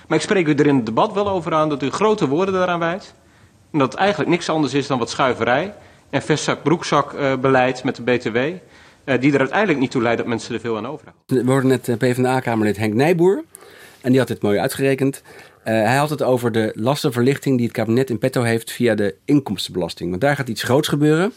Maar 0.09 0.19
ik 0.19 0.25
spreek 0.25 0.47
u 0.47 0.55
er 0.55 0.67
in 0.67 0.77
het 0.77 0.87
debat 0.87 1.13
wel 1.13 1.29
over 1.29 1.55
aan 1.55 1.69
dat 1.69 1.83
u 1.83 1.91
grote 1.91 2.29
woorden 2.29 2.55
daaraan 2.55 2.79
wijdt. 2.79 3.15
En 3.73 3.79
dat 3.79 3.91
het 3.93 4.01
eigenlijk 4.01 4.31
niks 4.31 4.49
anders 4.49 4.75
is 4.75 4.87
dan 4.87 4.99
wat 4.99 5.11
schuiverij 5.11 5.75
en 6.11 6.23
vestzak-broekzak 6.23 7.13
eh, 7.13 7.37
beleid 7.37 7.85
met 7.85 7.97
de 7.97 8.03
BTW. 8.03 8.37
eh, 9.05 9.21
die 9.21 9.33
er 9.33 9.39
uiteindelijk 9.39 9.79
niet 9.79 9.91
toe 9.91 10.03
leidt 10.03 10.19
dat 10.19 10.27
mensen 10.27 10.55
er 10.55 10.61
veel 10.61 10.77
aan 10.77 10.87
overhouden. 10.87 11.45
We 11.45 11.51
hoorden 11.51 11.71
net 11.71 11.89
eh, 11.89 11.97
PvdA-kamerlid 11.97 12.77
Henk 12.77 12.95
Nijboer. 12.95 13.45
En 14.01 14.11
die 14.11 14.19
had 14.19 14.29
dit 14.29 14.43
mooi 14.43 14.59
uitgerekend. 14.59 15.23
Eh, 15.65 15.75
hij 15.75 15.97
had 15.97 16.11
het 16.11 16.23
over 16.23 16.53
de 16.53 16.73
lastenverlichting 16.75 17.57
die 17.57 17.67
het 17.67 17.77
kabinet 17.77 18.11
in 18.11 18.19
petto 18.19 18.43
heeft 18.43 18.71
via 18.73 18.95
de 18.95 19.15
inkomstenbelasting. 19.25 20.11
Want 20.11 20.21
daar 20.23 20.37
gaat 20.37 20.49
iets 20.49 20.63
groots 20.63 20.89
gebeuren. 20.89 21.33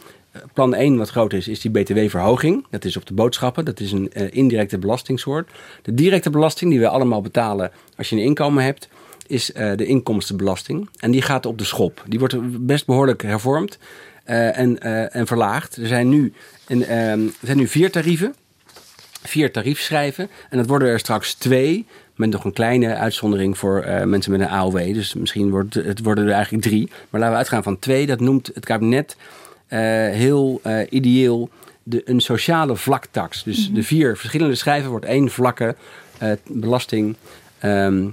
Plan 0.53 0.73
1 0.73 0.97
wat 0.97 1.09
groot 1.09 1.33
is, 1.33 1.47
is 1.47 1.59
die 1.59 1.71
btw-verhoging. 1.71 2.65
Dat 2.69 2.85
is 2.85 2.97
op 2.97 3.05
de 3.05 3.13
boodschappen. 3.13 3.65
Dat 3.65 3.79
is 3.79 3.91
een 3.91 4.11
eh, 4.11 4.27
indirecte 4.31 4.77
belastingssoort. 4.77 5.51
De 5.81 5.93
directe 5.93 6.29
belasting 6.29 6.71
die 6.71 6.79
we 6.79 6.87
allemaal 6.87 7.21
betalen 7.21 7.71
als 7.97 8.09
je 8.09 8.15
een 8.15 8.21
inkomen 8.21 8.63
hebt, 8.63 8.87
is 9.27 9.51
eh, 9.51 9.71
de 9.75 9.85
inkomstenbelasting. 9.85 10.89
En 10.99 11.11
die 11.11 11.21
gaat 11.21 11.45
op 11.45 11.57
de 11.57 11.63
schop. 11.63 12.03
Die 12.07 12.19
wordt 12.19 12.65
best 12.65 12.85
behoorlijk 12.85 13.21
hervormd 13.21 13.77
eh, 14.23 14.57
en, 14.57 14.81
en 15.11 15.27
verlaagd. 15.27 15.75
Er 15.75 15.87
zijn 15.87 16.09
nu, 16.09 16.33
ehm, 16.67 17.25
er 17.25 17.45
zijn 17.45 17.57
nu 17.57 17.67
vier 17.67 17.91
tarieven 17.91 18.35
vier 19.23 19.51
tariefschijven. 19.51 20.29
En 20.49 20.57
dat 20.57 20.67
worden 20.67 20.87
er 20.87 20.99
straks 20.99 21.33
twee. 21.33 21.85
Met 22.15 22.29
nog 22.29 22.43
een 22.43 22.53
kleine 22.53 22.95
uitzondering 22.95 23.57
voor 23.57 23.85
mensen 24.05 24.31
met 24.31 24.41
een 24.41 24.47
AOW. 24.47 24.93
Dus 24.93 25.13
misschien 25.13 25.49
wordt 25.49 25.73
het 25.73 26.03
worden 26.03 26.27
er 26.27 26.31
eigenlijk 26.31 26.63
drie. 26.63 26.89
Maar 27.09 27.19
laten 27.19 27.31
we 27.31 27.39
uitgaan 27.39 27.63
van 27.63 27.79
twee. 27.79 28.05
Dat 28.05 28.19
noemt 28.19 28.51
het 28.53 28.65
kabinet 28.65 29.15
heel 30.11 30.59
eh, 30.63 30.79
ideeel 30.89 31.49
de, 31.83 32.01
een 32.05 32.19
sociale 32.19 32.75
vlaktax. 32.75 33.43
Dus 33.43 33.71
de 33.73 33.83
vier 33.83 34.17
verschillende 34.17 34.55
schijven 34.55 34.89
wordt 34.89 35.05
één 35.05 35.29
vlakke 35.29 35.75
eh, 36.17 36.31
belasting. 36.47 37.15
ehm, 37.59 38.07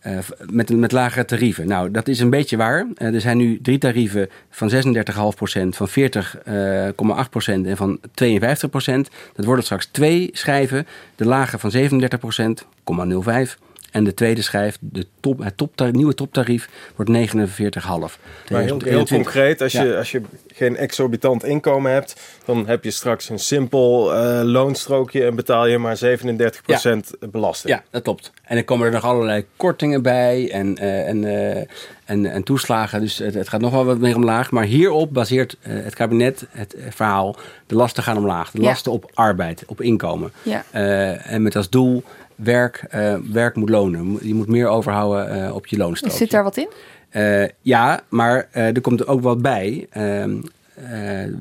eh, 0.00 0.18
met, 0.50 0.70
met 0.70 0.92
lagere 0.92 1.24
tarieven. 1.24 1.68
Nou, 1.68 1.90
dat 1.90 2.08
is 2.08 2.20
een 2.20 2.30
beetje 2.30 2.56
waar. 2.56 2.86
Eh, 2.94 3.14
er 3.14 3.20
zijn 3.20 3.36
nu 3.36 3.60
drie 3.62 3.78
tarieven 3.78 4.28
van 4.50 4.70
36,5%, 4.70 5.76
van 5.76 5.88
40,8% 5.88 7.66
en 7.66 7.76
van 7.76 8.00
52%. 8.14 9.08
Dat 9.34 9.44
worden 9.44 9.64
straks 9.64 9.86
twee 9.86 10.30
schijven. 10.32 10.86
De 11.16 11.24
lage 11.24 11.58
van 11.58 11.70
37,05%. 11.70 13.58
En 13.98 14.04
de 14.04 14.14
tweede 14.14 14.42
schijf, 14.42 14.76
de 14.80 15.06
top, 15.20 15.38
het 15.38 15.56
toptar- 15.56 15.92
nieuwe 15.92 16.14
toptarief, 16.14 16.68
wordt 16.96 17.10
49,5. 17.10 18.18
Maar 18.50 18.62
heel, 18.62 18.80
heel 18.84 19.06
concreet, 19.06 19.62
als, 19.62 19.72
je, 19.72 19.96
als 19.96 20.10
je 20.10 20.20
geen 20.54 20.76
exorbitant 20.76 21.44
inkomen 21.44 21.92
hebt, 21.92 22.20
dan 22.44 22.66
heb 22.66 22.84
je 22.84 22.90
straks 22.90 23.28
een 23.28 23.38
simpel 23.38 24.14
eh, 24.14 24.40
loonstrookje 24.44 25.24
en 25.24 25.34
betaal 25.34 25.66
je 25.66 25.78
maar 25.78 25.98
37% 25.98 27.28
belasting. 27.30 27.74
Ja, 27.74 27.82
dat 27.90 28.02
klopt. 28.02 28.32
En 28.44 28.54
dan 28.54 28.64
komen 28.64 28.86
er 28.86 28.92
nog 28.92 29.04
allerlei 29.04 29.44
kortingen 29.56 30.02
bij 30.02 30.50
en, 30.52 30.76
eh, 30.78 31.08
en, 31.08 31.24
eh, 31.24 31.64
en, 32.04 32.26
en 32.26 32.42
toeslagen. 32.42 33.00
Dus 33.00 33.18
het, 33.18 33.34
het 33.34 33.48
gaat 33.48 33.60
nog 33.60 33.72
wel 33.72 33.84
wat 33.84 33.98
meer 33.98 34.16
omlaag. 34.16 34.50
Maar 34.50 34.64
hierop 34.64 35.12
baseert 35.12 35.56
het 35.60 35.94
kabinet 35.94 36.46
het 36.50 36.76
verhaal. 36.88 37.36
De 37.66 37.74
lasten 37.74 38.02
gaan 38.02 38.16
omlaag. 38.16 38.50
De 38.50 38.60
Ja. 38.60 38.68
lasten 38.68 38.92
op 38.92 39.10
arbeid, 39.14 39.62
op 39.66 39.80
inkomen. 39.80 40.32
Ja. 40.42 40.64
Eh, 40.70 41.32
en 41.32 41.42
met 41.42 41.56
als 41.56 41.70
doel, 41.70 42.02
werk, 42.38 42.84
eh, 42.90 43.14
werk 43.32 43.56
moet 43.56 43.68
lonen. 43.68 44.18
Je 44.22 44.34
moet 44.34 44.48
meer 44.48 44.68
overhouden 44.68 45.44
eh, 45.44 45.54
op 45.54 45.66
je 45.66 45.76
loonstrook. 45.76 46.12
Zit 46.12 46.30
daar 46.30 46.42
wat 46.42 46.56
in? 46.56 46.68
Eh, 47.08 47.48
ja, 47.60 48.00
maar 48.08 48.48
er 48.50 48.80
komt 48.80 49.06
ook 49.06 49.20
wat 49.20 49.42
bij. 49.42 49.86
Ehm, 49.90 50.36
eh, 50.74 51.32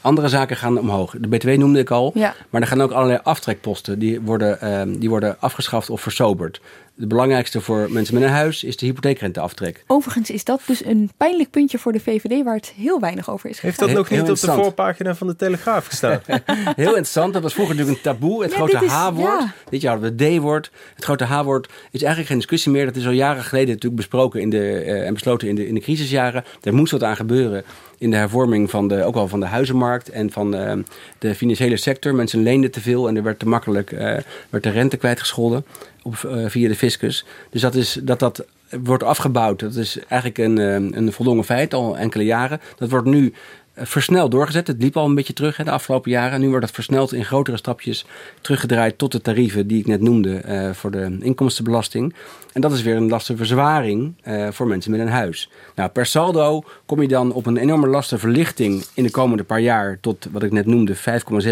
andere 0.00 0.28
zaken 0.28 0.56
gaan 0.56 0.78
omhoog. 0.78 1.14
De 1.20 1.28
BTW 1.28 1.48
noemde 1.48 1.78
ik 1.78 1.90
al. 1.90 2.10
Ja. 2.14 2.34
Maar 2.50 2.60
er 2.60 2.66
gaan 2.66 2.80
ook 2.80 2.90
allerlei 2.90 3.20
aftrekposten. 3.22 3.98
Die 3.98 4.20
worden, 4.20 4.60
ehm, 4.60 4.98
die 4.98 5.08
worden 5.08 5.40
afgeschaft 5.40 5.90
of 5.90 6.00
versoberd. 6.00 6.60
De 6.98 7.06
belangrijkste 7.06 7.60
voor 7.60 7.86
mensen 7.90 8.14
met 8.14 8.22
een 8.22 8.28
huis 8.28 8.64
is 8.64 8.76
de 8.76 8.86
hypotheekrenteaftrek. 8.86 9.84
Overigens 9.86 10.30
is 10.30 10.44
dat 10.44 10.60
dus 10.66 10.84
een 10.84 11.10
pijnlijk 11.16 11.50
puntje 11.50 11.78
voor 11.78 11.92
de 11.92 12.00
VVD 12.00 12.44
waar 12.44 12.54
het 12.54 12.72
heel 12.76 13.00
weinig 13.00 13.30
over 13.30 13.50
is 13.50 13.60
Heeft 13.60 13.78
gegaan. 13.78 13.94
dat 13.94 14.10
nog 14.10 14.20
niet 14.20 14.30
op 14.30 14.40
de 14.40 14.62
voorpagina 14.62 15.14
van 15.14 15.26
de 15.26 15.36
Telegraaf 15.36 15.86
gestaan? 15.86 16.20
Heel 16.76 16.86
interessant. 16.86 17.32
Dat 17.32 17.42
was 17.42 17.54
vroeger 17.54 17.74
natuurlijk 17.74 18.04
een 18.04 18.12
taboe. 18.12 18.42
Het 18.42 18.50
Ja, 18.50 18.56
grote 18.56 18.76
H-woord. 18.86 19.40
ja. 19.40 19.52
Dit 19.70 19.80
jaar 19.80 19.92
hadden 19.92 20.16
we 20.16 20.24
het 20.24 20.36
D-woord. 20.38 20.70
Het 20.94 21.04
grote 21.04 21.24
H-woord 21.24 21.66
is 21.90 22.00
eigenlijk 22.00 22.28
geen 22.28 22.38
discussie 22.38 22.72
meer. 22.72 22.84
Dat 22.84 22.96
is 22.96 23.06
al 23.06 23.12
jaren 23.12 23.44
geleden 23.44 23.68
natuurlijk 23.68 23.96
besproken 23.96 24.40
in 24.40 24.50
de, 24.50 24.72
eh, 24.72 25.06
en 25.06 25.12
besloten 25.12 25.48
in 25.48 25.54
de, 25.54 25.68
in 25.68 25.74
de 25.74 25.80
crisisjaren. 25.80 26.44
Er 26.62 26.74
moest 26.74 26.92
wat 26.92 27.02
aan 27.02 27.16
gebeuren 27.16 27.64
in 27.98 28.10
de 28.10 28.16
hervorming 28.16 28.70
van 28.70 28.88
de, 28.88 29.04
ook 29.04 29.14
wel 29.14 29.28
van 29.28 29.40
de 29.40 29.46
huizenmarkt 29.46 30.08
en 30.08 30.30
van 30.32 30.50
de, 30.50 30.82
de 31.18 31.34
financiële 31.34 31.76
sector. 31.76 32.14
Mensen 32.14 32.42
leenden 32.42 32.70
te 32.70 32.80
veel 32.80 33.08
en 33.08 33.16
er 33.16 33.22
werd 33.22 33.38
te 33.38 33.48
makkelijk 33.48 33.92
eh, 33.92 34.16
werd 34.50 34.62
de 34.62 34.70
rente 34.70 34.96
kwijtgescholden 34.96 35.64
op, 36.06 36.24
eh, 36.24 36.44
via 36.48 36.68
de 36.68 36.74
fiscus. 36.74 37.24
Dus 37.50 37.60
dat, 37.60 37.74
is, 37.74 37.98
dat 38.02 38.18
dat 38.18 38.44
wordt 38.80 39.02
afgebouwd. 39.02 39.60
Dat 39.60 39.74
is 39.74 39.98
eigenlijk 40.08 40.38
een, 40.38 40.58
eh, 40.58 40.98
een 40.98 41.12
voldongen 41.12 41.44
feit 41.44 41.74
al 41.74 41.98
enkele 41.98 42.24
jaren. 42.24 42.60
Dat 42.76 42.90
wordt 42.90 43.06
nu 43.06 43.32
versneld 43.76 44.30
doorgezet. 44.30 44.66
Het 44.66 44.82
liep 44.82 44.96
al 44.96 45.04
een 45.04 45.14
beetje 45.14 45.32
terug 45.32 45.56
hè, 45.56 45.64
de 45.64 45.70
afgelopen 45.70 46.10
jaren. 46.10 46.40
Nu 46.40 46.48
wordt 46.48 46.64
het 46.64 46.74
versneld 46.74 47.12
in 47.12 47.24
grotere 47.24 47.56
stapjes 47.56 48.06
teruggedraaid 48.40 48.98
tot 48.98 49.12
de 49.12 49.20
tarieven 49.20 49.66
die 49.66 49.78
ik 49.78 49.86
net 49.86 50.00
noemde 50.00 50.36
eh, 50.36 50.70
voor 50.72 50.90
de 50.90 51.16
inkomstenbelasting. 51.20 52.14
En 52.52 52.60
dat 52.60 52.72
is 52.72 52.82
weer 52.82 52.96
een 52.96 53.08
lastenverzwaring 53.08 54.14
eh, 54.22 54.48
voor 54.50 54.66
mensen 54.66 54.90
met 54.90 55.00
een 55.00 55.08
huis. 55.08 55.50
Nou, 55.74 55.90
per 55.90 56.06
saldo 56.06 56.64
kom 56.86 57.02
je 57.02 57.08
dan 57.08 57.32
op 57.32 57.46
een 57.46 57.56
enorme 57.56 57.86
lastenverlichting 57.86 58.84
in 58.94 59.02
de 59.02 59.10
komende 59.10 59.44
paar 59.44 59.60
jaar 59.60 59.98
tot 60.00 60.28
wat 60.32 60.42
ik 60.42 60.52
net 60.52 60.66
noemde 60.66 60.96
5,6 60.96 61.02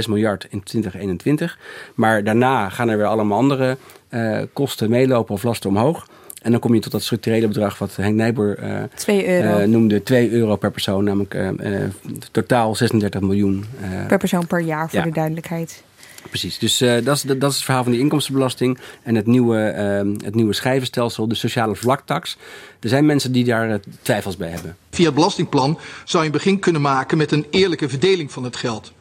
miljard 0.09 0.47
in 0.51 0.63
2021. 0.63 1.59
Maar 1.95 2.25
daarna 2.25 2.69
gaan 2.69 2.89
er 2.89 2.97
weer 2.97 3.07
allemaal 3.07 3.39
andere 3.39 3.77
eh, 4.09 4.41
kosten 4.53 4.91
meelopen 4.91 5.35
of 5.35 5.43
lasten 5.43 5.71
omhoog. 5.71 6.07
En 6.45 6.51
dan 6.51 6.61
kom 6.61 6.75
je 6.75 6.81
tot 6.81 6.93
dat 6.93 7.03
structurele 7.03 7.47
bedrag 7.49 7.79
wat 7.79 7.97
Henk 7.97 8.15
Nijboer 8.15 8.59
eh, 8.59 8.83
2 8.95 9.29
euro 9.29 9.59
eh, 9.59 9.69
noemde 9.69 10.03
2 10.03 10.31
euro 10.31 10.57
per 10.57 10.71
persoon, 10.71 11.05
namelijk 11.05 11.35
eh, 11.35 11.49
eh, 11.83 11.91
totaal 12.31 12.75
36 12.75 13.21
miljoen. 13.21 13.65
eh, 13.81 14.07
per 14.07 14.19
persoon 14.19 14.47
per 14.47 14.61
jaar 14.61 14.91
voor 14.91 14.99
ja. 14.99 15.05
de 15.05 15.11
duidelijkheid. 15.11 15.83
Precies, 16.29 16.59
dus 16.59 16.81
eh, 16.81 17.05
dat, 17.05 17.17
is, 17.17 17.23
dat 17.23 17.51
is 17.51 17.55
het 17.57 17.65
verhaal 17.65 17.83
van 17.83 17.93
die 17.93 18.01
inkomstenbelasting 18.01 18.79
en 19.03 19.15
het 19.15 19.27
nieuwe, 19.27 19.59
eh, 19.59 20.25
het 20.25 20.35
nieuwe 20.35 20.53
schijvenstelsel, 20.53 21.29
de 21.29 21.35
sociale 21.35 21.75
vlaktax. 21.77 22.37
Er 22.81 22.89
zijn 22.89 23.07
mensen 23.07 23.33
die 23.33 23.45
daar 23.45 23.81
twijfels 24.03 24.37
bij 24.37 24.49
hebben. 24.51 24.77
Via 24.91 25.05
het 25.07 25.15
belastingplan 25.15 25.79
zou 26.05 26.23
je 26.25 26.29
een 26.29 26.37
begin 26.37 26.59
kunnen 26.59 26.81
maken 26.83 27.19
met 27.19 27.33
een 27.33 27.47
eerlijke 27.51 27.89
verdeling 27.89 28.33
van 28.33 28.45
het 28.45 28.57
geld. 28.57 28.93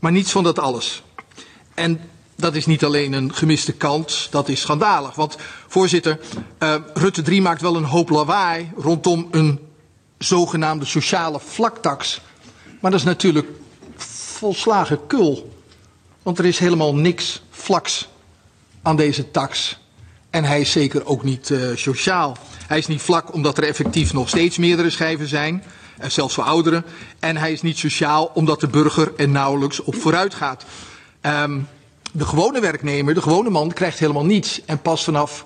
Maar 0.00 0.12
niets 0.12 0.30
van 0.32 0.44
dat 0.44 0.58
alles. 0.58 1.02
En 1.74 2.00
dat 2.40 2.54
is 2.54 2.66
niet 2.66 2.84
alleen 2.84 3.12
een 3.12 3.34
gemiste 3.34 3.72
kans, 3.72 4.28
dat 4.30 4.48
is 4.48 4.60
schandalig. 4.60 5.14
Want 5.14 5.36
voorzitter, 5.68 6.20
eh, 6.58 6.74
Rutte 6.94 7.22
3 7.22 7.42
maakt 7.42 7.60
wel 7.60 7.76
een 7.76 7.84
hoop 7.84 8.08
lawaai 8.10 8.70
rondom 8.76 9.28
een 9.30 9.60
zogenaamde 10.18 10.84
sociale 10.84 11.40
vlaktax. 11.40 12.20
Maar 12.80 12.90
dat 12.90 13.00
is 13.00 13.06
natuurlijk 13.06 13.48
volslagen 13.96 15.06
kul. 15.06 15.52
Want 16.22 16.38
er 16.38 16.44
is 16.44 16.58
helemaal 16.58 16.94
niks 16.94 17.42
vlaks 17.50 18.08
aan 18.82 18.96
deze 18.96 19.30
tax. 19.30 19.78
En 20.30 20.44
hij 20.44 20.60
is 20.60 20.70
zeker 20.70 21.06
ook 21.06 21.22
niet 21.22 21.50
eh, 21.50 21.58
sociaal. 21.74 22.36
Hij 22.66 22.78
is 22.78 22.86
niet 22.86 23.02
vlak 23.02 23.34
omdat 23.34 23.58
er 23.58 23.64
effectief 23.64 24.12
nog 24.12 24.28
steeds 24.28 24.58
meerdere 24.58 24.90
schijven 24.90 25.28
zijn. 25.28 25.62
uh, 26.00 26.08
zelfs 26.08 26.34
voor 26.34 26.44
ouderen. 26.44 26.84
En 27.18 27.36
hij 27.36 27.52
is 27.52 27.62
niet 27.62 27.78
sociaal 27.78 28.30
omdat 28.34 28.60
de 28.60 28.68
burger 28.68 29.12
er 29.16 29.28
nauwelijks 29.28 29.80
op 29.80 29.94
vooruit 29.94 30.34
gaat. 30.34 30.64
Um, 31.22 31.68
de 32.12 32.24
gewone 32.24 32.60
werknemer, 32.60 33.14
de 33.14 33.22
gewone 33.22 33.50
man, 33.50 33.72
krijgt 33.72 33.98
helemaal 33.98 34.24
niets. 34.24 34.64
En 34.64 34.80
pas 34.80 35.04
vanaf 35.04 35.44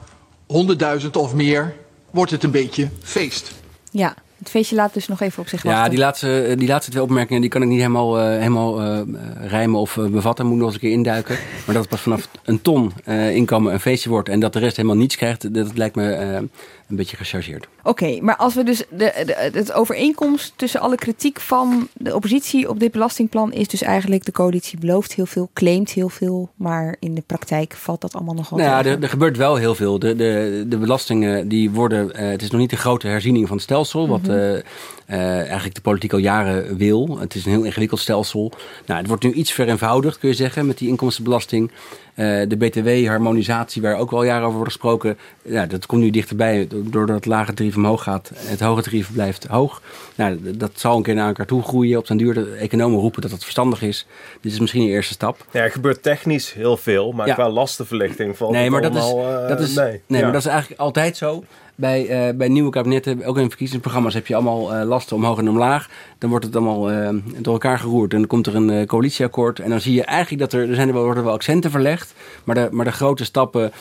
100.000 1.03 1.11
of 1.13 1.35
meer 1.35 1.75
wordt 2.11 2.31
het 2.31 2.43
een 2.43 2.51
beetje 2.51 2.89
feest. 3.03 3.53
Ja, 3.91 4.15
het 4.39 4.51
feestje 4.51 4.77
laat 4.77 4.95
dus 4.95 5.09
nog 5.09 5.21
even 5.21 5.43
op 5.43 5.49
zich 5.49 5.63
wachten. 5.63 5.83
Ja, 5.83 5.89
die 5.89 5.99
laatste, 5.99 6.55
die 6.59 6.69
laatste 6.69 6.91
twee 6.91 7.03
opmerkingen 7.03 7.41
die 7.41 7.51
kan 7.51 7.63
ik 7.63 7.69
niet 7.69 7.79
helemaal, 7.79 8.21
uh, 8.21 8.27
helemaal 8.27 8.83
uh, 8.83 9.01
rijmen 9.47 9.81
of 9.81 9.97
uh, 9.97 10.07
bevatten. 10.07 10.47
Moet 10.47 10.55
ik 10.55 10.61
nog 10.61 10.73
eens 10.73 10.83
een 10.83 10.89
keer 10.89 10.97
induiken. 10.99 11.35
Maar 11.35 11.75
dat 11.75 11.83
het 11.83 11.89
pas 11.89 12.01
vanaf 12.01 12.29
een 12.45 12.63
ton 12.63 12.93
inkomen 13.07 13.73
een 13.73 13.81
feestje 13.81 14.11
wordt 14.11 14.29
en 14.29 14.41
dat 14.41 14.53
de 14.53 14.59
rest 14.59 14.77
helemaal 14.77 14.97
niets 14.97 15.17
krijgt, 15.17 15.55
dat 15.55 15.77
lijkt 15.77 15.95
me 15.95 16.49
een 16.89 16.97
beetje 16.97 17.17
gechargeerd. 17.17 17.69
Oké, 17.83 18.21
maar 18.21 18.37
als 18.37 18.55
we 18.55 18.63
dus 18.63 18.79
de, 18.91 19.23
de, 19.27 19.51
het 19.53 19.73
overeenkomst 19.73 20.53
tussen 20.57 20.81
alle 20.81 20.97
kritiek 20.97 21.41
van 21.41 21.89
de 21.93 22.15
oppositie 22.15 22.69
op 22.69 22.81
dit 22.81 22.93
belastingplan 22.93 23.53
is 23.53 23.69
dus 23.69 23.83
eigenlijk 23.83 24.25
de 24.25 24.33
coalitie 24.33 24.79
belooft 24.79 25.15
heel 25.15 25.27
veel, 25.27 25.51
claimt 25.53 25.91
heel 25.91 26.09
veel, 26.09 26.51
maar 26.55 26.97
in 26.99 27.15
de 27.15 27.23
praktijk 27.27 27.73
valt 27.73 28.01
dat 28.01 28.15
allemaal 28.15 28.35
nog 28.35 28.49
wel. 28.49 28.59
Nou 28.59 28.71
ja, 28.71 28.91
er, 28.91 29.03
er, 29.03 29.09
gebeurt 29.09 29.37
wel 29.37 29.57
heel 29.57 29.75
veel. 29.75 29.99
De, 29.99 30.17
de, 30.17 30.65
de 30.69 30.77
belastingen 30.77 31.49
die 31.49 31.71
worden, 31.71 32.07
uh, 32.07 32.29
het 32.31 32.43
is 32.43 32.51
nog 32.51 32.61
niet 32.61 32.71
de 32.71 32.77
grote 32.77 33.07
herziening 33.07 33.47
van 33.47 33.57
het 33.57 33.65
stelsel, 33.65 34.09
wat 34.09 34.21
-hmm. 34.21 34.35
uh, 34.35 34.53
uh, 34.53 35.39
eigenlijk 35.39 35.75
de 35.75 35.81
politiek 35.81 36.13
al 36.13 36.19
jaren 36.19 36.77
wil. 36.77 37.19
Het 37.19 37.35
is 37.35 37.45
een 37.45 37.51
heel 37.51 37.63
ingewikkeld 37.63 38.01
stelsel. 38.01 38.53
Nou, 38.87 38.99
het 38.99 39.09
wordt 39.09 39.23
nu 39.23 39.33
iets 39.33 39.53
vereenvoudigd, 39.53 40.19
kun 40.19 40.29
je 40.29 40.35
zeggen, 40.35 40.67
met 40.67 40.79
die 40.79 40.89
inkomstenbelasting. 40.89 41.71
De 42.15 42.57
btw-harmonisatie, 42.59 43.83
waar 43.83 43.99
ook 43.99 44.11
al 44.11 44.25
jaren 44.25 44.45
over 44.45 44.57
wordt 44.57 44.73
gesproken, 44.73 45.19
ja, 45.43 45.67
dat 45.67 45.87
komt 45.87 46.03
nu 46.03 46.11
dichterbij 46.11 46.69
doordat 46.71 47.17
het 47.17 47.27
lage 47.27 47.55
tarief 47.55 47.77
omhoog 47.77 48.03
gaat. 48.03 48.31
Het 48.35 48.61
hoge 48.61 48.83
tarief 48.83 49.13
blijft 49.13 49.47
hoog. 49.47 49.83
Nou, 50.15 50.57
dat 50.57 50.71
zal 50.75 50.97
een 50.97 51.03
keer 51.03 51.15
naar 51.15 51.27
elkaar 51.27 51.47
toe 51.47 51.63
groeien. 51.63 51.99
Op 51.99 52.07
den 52.07 52.17
duur 52.17 52.35
de 52.35 52.57
economen 52.61 53.01
roepen 53.01 53.23
dat 53.23 53.31
het 53.31 53.43
verstandig 53.43 53.83
is. 53.83 54.07
Dit 54.41 54.53
is 54.53 54.61
misschien 54.61 54.83
een 54.83 54.89
eerste 54.89 55.13
stap. 55.13 55.47
Ja, 55.51 55.61
er 55.61 55.71
gebeurt 55.71 56.03
technisch 56.03 56.53
heel 56.53 56.77
veel, 56.77 57.13
maar 57.13 57.27
ja. 57.27 57.35
qua 57.35 57.51
lastenverlichting 57.51 58.37
valt 58.37 58.53
nee, 58.53 58.71
maar 58.71 58.83
dat 58.83 58.97
allemaal, 58.97 59.43
is, 59.43 59.49
dat 59.49 59.61
is, 59.61 59.75
nee, 59.75 60.03
nee 60.07 60.19
ja. 60.19 60.25
maar 60.25 60.33
dat 60.33 60.45
is 60.45 60.49
eigenlijk 60.49 60.81
altijd 60.81 61.17
zo. 61.17 61.45
Bij, 61.77 62.29
uh, 62.29 62.37
bij 62.37 62.49
nieuwe 62.49 62.71
kabinetten, 62.71 63.25
ook 63.25 63.39
in 63.39 63.49
verkiezingsprogramma's, 63.49 64.15
heb 64.15 64.27
je 64.27 64.35
allemaal 64.35 64.75
uh, 64.75 64.87
lasten 64.87 65.17
omhoog 65.17 65.39
en 65.39 65.49
omlaag. 65.49 65.89
Dan 66.19 66.31
wordt 66.31 66.45
het 66.45 66.57
allemaal 66.57 66.93
uh, 66.93 67.09
door 67.39 67.53
elkaar 67.53 67.79
geroerd. 67.79 68.13
En 68.13 68.19
dan 68.19 68.27
komt 68.27 68.47
er 68.47 68.55
een 68.55 68.87
coalitieakkoord. 68.87 69.59
En 69.59 69.71
dan 69.71 69.81
zie 69.81 69.95
je 69.95 70.05
eigenlijk 70.05 70.41
dat 70.41 70.61
er, 70.61 70.69
er 70.69 70.75
zijn 70.75 70.89
er 70.89 70.95
wel, 70.95 71.05
worden 71.05 71.25
wel 71.25 71.33
accenten 71.33 71.71
verlegd. 71.71 72.15
Maar 72.45 72.55
de, 72.55 72.69
maar 72.71 72.85
de 72.85 72.93
grote 72.93 73.25
stappen, 73.25 73.73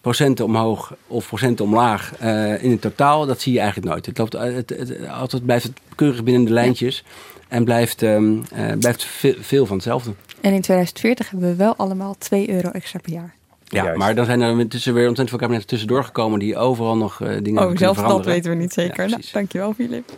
procenten 0.00 0.44
omhoog 0.44 0.94
of 1.06 1.26
procenten 1.26 1.64
omlaag 1.64 2.18
in 2.60 2.70
het 2.70 2.80
totaal, 2.80 3.26
dat 3.26 3.40
zie 3.40 3.52
je 3.52 3.58
eigenlijk 3.60 3.88
nooit. 3.92 4.06
Het 4.06 4.18
loopt, 4.18 4.32
het, 4.32 4.70
het, 4.70 5.08
altijd 5.08 5.44
blijft 5.44 5.64
het 5.64 5.80
keurig 5.94 6.24
binnen 6.24 6.44
de 6.44 6.52
lijntjes. 6.52 7.04
En 7.48 7.64
blijft, 7.64 8.02
um, 8.02 8.42
blijft 8.78 9.04
veel, 9.04 9.34
veel 9.38 9.66
van 9.66 9.76
hetzelfde. 9.76 10.10
En 10.40 10.52
in 10.52 10.60
2040 10.60 11.30
hebben 11.30 11.48
we 11.48 11.56
wel 11.56 11.76
allemaal 11.76 12.14
2 12.18 12.50
euro 12.50 12.70
extra 12.70 12.98
per 12.98 13.12
jaar. 13.12 13.37
Ja, 13.70 13.82
Juist. 13.82 13.98
maar 13.98 14.14
dan 14.14 14.24
zijn 14.24 14.40
er 14.40 14.60
intussen 14.60 14.94
weer 14.94 15.08
ontzettend 15.08 15.28
veel 15.28 15.38
kabinetten 15.38 15.68
tussendoor 15.68 16.04
gekomen 16.04 16.38
die 16.38 16.56
overal 16.56 16.96
nog 16.96 17.20
uh, 17.20 17.28
dingen 17.42 17.68
oh, 17.68 17.76
zelfs 17.76 18.00
dat 18.00 18.24
weten 18.24 18.50
we 18.50 18.56
niet 18.56 18.72
zeker. 18.72 19.04
Ja, 19.04 19.10
nou, 19.10 19.22
dankjewel, 19.32 19.72
Filip. 19.72 20.10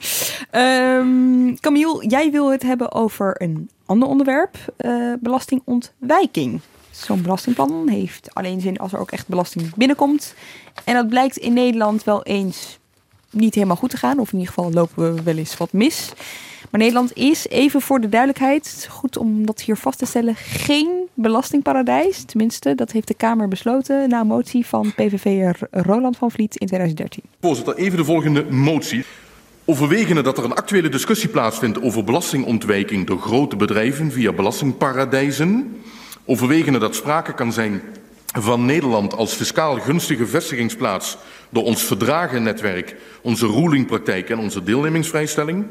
Um, 0.52 1.60
Camille, 1.60 2.06
jij 2.08 2.30
wil 2.30 2.50
het 2.50 2.62
hebben 2.62 2.92
over 2.92 3.42
een 3.42 3.70
ander 3.86 4.08
onderwerp: 4.08 4.56
uh, 4.78 5.12
belastingontwijking. 5.20 6.60
Zo'n 6.90 7.22
belastingplan 7.22 7.88
heeft 7.88 8.34
alleen 8.34 8.60
zin 8.60 8.78
als 8.78 8.92
er 8.92 8.98
ook 8.98 9.10
echt 9.10 9.28
belasting 9.28 9.74
binnenkomt. 9.74 10.34
En 10.84 10.94
dat 10.94 11.08
blijkt 11.08 11.36
in 11.36 11.52
Nederland 11.52 12.04
wel 12.04 12.22
eens 12.22 12.78
niet 13.30 13.54
helemaal 13.54 13.76
goed 13.76 13.90
te 13.90 13.96
gaan, 13.96 14.18
of 14.18 14.32
in 14.32 14.38
ieder 14.38 14.54
geval 14.54 14.72
lopen 14.72 15.14
we 15.14 15.22
wel 15.22 15.36
eens 15.36 15.56
wat 15.56 15.72
mis. 15.72 16.12
Maar 16.70 16.80
Nederland 16.80 17.16
is, 17.16 17.48
even 17.48 17.80
voor 17.80 18.00
de 18.00 18.08
duidelijkheid, 18.08 18.86
goed 18.90 19.16
om 19.16 19.46
dat 19.46 19.60
hier 19.60 19.76
vast 19.76 19.98
te 19.98 20.06
stellen, 20.06 20.36
geen 20.36 21.08
belastingparadijs. 21.20 22.24
Tenminste, 22.24 22.74
dat 22.74 22.92
heeft 22.92 23.08
de 23.08 23.14
Kamer 23.14 23.48
besloten 23.48 24.08
na 24.08 24.24
motie 24.24 24.66
van 24.66 24.92
PVV'er 24.94 25.58
Roland 25.70 26.16
van 26.16 26.30
Vliet 26.30 26.56
in 26.56 26.66
2013. 26.66 27.22
Voorzitter, 27.40 27.76
even 27.76 27.98
de 27.98 28.04
volgende 28.04 28.44
motie. 28.50 29.04
Overwegende 29.64 30.22
dat 30.22 30.38
er 30.38 30.44
een 30.44 30.54
actuele 30.54 30.88
discussie 30.88 31.28
plaatsvindt 31.28 31.82
over 31.82 32.04
belastingontwijking 32.04 33.06
door 33.06 33.18
grote 33.18 33.56
bedrijven 33.56 34.12
via 34.12 34.32
belastingparadijzen. 34.32 35.76
Overwegende 36.24 36.78
dat 36.78 36.94
sprake 36.94 37.34
kan 37.34 37.52
zijn 37.52 37.80
van 38.38 38.64
Nederland 38.64 39.16
als 39.16 39.34
fiscaal 39.34 39.80
gunstige 39.80 40.26
vestigingsplaats 40.26 41.16
door 41.48 41.64
ons 41.64 41.82
verdragennetwerk, 41.82 42.96
onze 43.22 43.46
rulingpraktijk 43.46 44.30
en 44.30 44.38
onze 44.38 44.62
deelnemingsvrijstelling. 44.62 45.66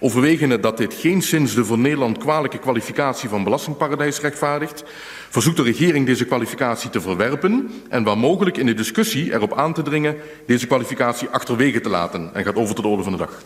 Overwegende 0.00 0.60
dat 0.60 0.76
dit 0.76 0.94
geen 0.94 1.22
sinds 1.22 1.54
de 1.54 1.64
voor 1.64 1.78
Nederland 1.78 2.18
kwalijke 2.18 2.58
kwalificatie 2.58 3.28
van 3.28 3.44
belastingparadijs 3.44 4.20
rechtvaardigt, 4.20 4.84
verzoekt 5.32 5.56
de 5.56 5.62
regering 5.62 6.06
deze 6.06 6.24
kwalificatie 6.24 6.90
te 6.90 7.00
verwerpen 7.00 7.70
en 7.88 8.02
waar 8.02 8.18
mogelijk 8.18 8.56
in 8.56 8.66
de 8.66 8.74
discussie 8.74 9.32
erop 9.32 9.56
aan 9.56 9.74
te 9.74 9.82
dringen 9.82 10.16
deze 10.46 10.66
kwalificatie 10.66 11.28
achterwege 11.28 11.80
te 11.80 11.88
laten. 11.88 12.30
En 12.32 12.44
gaat 12.44 12.56
over 12.56 12.74
tot 12.74 12.84
de 12.84 12.90
orde 12.90 13.02
van 13.02 13.12
de 13.12 13.18
dag. 13.18 13.42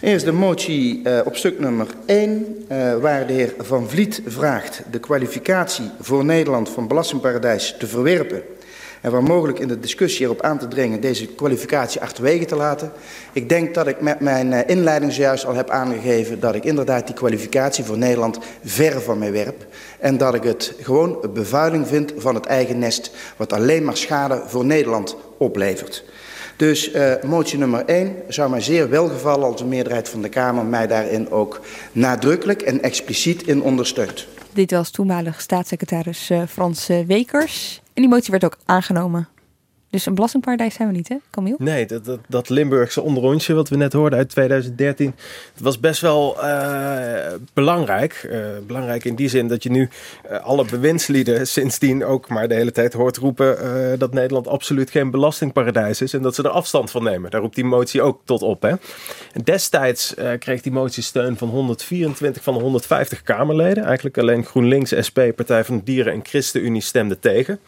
Eerst 0.00 0.24
de 0.24 0.32
motie 0.32 1.00
uh, 1.04 1.20
op 1.24 1.36
stuk 1.36 1.60
nummer 1.60 1.86
1, 2.06 2.64
uh, 2.72 2.96
waar 2.96 3.26
de 3.26 3.32
heer 3.32 3.54
Van 3.58 3.88
Vliet 3.88 4.22
vraagt 4.26 4.82
de 4.90 4.98
kwalificatie 4.98 5.90
voor 6.00 6.24
Nederland 6.24 6.68
van 6.68 6.88
belastingparadijs 6.88 7.74
te 7.78 7.86
verwerpen 7.86 8.42
en 9.00 9.10
waar 9.10 9.22
mogelijk 9.22 9.58
in 9.58 9.68
de 9.68 9.80
discussie 9.80 10.24
erop 10.24 10.42
aan 10.42 10.58
te 10.58 10.68
dringen 10.68 11.00
deze 11.00 11.26
kwalificatie 11.26 12.00
achterwege 12.00 12.44
te 12.44 12.56
laten. 12.56 12.92
Ik 13.32 13.48
denk 13.48 13.74
dat 13.74 13.86
ik 13.86 14.00
met 14.00 14.20
mijn 14.20 14.66
inleiding 14.66 15.12
zojuist 15.12 15.46
al 15.46 15.54
heb 15.54 15.70
aangegeven 15.70 16.40
dat 16.40 16.54
ik 16.54 16.64
inderdaad 16.64 17.06
die 17.06 17.14
kwalificatie 17.14 17.84
voor 17.84 17.98
Nederland 17.98 18.38
ver 18.64 19.00
van 19.00 19.18
mij 19.18 19.32
werp. 19.32 19.66
En 19.98 20.16
dat 20.16 20.34
ik 20.34 20.42
het 20.42 20.74
gewoon 20.80 21.18
een 21.22 21.32
bevuiling 21.32 21.86
vind 21.86 22.12
van 22.16 22.34
het 22.34 22.46
eigen 22.46 22.78
nest, 22.78 23.10
wat 23.36 23.52
alleen 23.52 23.84
maar 23.84 23.96
schade 23.96 24.42
voor 24.46 24.64
Nederland 24.64 25.16
oplevert. 25.36 26.04
Dus 26.56 26.94
uh, 26.94 27.12
motie 27.22 27.58
nummer 27.58 27.84
1 27.84 28.16
zou 28.28 28.50
mij 28.50 28.60
zeer 28.60 28.88
welgevallen 28.88 29.46
als 29.46 29.56
de 29.56 29.64
meerderheid 29.64 30.08
van 30.08 30.22
de 30.22 30.28
Kamer 30.28 30.64
mij 30.64 30.86
daarin 30.86 31.30
ook 31.30 31.60
nadrukkelijk 31.92 32.62
en 32.62 32.82
expliciet 32.82 33.42
in 33.42 33.62
ondersteunt. 33.62 34.26
Dit 34.52 34.70
was 34.70 34.90
toenmalig 34.90 35.40
staatssecretaris 35.40 36.30
uh, 36.30 36.42
Frans 36.48 36.86
Wekers. 37.06 37.80
En 37.92 38.02
die 38.02 38.08
motie 38.08 38.30
werd 38.30 38.44
ook 38.44 38.56
aangenomen. 38.64 39.28
Dus 39.90 40.06
een 40.06 40.14
belastingparadijs 40.14 40.74
zijn 40.74 40.88
we 40.88 40.94
niet, 40.94 41.08
hè, 41.08 41.16
Camille? 41.30 41.56
Nee, 41.58 41.86
dat, 41.86 42.04
dat, 42.04 42.18
dat 42.28 42.48
Limburgse 42.48 43.02
onderrondje 43.02 43.54
wat 43.54 43.68
we 43.68 43.76
net 43.76 43.92
hoorden 43.92 44.18
uit 44.18 44.28
2013... 44.28 45.14
dat 45.54 45.62
was 45.62 45.80
best 45.80 46.00
wel 46.00 46.36
uh, 46.44 47.26
belangrijk. 47.52 48.28
Uh, 48.30 48.46
belangrijk 48.66 49.04
in 49.04 49.14
die 49.14 49.28
zin 49.28 49.48
dat 49.48 49.62
je 49.62 49.70
nu 49.70 49.88
uh, 50.30 50.40
alle 50.40 50.64
bewindslieden 50.64 51.46
sindsdien 51.46 52.04
ook 52.04 52.28
maar 52.28 52.48
de 52.48 52.54
hele 52.54 52.72
tijd 52.72 52.92
hoort 52.92 53.16
roepen... 53.16 53.98
dat 53.98 54.12
Nederland 54.12 54.48
absoluut 54.48 54.90
geen 54.90 55.10
belastingparadijs 55.10 56.00
is... 56.00 56.12
en 56.12 56.22
dat 56.22 56.34
ze 56.34 56.42
er 56.42 56.48
afstand 56.48 56.90
van 56.90 57.02
nemen. 57.02 57.30
Daar 57.30 57.40
roept 57.40 57.54
die 57.54 57.64
motie 57.64 58.02
ook 58.02 58.20
tot 58.24 58.42
op. 58.42 58.62
Hè? 58.62 58.74
En 59.32 59.42
destijds 59.44 60.14
kreeg 60.38 60.60
die 60.60 60.72
motie 60.72 61.02
steun 61.02 61.36
van 61.36 61.48
124 61.48 62.42
van 62.42 62.54
de 62.54 62.60
150 62.60 63.22
Kamerleden. 63.22 63.84
Eigenlijk 63.84 64.18
alleen 64.18 64.44
GroenLinks, 64.44 64.94
SP, 65.06 65.18
Partij 65.36 65.64
van 65.64 65.76
de 65.76 65.84
Dieren 65.84 66.12
en 66.12 66.20
ChristenUnie 66.22 66.82
stemden 66.82 67.20
tegen... 67.20 67.60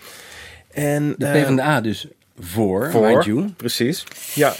En, 0.72 1.14
de 1.18 1.26
PvdA 1.26 1.76
uh, 1.76 1.82
dus 1.82 2.06
voor, 2.38 2.90
voor 2.90 3.24
you. 3.24 3.48
Precies, 3.56 4.04
ja. 4.34 4.52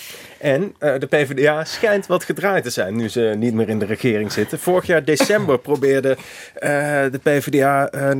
En 0.43 0.63
uh, 0.63 0.99
de 0.99 1.07
PvdA 1.07 1.65
schijnt 1.65 2.07
wat 2.07 2.25
gedraaid 2.25 2.65
te 2.65 2.71
zijn 2.71 2.97
nu 2.97 3.09
ze 3.09 3.35
niet 3.37 3.55
meer 3.55 3.69
in 3.69 3.79
de 3.79 3.85
regering 3.85 4.33
zitten. 4.33 4.59
Vorig 4.59 4.87
jaar 4.87 5.05
december 5.05 5.59
probeerde 5.69 6.17
uh, 6.19 6.21
de 7.11 7.21
PvdA, 7.23 7.93
uh, 7.95 8.11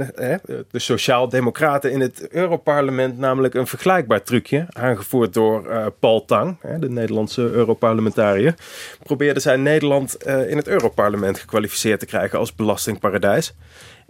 de 0.71 0.79
Sociaal-Democraten 0.79 1.93
in 1.93 2.01
het 2.01 2.29
Europarlement, 2.31 3.19
namelijk 3.19 3.55
een 3.55 3.67
vergelijkbaar 3.67 4.23
trucje, 4.23 4.67
aangevoerd 4.69 5.35
door 5.35 5.93
Paul 6.01 6.25
Tang, 6.25 6.61
de 6.79 6.91
Nederlandse 6.91 7.43
Europarlementariër. 7.43 8.55
Probeerden 9.03 9.43
zij 9.43 9.57
Nederland 9.57 10.25
in 10.27 10.57
het 10.57 10.69
Europarlement 10.69 11.39
gekwalificeerd 11.39 12.01
te 12.01 12.07
krijgen 12.07 12.39
als 12.39 12.55
belastingparadijs. 12.55 13.55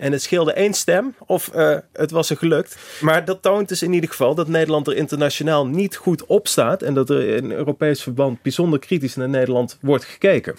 En 0.02 0.12
het 0.12 0.22
scheelde 0.22 0.52
één 0.52 0.74
stem 0.74 1.14
of 1.26 1.50
uh, 1.54 1.76
het 1.92 2.10
was 2.10 2.30
er 2.30 2.36
gelukt. 2.36 2.76
Maar 3.00 3.24
dat 3.24 3.42
toont 3.42 3.68
dus 3.68 3.82
in 3.82 3.92
ieder 3.92 4.10
geval 4.10 4.34
dat 4.34 4.48
Nederland 4.48 4.86
er 4.86 4.96
internationaal 4.96 5.66
niet 5.66 5.96
goed 5.96 6.26
op 6.26 6.48
staat. 6.48 6.82
En 6.82 6.94
dat 6.94 7.10
er 7.10 7.28
in 7.28 7.52
Europees 7.52 8.02
verband 8.02 8.42
bijzonder 8.42 8.78
kritisch 8.78 9.14
naar 9.14 9.28
Nederland 9.28 9.78
wordt 9.80 10.04
gekeken. 10.04 10.54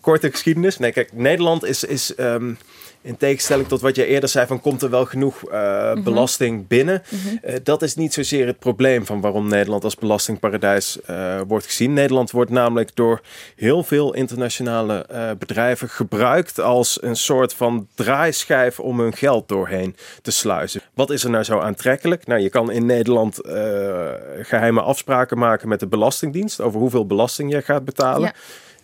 Korte 0.00 0.30
geschiedenis. 0.30 0.78
Nee, 0.78 0.92
kijk, 0.92 1.12
Nederland 1.12 1.64
is. 1.64 1.84
is 1.84 2.18
um, 2.18 2.58
in 3.02 3.16
tegenstelling 3.16 3.68
tot 3.68 3.80
wat 3.80 3.96
je 3.96 4.06
eerder 4.06 4.28
zei, 4.28 4.46
van 4.46 4.60
komt 4.60 4.82
er 4.82 4.90
wel 4.90 5.04
genoeg 5.04 5.42
uh, 5.44 5.52
mm-hmm. 5.52 6.02
belasting 6.02 6.66
binnen? 6.66 7.02
Mm-hmm. 7.08 7.38
Uh, 7.46 7.54
dat 7.62 7.82
is 7.82 7.94
niet 7.94 8.12
zozeer 8.12 8.46
het 8.46 8.58
probleem 8.58 9.06
van 9.06 9.20
waarom 9.20 9.48
Nederland 9.48 9.84
als 9.84 9.94
belastingparadijs 9.94 10.98
uh, 11.10 11.40
wordt 11.46 11.66
gezien. 11.66 11.92
Nederland 11.92 12.30
wordt 12.30 12.50
namelijk 12.50 12.90
door 12.94 13.20
heel 13.56 13.82
veel 13.82 14.14
internationale 14.14 15.06
bedrijven 15.38 15.88
gebruikt 15.88 16.60
als 16.60 17.02
een 17.02 17.16
soort 17.16 17.54
van 17.54 17.86
draaischijf 17.94 18.80
om 18.80 19.00
hun 19.00 19.16
geld 19.16 19.48
doorheen 19.48 19.96
te 20.22 20.30
sluizen. 20.30 20.80
Wat 20.94 21.10
is 21.10 21.24
er 21.24 21.30
nou 21.30 21.44
zo 21.44 21.58
aantrekkelijk? 21.58 22.26
Nou, 22.26 22.40
je 22.40 22.50
kan 22.50 22.70
in 22.70 22.86
Nederland 22.86 23.40
geheime 24.42 24.80
afspraken 24.80 25.38
maken 25.38 25.68
met 25.68 25.80
de 25.80 25.86
Belastingdienst 25.86 26.60
over 26.60 26.80
hoeveel 26.80 27.06
belasting 27.06 27.52
je 27.52 27.62
gaat 27.62 27.84
betalen. 27.84 28.22
Ja. 28.22 28.32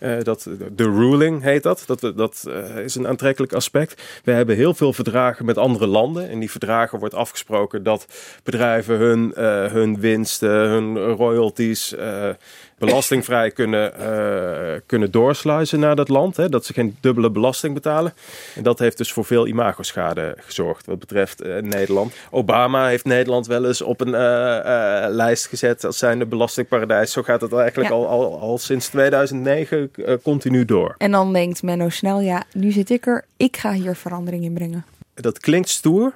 Uh, 0.00 0.22
dat, 0.22 0.48
de 0.72 0.84
ruling 0.84 1.42
heet 1.42 1.62
dat. 1.62 1.84
Dat, 2.16 2.44
uh, 2.48 2.76
is 2.76 2.94
een 2.94 3.06
aantrekkelijk 3.08 3.52
aspect. 3.52 4.02
We 4.24 4.32
hebben 4.32 4.56
heel 4.56 4.74
veel 4.74 4.92
verdragen 4.92 5.44
met 5.44 5.58
andere 5.58 5.86
landen. 5.86 6.30
In 6.30 6.40
die 6.40 6.50
verdragen 6.50 6.98
wordt 6.98 7.14
afgesproken 7.14 7.82
dat 7.82 8.06
bedrijven 8.42 8.96
hun, 8.96 9.32
uh, 9.38 9.64
hun 9.64 10.00
winsten, 10.00 10.50
hun 10.50 10.98
royalties 10.98 11.94
belastingvrij 12.78 13.50
kunnen, 13.50 13.92
uh, 14.00 14.80
kunnen 14.86 15.10
doorsluizen 15.10 15.80
naar 15.80 15.96
dat 15.96 16.08
land. 16.08 16.36
Hè, 16.36 16.48
dat 16.48 16.64
ze 16.64 16.72
geen 16.72 16.96
dubbele 17.00 17.30
belasting 17.30 17.74
betalen. 17.74 18.12
En 18.54 18.62
dat 18.62 18.78
heeft 18.78 18.96
dus 18.96 19.12
voor 19.12 19.24
veel 19.24 19.46
imagoschade 19.46 20.36
gezorgd 20.38 20.86
wat 20.86 20.98
betreft 20.98 21.44
uh, 21.44 21.62
Nederland. 21.62 22.14
Obama 22.30 22.86
heeft 22.86 23.04
Nederland 23.04 23.46
wel 23.46 23.66
eens 23.66 23.82
op 23.82 24.00
een 24.00 24.08
uh, 24.08 24.14
lijst 25.08 25.46
gezet 25.46 25.84
als 25.84 25.98
zijnde 25.98 26.26
belastingparadijs. 26.26 27.12
Zo 27.12 27.22
gaat 27.22 27.40
het 27.40 27.52
eigenlijk 27.52 27.88
ja. 27.88 27.94
al, 27.94 28.08
al, 28.08 28.40
al 28.40 28.58
sinds 28.58 28.88
2009 28.88 29.90
continu 30.22 30.64
door. 30.64 30.94
En 30.98 31.10
dan 31.10 31.32
denkt 31.32 31.62
Menno 31.62 31.88
snel, 31.88 32.20
ja, 32.20 32.44
nu 32.52 32.70
zit 32.70 32.90
ik 32.90 33.06
er. 33.06 33.24
Ik 33.36 33.56
ga 33.56 33.72
hier 33.72 33.96
verandering 33.96 34.44
in 34.44 34.52
brengen. 34.52 34.84
Dat 35.14 35.38
klinkt 35.38 35.68
stoer. 35.68 36.12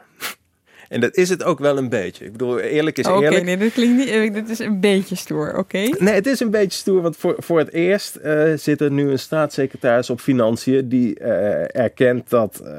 En 0.93 1.01
dat 1.01 1.17
is 1.17 1.29
het 1.29 1.45
ook 1.45 1.59
wel 1.59 1.79
een 1.79 1.89
beetje. 1.89 2.25
Ik 2.25 2.33
bedoel, 2.33 2.59
eerlijk 2.59 2.99
is 2.99 3.07
eerlijk. 3.07 3.33
Oké, 3.33 3.41
nee, 3.41 3.57
dat 3.57 3.73
klinkt 3.73 3.97
niet. 3.97 4.35
Dit 4.35 4.49
is 4.49 4.59
een 4.59 4.81
beetje 4.81 5.17
stoer, 5.17 5.57
oké? 5.57 5.89
Nee, 5.99 6.15
het 6.15 6.27
is 6.27 6.41
een 6.41 6.51
beetje 6.51 6.79
stoer, 6.79 7.03
want 7.03 7.17
voor, 7.17 7.35
voor 7.39 7.59
het 7.59 7.73
eerst 7.73 8.19
uh, 8.25 8.53
zit 8.57 8.81
er 8.81 8.91
nu 8.91 9.11
een 9.11 9.19
staatssecretaris 9.19 10.11
op 10.11 10.21
Financiën 10.21 10.89
die 10.89 11.21
uh, 11.21 11.77
erkent 11.77 12.31
dat 12.31 12.61
uh, 12.65 12.71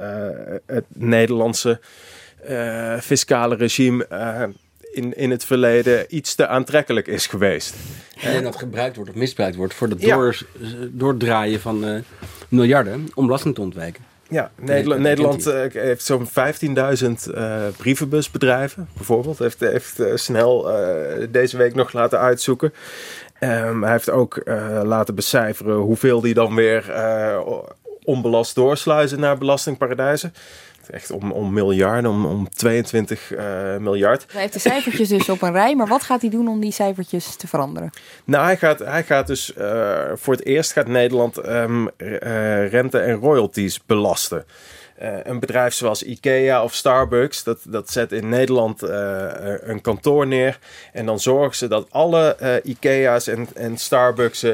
het 0.66 0.86
Nederlandse 0.88 1.80
fiscale 3.00 3.56
regime 3.56 4.08
in, 4.92 5.18
in 5.18 5.32
het 5.32 5.46
verleden 5.46 6.06
iets 6.10 6.36
te 6.36 6.48
aantrekkelijk 6.48 7.08
is 7.08 7.28
geweest. 7.28 7.76
En 8.22 8.44
dat 8.44 8.56
gebruikt 8.56 8.96
wordt 8.96 9.12
of 9.12 9.18
misbruikt 9.18 9.56
wordt 9.56 9.74
voor 9.74 9.88
het 9.88 10.02
door, 10.02 10.38
doordraaien 10.92 11.60
van 11.60 12.04
miljarden 12.50 13.08
om 13.14 13.26
belasting 13.26 13.56
te 13.56 13.62
ontwijken. 13.62 14.13
Ja, 14.34 14.52
Nederland, 14.56 15.02
Nederland 15.02 15.48
uh, 15.48 15.64
heeft 15.72 16.06
zo'n 16.06 16.28
15.000 16.28 16.34
uh, 17.36 17.56
brievenbusbedrijven, 17.78 18.90
bijvoorbeeld. 18.94 19.40
Heeft, 19.40 19.60
heeft 19.60 20.00
uh, 20.00 20.16
snel 20.16 20.72
deze 21.30 21.58
week 21.58 21.76
nog 21.76 21.94
laten 21.94 22.20
uitzoeken. 22.20 22.74
Um, 23.40 23.84
hij 23.84 23.92
heeft 23.92 24.10
ook 24.10 24.42
laten 24.84 25.16
becijferen 25.16 25.76
hoeveel 25.76 26.22
die 26.22 26.34
dan 26.34 26.56
weer 26.56 26.94
onbelast 28.04 28.56
doorsluizen 28.56 29.20
naar 29.20 29.38
belastingparadijzen. 29.38 30.34
Echt 30.90 31.12
om, 31.12 31.32
om 31.32 31.54
miljarden, 31.54 32.12
om, 32.12 32.26
om 32.26 32.50
22 32.50 33.32
uh, 33.32 33.78
miljard. 33.78 34.26
Hij 34.32 34.42
heeft 34.42 34.54
de 34.54 34.60
cijfertjes 34.60 35.10
dus 35.10 35.30
op 35.30 35.42
een 35.42 35.52
rij, 35.52 35.76
maar 35.76 35.88
wat 35.88 36.04
gaat 36.04 36.22
hij 36.22 36.30
doen 36.30 36.48
om 36.48 36.60
die 36.60 36.72
cijfertjes 36.72 37.36
te 37.36 37.48
veranderen? 37.48 37.90
Nou, 38.26 38.46
hij 38.46 38.58
gaat, 38.58 38.80
hij 38.80 39.04
gaat 39.04 39.28
dus 39.28 39.54
uh, 39.58 40.02
voor 40.16 40.34
het 40.34 40.46
eerst 40.46 40.72
gaat 40.72 40.88
Nederland 40.88 41.48
um, 41.48 41.90
uh, 41.98 42.70
rente 42.70 43.00
en 43.00 43.16
royalties 43.16 43.86
belasten. 43.86 44.46
Uh, 45.04 45.18
een 45.24 45.40
bedrijf 45.40 45.74
zoals 45.74 46.04
IKEA 46.04 46.64
of 46.64 46.74
Starbucks, 46.74 47.44
dat, 47.44 47.60
dat 47.68 47.92
zet 47.92 48.12
in 48.12 48.30
Nederland 48.30 48.84
uh, 48.84 49.30
een 49.62 49.82
kantoor 49.82 50.28
neer. 50.28 50.60
En 50.94 51.06
dan 51.06 51.20
zorgen 51.20 51.56
ze 51.56 51.68
dat 51.68 51.88
alle 51.90 52.38
uh, 52.42 52.56
IKEA's 52.64 53.28
en, 53.28 53.48
en 53.54 53.78
Starbucks 53.78 54.46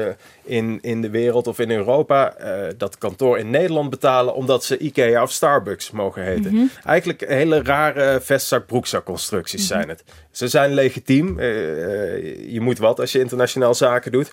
in, 0.42 0.78
in 0.82 1.02
de 1.02 1.10
wereld 1.10 1.46
of 1.46 1.58
in 1.58 1.70
Europa 1.70 2.34
dat 2.76 2.98
kantoor 2.98 3.38
in 3.38 3.50
Nederland 3.50 3.90
betalen, 3.90 4.34
omdat 4.34 4.64
ze 4.64 4.78
IKEA 4.78 5.22
of 5.22 5.30
Starbucks 5.30 5.90
mogen 5.90 6.22
heten. 6.22 6.50
Mm 6.50 6.58
-hmm. 6.58 6.70
Eigenlijk 6.84 7.28
hele 7.28 7.62
rare 7.62 8.20
vestzak-broekzak-constructies 8.20 9.62
mm 9.62 9.68
-hmm. 9.68 9.76
zijn 9.76 9.88
het. 9.88 10.04
Ze 10.30 10.48
zijn 10.48 10.74
legitiem. 10.74 11.40
je 12.50 12.60
moet 12.60 12.78
wat 12.78 13.00
als 13.00 13.12
je 13.12 13.18
internationaal 13.18 13.74
zaken 13.74 14.12
doet. 14.12 14.32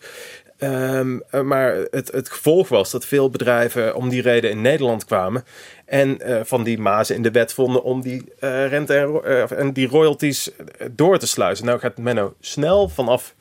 Um, 0.60 1.22
maar 1.44 1.76
het, 1.92 2.12
het 2.12 2.30
gevolg 2.30 2.70
was 2.70 2.92
dat 2.92 3.06
veel 3.06 3.30
bedrijven 3.30 3.96
om 3.96 4.10
die 4.10 4.22
reden 4.22 4.50
in 4.50 4.62
Nederland 4.62 5.06
kwamen. 5.06 5.44
En 5.88 6.18
uh, 6.22 6.40
van 6.44 6.64
die 6.64 6.80
mazen 6.80 7.16
in 7.16 7.22
de 7.22 7.32
wet 7.32 7.54
vonden 7.54 7.84
om 7.84 8.02
die 8.02 8.24
uh, 8.40 8.68
rente 8.68 8.94
en, 8.94 9.22
uh, 9.26 9.52
en, 9.52 9.74
die 9.74 9.88
royalties 9.88 10.52
door 10.92 11.18
te 11.18 11.28
sluizen. 11.28 11.66
Nou 11.66 11.80
gaat 11.80 11.98
Menno 11.98 12.34
snel 12.40 12.90
vanaf, 12.90 13.36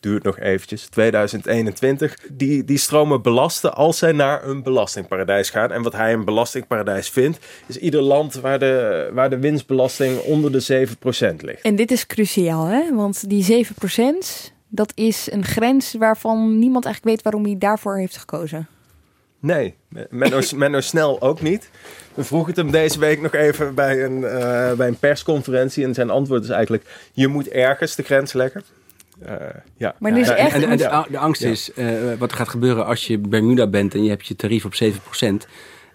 duurt 0.00 0.22
nog 0.22 0.38
eventjes, 0.38 0.88
2021, 0.88 2.16
die, 2.32 2.64
die 2.64 2.78
stromen 2.78 3.22
belasten 3.22 3.74
als 3.74 3.98
zij 3.98 4.12
naar 4.12 4.44
een 4.44 4.62
belastingparadijs 4.62 5.50
gaan. 5.50 5.72
En 5.72 5.82
wat 5.82 5.92
hij 5.92 6.12
een 6.12 6.24
belastingparadijs 6.24 7.08
vindt, 7.08 7.38
is 7.66 7.76
ieder 7.76 8.02
land 8.02 8.34
waar 8.34 8.58
de, 8.58 9.10
waar 9.12 9.30
de 9.30 9.38
winstbelasting 9.38 10.20
onder 10.20 10.52
de 10.52 10.86
7% 11.32 11.36
ligt. 11.36 11.62
En 11.62 11.76
dit 11.76 11.90
is 11.90 12.06
cruciaal, 12.06 12.66
hè? 12.66 12.94
Want 12.94 13.28
die 13.28 13.66
7%, 13.66 14.52
dat 14.68 14.92
is 14.94 15.28
een 15.30 15.44
grens 15.44 15.94
waarvan 15.98 16.58
niemand 16.58 16.84
eigenlijk 16.84 17.14
weet 17.14 17.24
waarom 17.24 17.50
hij 17.50 17.58
daarvoor 17.58 17.98
heeft 17.98 18.16
gekozen. 18.16 18.68
Nee, 19.40 19.74
Menno, 20.10 20.40
Menno 20.54 20.80
Snel 20.80 21.20
ook 21.20 21.40
niet. 21.40 21.70
We 22.14 22.24
vroegen 22.24 22.48
het 22.48 22.56
hem 22.56 22.70
deze 22.70 22.98
week 22.98 23.20
nog 23.20 23.34
even 23.34 23.74
bij 23.74 24.04
een, 24.04 24.18
uh, 24.20 24.72
bij 24.72 24.88
een 24.88 24.98
persconferentie. 24.98 25.84
En 25.84 25.94
zijn 25.94 26.10
antwoord 26.10 26.42
is 26.42 26.48
eigenlijk: 26.48 26.84
je 27.12 27.28
moet 27.28 27.48
ergens 27.48 27.94
de 27.94 28.02
grens 28.02 28.32
leggen. 28.32 28.62
Uh, 29.26 29.32
ja. 29.76 29.94
Maar 29.98 30.18
ja, 30.18 30.34
echt 30.34 30.54
en, 30.54 30.62
en, 30.62 30.76
de, 30.76 31.04
de, 31.10 31.18
angst 31.18 31.42
is 31.42 31.70
uh, 31.76 31.90
wat 32.18 32.30
er 32.30 32.36
gaat 32.36 32.48
gebeuren 32.48 32.86
als 32.86 33.06
je 33.06 33.18
Bermuda 33.18 33.66
bent 33.66 33.94
en 33.94 34.02
je 34.02 34.10
hebt 34.10 34.26
je 34.26 34.36
tarief 34.36 34.64
op 34.64 34.74
7%. 34.74 35.48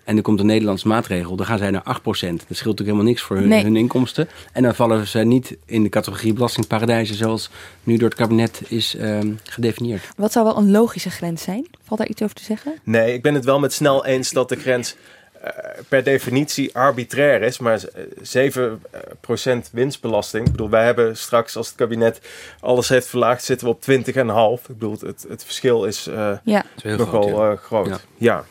En 0.05 0.15
er 0.17 0.21
komt 0.21 0.39
een 0.39 0.45
Nederlandse 0.45 0.87
maatregel, 0.87 1.35
dan 1.35 1.45
gaan 1.45 1.57
zij 1.57 1.71
naar 1.71 1.83
8%. 1.83 1.83
Dat 1.83 2.17
scheelt 2.21 2.47
natuurlijk 2.47 2.77
helemaal 2.79 3.03
niks 3.03 3.21
voor 3.21 3.35
hun, 3.35 3.47
Nee. 3.47 3.63
hun 3.63 3.75
inkomsten. 3.75 4.27
En 4.53 4.63
dan 4.63 4.75
vallen 4.75 5.07
ze 5.07 5.19
niet 5.19 5.57
in 5.65 5.83
de 5.83 5.89
categorie 5.89 6.33
belastingparadijzen 6.33 7.15
zoals 7.15 7.49
nu 7.83 7.97
door 7.97 8.09
het 8.09 8.17
kabinet 8.17 8.61
is 8.67 8.95
ehm, 8.95 9.31
gedefinieerd. 9.43 10.03
Wat 10.17 10.31
zou 10.31 10.45
wel 10.45 10.57
een 10.57 10.71
logische 10.71 11.09
grens 11.09 11.43
zijn? 11.43 11.67
Valt 11.83 11.99
daar 11.99 12.09
iets 12.09 12.21
over 12.21 12.35
te 12.35 12.43
zeggen? 12.43 12.73
Nee, 12.83 13.13
ik 13.13 13.21
ben 13.21 13.33
het 13.33 13.45
wel 13.45 13.59
met 13.59 13.73
snel 13.73 14.05
eens 14.05 14.31
dat 14.31 14.49
de 14.49 14.55
grens 14.55 14.95
uh, 15.43 15.49
per 15.87 16.03
definitie 16.03 16.75
arbitrair 16.75 17.41
is. 17.41 17.59
Maar 17.59 17.81
7% 18.49 19.71
winstbelasting. 19.71 20.45
Ik 20.45 20.51
bedoel, 20.51 20.69
wij 20.69 20.85
hebben 20.85 21.17
straks 21.17 21.57
als 21.57 21.67
het 21.67 21.75
kabinet 21.75 22.19
alles 22.59 22.89
heeft 22.89 23.07
verlaagd, 23.07 23.43
zitten 23.43 23.67
we 23.67 23.73
op 23.73 23.81
20,5. 24.61 24.61
Ik 24.61 24.67
bedoel, 24.67 24.97
het, 24.99 25.25
het 25.29 25.43
verschil 25.43 25.85
is, 25.85 26.07
uh, 26.07 26.31
Ja. 26.43 26.63
nogal 26.83 27.05
groot, 27.21 27.27
ja. 27.37 27.51
eh, 27.51 27.57
groot. 27.57 27.87
Ja. 27.87 27.99
ja. 28.17 28.43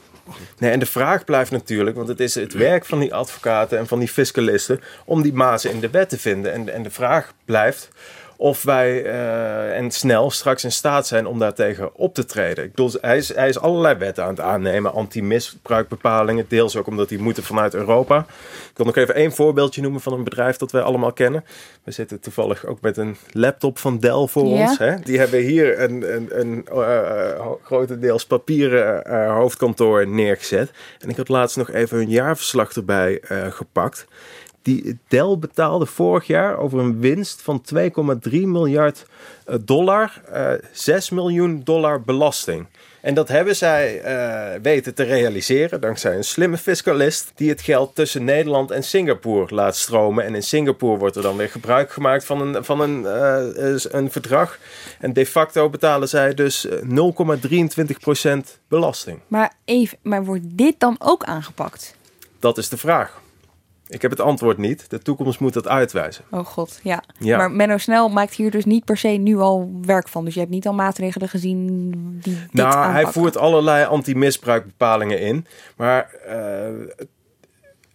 Nee, 0.59 0.71
en 0.71 0.79
de 0.79 0.87
vraag 0.87 1.25
blijft 1.25 1.51
natuurlijk, 1.51 1.97
want 1.97 2.09
het 2.09 2.21
is 2.21 2.35
het 2.35 2.53
werk 2.53 2.85
van 2.85 2.99
die 2.99 3.15
advocaten 3.15 3.79
en 3.79 3.87
van 3.87 3.99
die 3.99 4.09
fiscalisten 4.09 4.81
om 5.05 5.23
die 5.23 5.33
mazen 5.33 5.71
in 5.71 5.81
de 5.81 5.91
wet 5.91 6.09
te 6.09 6.19
vinden. 6.19 6.53
En, 6.53 6.69
en 6.75 6.83
de 6.83 6.91
vraag 6.91 7.33
blijft 7.45 7.89
of 8.37 8.63
wij 8.63 9.05
uh, 9.05 9.77
en 9.77 9.91
snel 9.91 10.31
straks 10.31 10.65
in 10.65 10.73
staat 10.73 11.07
zijn 11.07 11.27
om 11.27 11.39
daartegen 11.39 11.97
op 11.97 12.15
te 12.15 12.25
treden. 12.25 12.65
Ik 12.65 12.71
bedoel, 12.71 12.91
hij 13.01 13.17
is, 13.17 13.35
hij 13.35 13.49
is 13.49 13.59
allerlei 13.59 13.95
wetten 13.95 14.25
aan 14.25 14.31
het 14.31 14.41
aannemen, 14.41 14.93
anti-misbruikbepalingen, 14.93 16.45
deels 16.49 16.77
ook 16.77 16.87
omdat 16.87 17.09
die 17.09 17.19
moeten 17.19 17.43
vanuit 17.43 17.75
Europa. 17.75 18.19
Ik 18.71 18.77
wil 18.77 18.87
nog 18.87 18.97
even 18.97 19.15
één 19.15 19.33
voorbeeldje 19.33 19.83
noemen 19.83 20.01
van 20.01 20.13
een 20.13 20.25
bedrijf 20.25 20.57
dat 20.57 20.73
wij 20.73 20.83
allemaal 20.83 21.13
kennen. 21.13 21.45
We 21.85 21.91
zitten 21.91 22.21
toevallig 22.21 22.67
ook 22.67 22.81
met 22.81 22.97
een 22.97 23.17
laptop 23.33 23.79
van 23.79 23.99
Dell 23.99 24.27
voor 24.27 24.45
ons. 24.45 24.79
Hè? 24.79 25.01
Die 25.01 25.19
hebben 25.19 25.41
hier 25.41 25.81
een, 25.81 26.15
een, 26.15 26.41
een 26.41 26.67
uh, 26.73 27.51
grotendeels 27.63 28.27
papieren 28.27 29.05
uh, 29.07 29.35
hoofdkantoor 29.35 30.09
neergezet. 30.09 30.71
En 30.99 31.09
ik 31.09 31.17
had 31.17 31.29
laatst 31.29 31.57
nog 31.57 31.71
even 31.71 31.97
hun 31.97 32.11
jaarverslag 32.11 32.73
erbij 32.73 33.21
gepakt. 33.51 34.07
Die 34.65 34.99
Dell 35.09 35.37
betaalde 35.39 35.87
vorig 35.87 36.27
jaar 36.27 36.59
over 36.59 36.79
een 36.79 37.01
winst 37.01 37.43
van 37.43 37.65
2,3 37.75 38.31
miljard 38.31 39.07
uh, 39.49 39.57
dollar, 39.61 40.21
uh, 40.33 40.53
6 40.73 41.11
miljoen 41.11 41.61
dollar 41.65 42.03
belasting. 42.03 42.67
En 43.01 43.15
dat 43.15 43.29
hebben 43.29 43.57
zij 43.57 44.05
uh, 44.05 44.63
weten 44.63 44.95
te 44.95 45.03
realiseren 45.03 45.81
dankzij 45.81 46.17
een 46.17 46.25
slimme 46.25 46.59
fiscalist 46.59 47.33
die 47.35 47.49
het 47.49 47.61
geld 47.61 47.95
tussen 47.95 48.25
Nederland 48.25 48.71
en 48.71 48.83
Singapore 48.83 49.55
laat 49.55 49.77
stromen. 49.77 50.25
En 50.25 50.35
in 50.35 50.43
Singapore 50.43 50.99
wordt 50.99 51.17
er 51.17 51.23
dan 51.23 51.37
weer 51.37 51.49
gebruik 51.49 51.93
gemaakt 51.93 52.25
van 52.25 52.41
een, 52.41 52.65
van 52.65 52.81
een, 52.81 53.01
uh, 53.01 53.77
een 53.91 54.11
verdrag. 54.11 54.59
En 55.01 55.13
de 55.13 55.27
facto 55.27 55.71
betalen 55.71 56.09
zij 56.09 56.35
dus 56.35 56.69
0,23% 56.69 56.71
belasting. 58.69 59.21
Maar, 59.27 59.53
even, 59.65 59.99
maar 60.03 60.25
wordt 60.25 60.45
dit 60.45 60.75
dan 60.79 60.97
ook 60.99 61.25
aangepakt? 61.25 61.97
Dat 62.39 62.59
is 62.59 62.69
de 62.69 62.77
vraag. 62.77 63.23
Ik 63.95 64.03
heb 64.03 64.11
het 64.11 64.21
antwoord 64.21 64.59
niet. 64.59 64.91
De 64.91 64.99
toekomst 64.99 65.41
moet 65.41 65.53
dat 65.53 65.69
uitwijzen. 65.69 66.25
Oh 66.31 66.47
god, 66.47 66.81
ja. 66.83 67.03
Ja. 67.19 67.37
Maar 67.37 67.51
Menno 67.51 67.79
Snel 67.79 68.09
maakt 68.09 68.35
hier 68.35 68.51
dus 68.51 68.65
niet 68.65 68.85
per 68.85 68.97
se 68.97 69.09
nu 69.09 69.39
al 69.39 69.71
werk 69.83 70.09
van. 70.09 70.25
Dus 70.25 70.35
je 70.35 70.41
hebt 70.41 70.53
niet 70.53 70.67
al 70.67 70.75
maatregelen 70.75 71.29
gezien 71.29 71.91
die 72.23 72.35
dit 72.35 72.53
Nou, 72.53 72.91
hij 72.93 73.07
voert 73.07 73.37
allerlei 73.37 73.85
anti-misbruikbepalingen 73.87 75.21
in. 75.21 75.47
Maar 75.77 76.11
uh, 76.27 76.33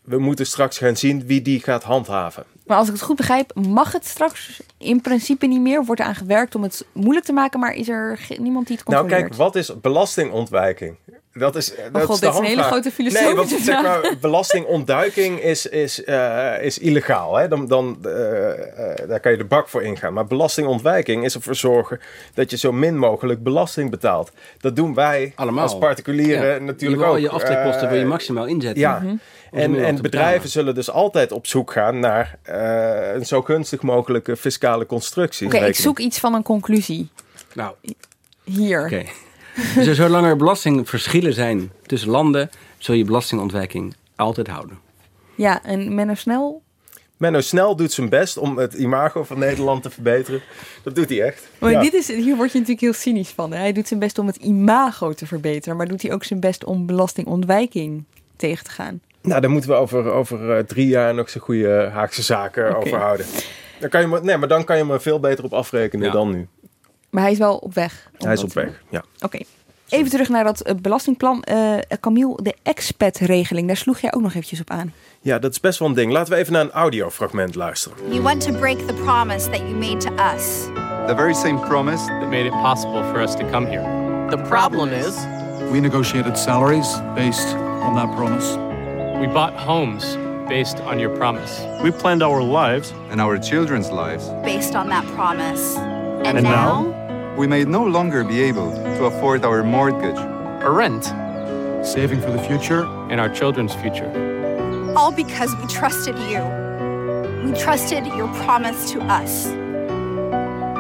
we 0.04 0.18
moeten 0.20 0.45
straks 0.45 0.78
gaan 0.78 0.95
zien 0.95 1.26
wie 1.26 1.41
die 1.41 1.60
gaat 1.60 1.84
handhaven. 1.84 2.43
Maar 2.66 2.78
als 2.78 2.88
ik 2.88 2.93
het 2.93 3.02
goed 3.02 3.16
begrijp, 3.16 3.56
mag 3.56 3.91
het 3.91 4.06
straks 4.06 4.62
in 4.78 5.02
principe 5.02 5.45
niet 5.45 5.62
meer. 5.62 5.86
Wordt 5.86 6.02
er 6.02 6.08
aan 6.08 6.16
gewerkt 6.16 6.56
om 6.56 6.64
het 6.64 6.86
moeilijk 6.93 7.26
te 7.26 7.34
maken, 7.34 7.60
maar 7.60 7.74
is 7.74 7.89
er 7.89 8.20
niemand 8.38 8.68
die 8.68 8.78
het 8.78 8.86
Nou, 8.88 9.00
controleert? 9.02 9.30
kijk, 9.30 9.41
wat 9.41 9.56
is 9.56 9.82
belastingontwijking? 9.82 10.95
Dat 11.34 11.56
is, 11.56 11.74
dat 11.92 12.02
Oh 12.02 12.08
god, 12.08 12.10
is 12.14 12.20
de 12.20 12.26
dit 12.26 12.34
is 12.34 12.40
een 12.40 12.46
hele 12.46 12.64
grote 12.64 12.92
filosofische 12.92 13.28
Nee, 13.28 13.36
want 13.36 13.50
zeg 13.50 13.80
vraag. 13.80 14.02
maar, 14.02 14.14
belastingontduiking 14.22 15.40
is, 15.42 15.66
is, 15.66 16.04
eh, 16.04 16.62
is 16.62 16.78
illegaal. 16.78 17.36
Hè? 17.36 17.48
Dan, 17.48 17.68
dan, 17.68 17.98
eh, 18.04 18.50
eh, 18.52 19.08
daar 19.10 19.20
kan 19.20 19.32
je 19.32 19.38
de 19.38 19.44
bak 19.46 19.68
voor 19.70 19.84
ingaan. 19.84 20.14
Maar 20.14 20.26
belastingontwijking 20.28 21.24
is 21.26 21.36
ervoor 21.36 21.56
zorgen 21.56 22.00
dat 22.34 22.50
je 22.50 22.58
zo 22.58 22.72
min 22.72 22.98
mogelijk 22.98 23.44
belasting 23.44 23.90
betaalt. 23.90 24.32
Dat 24.60 24.76
doen 24.76 24.94
wij 24.94 25.34
Allemaal. 25.36 25.64
als 25.64 25.78
particulieren 25.78 26.54
Ja. 26.54 26.60
natuurlijk 26.60 27.02
Je 27.02 27.06
wil 27.08 27.16
ook. 27.16 27.22
je 27.22 27.30
aftrekposten 27.30 27.90
wil 27.90 28.00
je 28.00 28.06
maximaal 28.06 28.46
inzetten. 28.46 28.82
Ja. 28.82 29.00
Mhm. 29.00 29.16
En, 29.52 29.86
en 29.86 30.02
bedrijven 30.02 30.50
zullen 30.50 30.76
dus 30.76 30.90
altijd 30.92 31.32
op 31.32 31.48
zoek 31.48 31.72
gaan 31.72 32.00
naar 32.00 32.38
eh, 32.42 33.14
een 33.14 33.26
zo 33.26 33.42
gunstig 33.42 33.82
mogelijke 33.82 34.38
fiscale 34.38 34.86
constructie. 34.86 35.48
Oké, 35.48 35.58
ik 35.66 35.76
zoek 35.76 36.00
iets 36.00 36.20
van 36.20 36.34
een 36.34 36.44
conclusie. 36.44 37.10
Nou, 37.54 37.74
Hier. 38.44 38.84
Oké. 38.84 39.04
Dus 39.86 39.97
zolang 39.97 40.26
er 40.26 40.36
belastingverschillen 40.36 41.34
zijn 41.34 41.72
tussen 41.86 42.10
landen, 42.10 42.49
zul 42.78 42.95
je 42.95 43.05
belastingontwijking 43.05 43.95
altijd 44.16 44.47
houden. 44.47 44.78
Ja, 45.36 45.64
en 45.64 45.95
Menno 45.95 46.14
Snel. 46.14 46.62
Menno 47.18 47.41
Snel 47.41 47.76
doet 47.76 47.91
zijn 47.91 48.10
best 48.10 48.38
om 48.38 48.57
het 48.57 48.74
imago 48.74 49.24
van 49.24 49.39
Nederland 49.39 49.84
te 49.84 49.89
verbeteren. 49.89 50.41
Dat 50.84 50.95
doet 50.95 51.10
hij 51.10 51.22
echt. 51.22 51.47
Maar 51.57 51.72
Ja. 51.72 51.82
dit 51.82 51.93
is, 51.93 52.07
hier 52.07 52.36
word 52.36 52.51
je 52.51 52.57
natuurlijk 52.60 52.82
heel 52.86 52.93
cynisch 52.93 53.30
van. 53.30 53.51
Hè? 53.51 53.57
Hij 53.57 53.72
doet 53.72 53.88
zijn 53.88 53.99
best 53.99 54.18
om 54.20 54.28
het 54.28 54.36
imago 54.36 55.14
te 55.14 55.26
verbeteren. 55.28 55.78
Maar 55.78 55.88
doet 55.88 56.01
hij 56.01 56.14
ook 56.14 56.24
zijn 56.24 56.39
best 56.39 56.64
om 56.64 56.86
belastingontwijking 56.86 58.03
tegen 58.36 58.64
te 58.66 58.72
gaan? 58.72 59.01
Nou, 59.22 59.41
daar 59.41 59.49
moeten 59.49 59.70
we 59.70 59.76
over, 59.76 60.12
over 60.12 60.57
eh, 60.57 60.64
drie 60.64 60.88
jaar 60.88 61.14
nog 61.14 61.30
zo'n 61.30 61.41
goede 61.41 61.89
Haagse 61.93 62.22
zaken 62.24 62.70
Oké. 62.70 62.86
over 62.86 62.97
houden. 62.99 63.26
Dan 63.80 63.89
kan 63.89 64.01
je 64.01 64.07
me, 64.07 64.20
nee, 64.22 64.38
maar 64.38 64.47
dan 64.47 64.64
kan 64.64 64.78
je 64.78 64.84
me 64.84 64.99
veel 64.99 65.20
beter 65.20 65.43
op 65.43 65.53
afrekenen 65.53 66.12
dan 66.12 66.32
nu. 66.32 66.47
Maar 67.10 67.24
hij 67.24 67.32
is 67.32 67.38
wel 67.38 67.55
op 67.57 67.74
weg. 67.74 68.10
Hij 68.18 68.34
is 68.34 68.43
op 68.43 68.53
weg, 68.53 68.84
ja. 68.89 69.03
Oké. 69.22 69.39
Even 69.89 70.10
terug 70.10 70.30
naar 70.30 70.43
dat 70.43 70.62
eh, 70.62 70.76
belastingplan. 70.76 71.43
Eh 71.43 71.74
Camille, 71.99 72.39
de 72.41 72.55
expat-regeling, 72.64 73.68
daar 73.68 73.78
sloeg 73.78 73.99
jij 73.99 74.14
ook 74.14 74.22
nog 74.22 74.32
eventjes 74.34 74.60
op 74.60 74.70
aan. 74.70 74.93
Ja, 75.22 75.39
dat 75.39 75.51
is 75.51 75.60
best 75.60 75.80
wel 75.80 75.88
een 75.88 75.93
ding. 75.93 76.12
Laten 76.12 76.34
we 76.34 76.39
even 76.39 76.53
naar 76.53 76.62
een 76.62 76.72
audiofragment 76.72 77.55
luisteren. 77.55 77.97
You 78.10 78.22
want 78.22 78.41
to 78.41 78.51
break 78.53 78.78
the 78.78 78.93
promise 78.93 79.49
that 79.49 79.60
you 79.60 79.74
made 79.74 79.97
to 79.97 80.12
us. 80.36 80.66
The 81.07 81.16
very 81.16 81.34
same 81.34 81.60
promise 81.60 82.05
that 82.05 82.30
made 82.30 82.45
it 82.45 82.51
possible 82.62 83.03
for 83.03 83.22
us 83.22 83.36
to 83.36 83.49
come 83.51 83.68
here. 83.68 83.84
The 84.30 84.38
problem 84.49 84.89
is, 84.89 85.16
We 85.72 85.80
negotiated 85.80 86.38
salaries 86.38 86.99
based 87.16 87.53
on 87.55 87.95
that 87.95 88.16
promise. 88.16 88.57
We 89.20 89.28
bought 89.28 89.53
homes 89.53 90.18
based 90.47 90.80
on 90.80 90.97
your 90.99 91.16
promise. 91.16 91.62
We 91.84 91.91
planned 91.91 92.24
our 92.24 92.41
lives 92.41 92.91
and 93.12 93.22
our 93.22 93.38
children's 93.39 93.91
lives. 93.91 94.30
Based 94.43 94.76
on 94.76 94.88
that 94.89 95.05
promise. 95.16 95.78
And, 95.78 96.38
And 96.38 96.43
now, 96.43 96.82
now? 96.82 96.99
We 97.40 97.48
may 97.48 97.64
no 97.64 97.84
longer 97.86 98.24
be 98.24 98.42
able 98.50 98.72
to 98.98 99.06
afford 99.06 99.46
our 99.46 99.64
mortgage, 99.64 100.18
Or 100.66 100.74
rent. 100.74 101.06
saving 101.84 102.22
for 102.22 102.32
the 102.32 102.40
future, 102.50 102.82
And 103.10 103.20
our 103.20 103.32
children's 103.34 103.74
future. 103.76 104.10
all 104.96 105.14
because 105.14 105.56
we 105.62 105.66
trusted 105.68 106.16
you. 106.32 106.42
We 107.46 107.52
trusted 107.54 108.06
your 108.06 108.28
promise 108.44 108.92
to 108.92 109.00
us. 109.22 109.48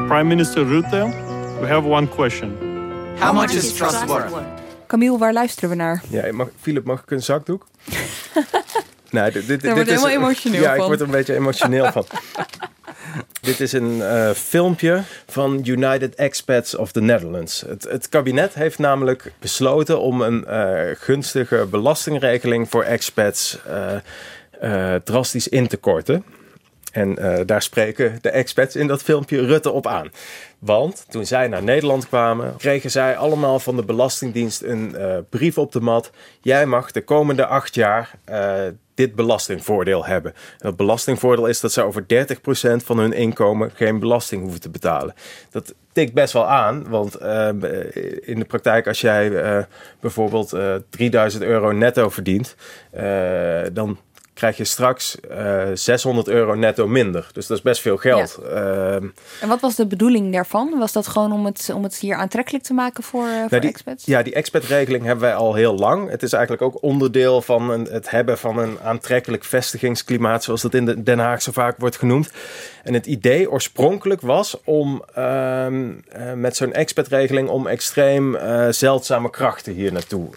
Prime 0.07 0.27
Minister 0.27 0.65
Rutte, 0.65 1.03
we 1.61 1.67
have 1.67 1.85
one 1.87 2.07
question. 2.07 2.49
how 3.19 3.33
much 3.33 3.53
is 3.53 3.73
trustworthy? 3.73 4.43
Camille, 4.87 5.17
waar 5.17 5.33
luisteren 5.33 5.69
we 5.69 5.75
naar? 5.75 6.01
Ja, 6.09 6.33
mag, 6.33 6.47
Philip, 6.61 6.85
mag 6.85 7.01
ik 7.01 7.11
een 7.11 7.21
zakdoek? 7.21 7.65
nee, 9.11 9.31
dit, 9.31 9.47
dit, 9.47 9.61
Daar 9.61 9.75
dit 9.75 9.75
word 9.75 9.87
je 9.87 9.93
is, 9.93 10.01
helemaal 10.01 10.09
emotioneel 10.09 10.61
Ja, 10.61 10.73
ik 10.73 10.81
word 10.81 10.99
er 10.99 11.05
een 11.05 11.11
beetje 11.11 11.35
emotioneel 11.35 11.91
van. 11.91 12.05
Dit 13.49 13.59
is 13.59 13.71
een 13.71 14.01
eh, 14.01 14.31
filmpje 14.31 15.01
van 15.27 15.61
United 15.63 16.15
Expats 16.15 16.75
of 16.75 16.91
the 16.91 17.01
Netherlands. 17.01 17.63
Het, 17.67 18.09
kabinet 18.09 18.53
heeft 18.53 18.79
namelijk 18.79 19.31
besloten 19.39 19.99
om 19.99 20.21
een 20.21 20.45
eh, 20.45 20.95
gunstige 20.95 21.67
belastingregeling 21.69 22.69
voor 22.69 22.83
expats 22.83 23.59
eh, 24.61 24.95
drastisch 25.03 25.47
in 25.47 25.67
te 25.67 25.77
korten. 25.77 26.23
En 26.91 27.17
eh, 27.17 27.45
daar 27.45 27.61
spreken 27.61 28.17
de 28.21 28.29
expats 28.29 28.75
in 28.75 28.87
dat 28.87 29.03
filmpje 29.03 29.45
Rutte 29.45 29.71
op 29.71 29.87
aan. 29.87 30.11
Want 30.59 31.05
toen 31.09 31.25
zij 31.25 31.47
naar 31.47 31.63
Nederland 31.63 32.07
kwamen, 32.07 32.55
kregen 32.57 32.91
zij 32.91 33.17
allemaal 33.17 33.59
van 33.59 33.75
de 33.75 33.83
Belastingdienst 33.83 34.61
een 34.61 34.95
eh, 34.95 35.17
brief 35.29 35.57
op 35.57 35.71
de 35.71 35.81
mat. 35.81 36.11
Jij 36.41 36.65
mag 36.65 36.91
de 36.91 37.03
komende 37.03 37.45
acht 37.45 37.75
jaar 37.75 38.11
eh, 38.23 38.61
dit 38.93 39.15
belastingvoordeel 39.15 40.05
hebben. 40.05 40.33
En 40.33 40.57
dat 40.57 40.75
belastingvoordeel 40.75 41.45
is 41.45 41.59
dat 41.59 41.71
ze 41.71 41.81
over 41.81 42.03
30% 42.03 42.05
van 42.85 42.97
hun 42.97 43.13
inkomen 43.13 43.71
geen 43.73 43.99
belasting 43.99 44.41
hoeven 44.41 44.61
te 44.61 44.69
betalen. 44.69 45.13
Dat 45.51 45.73
tikt 45.91 46.13
best 46.13 46.33
wel 46.33 46.45
aan, 46.45 46.89
want 46.89 47.15
in 48.21 48.39
de 48.39 48.45
praktijk 48.47 48.87
als 48.87 49.01
jij 49.01 49.31
bijvoorbeeld 49.99 50.53
eh 50.53 50.75
3000 50.89 51.43
euro 51.43 51.71
netto 51.71 52.09
verdient, 52.09 52.55
dan 53.73 53.97
krijg 54.39 54.57
je 54.57 54.63
straks 54.63 55.19
eh 55.19 55.67
600 55.73 56.27
euro 56.27 56.55
netto 56.55 56.87
minder. 56.87 57.29
Dus 57.33 57.47
dat 57.47 57.57
is 57.57 57.63
best 57.63 57.81
veel 57.81 57.97
geld. 57.97 58.39
Ehm, 58.49 59.07
En 59.41 59.47
wat 59.47 59.59
was 59.59 59.75
de 59.75 59.87
bedoeling 59.87 60.33
daarvan? 60.33 60.79
Was 60.79 60.91
dat 60.91 61.07
gewoon 61.07 61.31
om 61.31 61.45
het, 61.45 61.71
om 61.73 61.83
het 61.83 61.95
hier 61.95 62.15
aantrekkelijk 62.15 62.63
te 62.63 62.73
maken 62.73 63.03
voor, 63.03 63.25
eh, 63.25 63.39
voor 63.39 63.47
Nou, 63.49 63.61
die, 63.61 63.69
expats? 63.69 64.05
Ja, 64.05 64.23
die 64.23 64.33
expat-regeling 64.33 65.03
hebben 65.03 65.23
wij 65.23 65.35
al 65.35 65.53
heel 65.53 65.75
lang. 65.75 66.09
Het 66.09 66.23
is 66.23 66.33
eigenlijk 66.33 66.63
ook 66.63 66.83
onderdeel 66.83 67.41
van 67.41 67.69
een, 67.69 67.87
het 67.91 68.09
hebben 68.09 68.37
van 68.37 68.57
een 68.57 68.79
aantrekkelijk 68.83 69.43
vestigingsklimaat, 69.43 70.43
zoals 70.43 70.61
dat 70.61 70.73
in 70.73 70.85
de 70.85 71.03
Den 71.03 71.19
Haag 71.19 71.41
zo 71.41 71.51
vaak 71.51 71.75
wordt 71.77 71.97
genoemd. 71.97 72.29
En 72.83 72.93
het 72.93 73.05
idee 73.05 73.51
oorspronkelijk 73.51 74.21
was 74.21 74.57
om 74.63 75.03
ehm, 75.13 75.91
eh, 76.09 76.33
met 76.33 76.55
zo'n 76.55 76.73
expat-regeling 76.73 77.49
om 77.49 77.67
extreem 77.67 78.37
zeldzame 78.69 79.29
krachten 79.29 79.73
hier 79.73 79.91
naartoe 79.93 80.29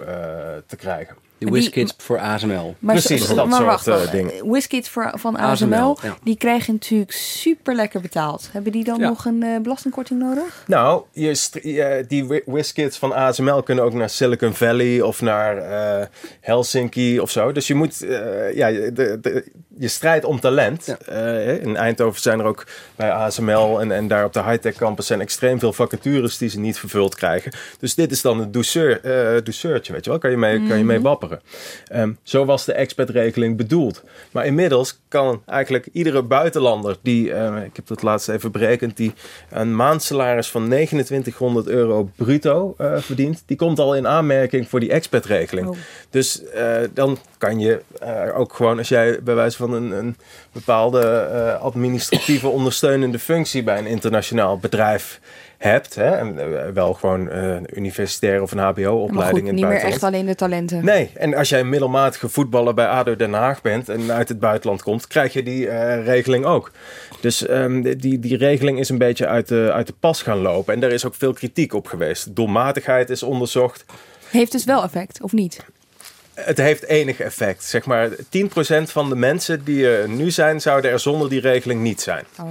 te 0.66 0.76
krijgen. 0.76 1.16
De 1.44 1.50
WizKids 1.50 1.94
voor 1.96 2.18
ASML. 2.18 2.74
Maar, 2.78 2.94
Precies, 2.94 3.26
dat 3.26 3.46
maar 3.46 3.54
soort 3.60 3.84
wacht, 3.84 3.86
eh, 3.86 4.10
dingen. 4.10 4.50
WizKids 4.52 4.88
voor, 4.88 5.12
van 5.14 5.36
ASML, 5.36 5.74
ASML, 5.74 5.98
ja. 6.02 6.16
die 6.22 6.36
krijgen 6.36 6.72
natuurlijk 6.72 7.12
super 7.12 7.74
lekker 7.74 8.00
betaald. 8.00 8.48
Hebben 8.52 8.72
die 8.72 8.84
dan 8.84 8.98
Ja. 8.98 9.08
nog 9.08 9.24
een 9.24 9.42
eh, 9.42 9.60
belastingkorting 9.60 10.20
nodig? 10.20 10.64
Nou, 10.66 11.02
je 11.12 11.34
st- 11.34 11.58
je- 11.62 12.04
die 12.08 12.24
wi- 12.24 12.42
WizKids 12.46 12.98
van 12.98 13.12
ASML 13.14 13.62
kunnen 13.62 13.84
ook 13.84 13.92
naar 13.92 14.10
Silicon 14.10 14.54
Valley 14.54 15.00
of 15.00 15.20
naar 15.20 15.56
eh, 15.58 16.06
Helsinki 16.40 17.20
of 17.20 17.30
zo. 17.30 17.52
Dus 17.52 17.66
je 17.66 17.74
moet, 17.74 18.02
eh, 18.02 18.54
ja, 18.54 18.70
de, 18.70 19.44
je 19.82 19.88
strijdt 19.88 20.24
om 20.24 20.40
talent. 20.40 20.96
Eh, 21.06 21.62
in 21.62 21.76
Eindhoven 21.76 22.20
zijn 22.20 22.38
er 22.40 22.44
ook 22.46 22.66
bij 22.96 23.10
ASML 23.10 23.80
en, 23.80 23.92
en 23.92 24.08
daar 24.08 24.24
op 24.24 24.32
de 24.32 24.42
high-tech 24.42 24.74
campus 24.74 25.06
zijn 25.06 25.20
extreem 25.20 25.58
veel 25.58 25.72
vacatures 25.72 26.38
die 26.38 26.48
ze 26.48 26.58
niet 26.60 26.78
vervuld 26.78 27.14
krijgen. 27.14 27.52
Dus 27.78 27.94
dit 27.94 28.10
is 28.10 28.22
dan 28.22 28.40
een 28.40 28.52
douceur, 28.52 29.00
douceurtje, 29.44 29.92
weet 29.92 30.04
je 30.04 30.10
wel. 30.10 30.18
Kan 30.18 30.30
je 30.30 30.36
mee, 30.36 30.66
kan 30.68 30.78
je 30.78 30.84
mee 30.84 30.96
Mhm. 30.98 31.06
wapperen. 31.06 31.40
Ehm, 31.86 32.12
zo 32.22 32.44
was 32.44 32.64
de 32.64 32.72
expat-regeling 32.72 33.56
bedoeld. 33.56 34.02
Maar 34.30 34.46
inmiddels 34.46 35.00
kan 35.08 35.42
eigenlijk 35.46 35.88
iedere 35.92 36.22
buitenlander 36.22 36.96
die, 37.02 37.32
eh, 37.32 37.64
ik 37.64 37.76
heb 37.76 37.86
dat 37.86 38.02
laatst 38.02 38.28
even 38.28 38.52
berekend, 38.52 38.96
die 38.96 39.12
een 39.50 39.76
maandsalaris 39.76 40.50
van 40.50 40.64
2900 40.64 41.66
euro 41.68 42.10
bruto 42.16 42.74
eh, 42.78 42.98
verdient, 42.98 43.42
die 43.46 43.56
komt 43.56 43.78
al 43.78 43.96
in 43.96 44.06
aanmerking 44.06 44.68
voor 44.68 44.80
die 44.80 44.90
expat-regeling. 44.90 45.68
Oh. 45.68 45.76
Dus 46.10 46.42
dan 46.94 47.18
kan 47.38 47.60
je 47.60 47.80
ook 48.34 48.54
gewoon, 48.54 48.78
als 48.78 48.88
jij 48.88 49.22
bij 49.22 49.34
wijze 49.34 49.56
van 49.56 49.71
een, 49.72 49.90
een 49.90 50.16
bepaalde 50.52 51.00
eh, 51.00 51.60
administratieve 51.60 52.48
ondersteunende 52.58 53.18
functie 53.18 53.62
bij 53.62 53.78
een 53.78 53.86
internationaal 53.86 54.58
bedrijf 54.58 55.20
hebt, 55.58 55.94
hè, 55.94 56.10
en 56.10 56.38
eh, 56.38 56.72
wel 56.72 56.94
gewoon 56.94 57.30
eh, 57.30 57.48
een 57.48 57.68
universitair 57.76 58.42
of 58.42 58.52
een 58.52 58.58
HBO-opleiding 58.58 59.38
in 59.38 59.44
het 59.46 59.54
niet 59.54 59.64
meer 59.64 59.68
buitenland. 59.68 59.94
echt 59.94 60.02
alleen 60.02 60.26
de 60.26 60.34
talenten. 60.34 60.84
Nee, 60.84 61.10
en 61.14 61.34
als 61.34 61.48
jij 61.48 61.60
een 61.60 61.68
middelmatige 61.68 62.28
voetballer 62.28 62.74
bij 62.74 62.86
ADO 62.86 63.16
Den 63.16 63.32
Haag 63.32 63.62
bent 63.62 63.88
en 63.88 64.12
uit 64.12 64.28
het 64.28 64.38
buitenland 64.40 64.82
komt, 64.82 65.06
krijg 65.06 65.32
je 65.32 65.42
die 65.42 65.68
regeling 66.02 66.44
ook. 66.44 66.70
Dus 67.20 67.46
ehm, 67.46 67.82
die, 67.96 68.18
die 68.18 68.36
regeling 68.36 68.78
is 68.78 68.88
een 68.88 68.98
beetje 68.98 69.26
uit 69.26 69.48
de, 69.48 69.70
uit 69.72 69.86
de 69.86 69.94
pas 70.00 70.22
gaan 70.22 70.38
lopen. 70.38 70.74
En 70.74 70.80
daar 70.80 70.90
is 70.90 71.06
ook 71.06 71.14
veel 71.14 71.32
kritiek 71.32 71.74
op 71.74 71.86
geweest. 71.86 72.36
Doelmatigheid 72.36 73.10
is 73.10 73.22
onderzocht. 73.22 73.84
Heeft 74.30 74.52
dus 74.52 74.64
wel 74.64 74.82
effect, 74.82 75.22
of 75.22 75.32
niet? 75.32 75.64
Het 76.34 76.58
heeft 76.58 76.84
enig 76.86 77.20
effect. 77.20 77.64
Zeg 77.64 77.84
maar 77.84 78.08
10% 78.10 78.14
van 78.82 79.08
de 79.08 79.14
mensen 79.16 79.64
die 79.64 79.88
er 79.88 80.08
nu 80.08 80.30
zijn, 80.30 80.60
zouden 80.60 80.90
er 80.90 80.98
zonder 81.00 81.28
die 81.28 81.40
regeling 81.40 81.80
niet 81.80 82.00
zijn. 82.00 82.24
Oh. 82.40 82.46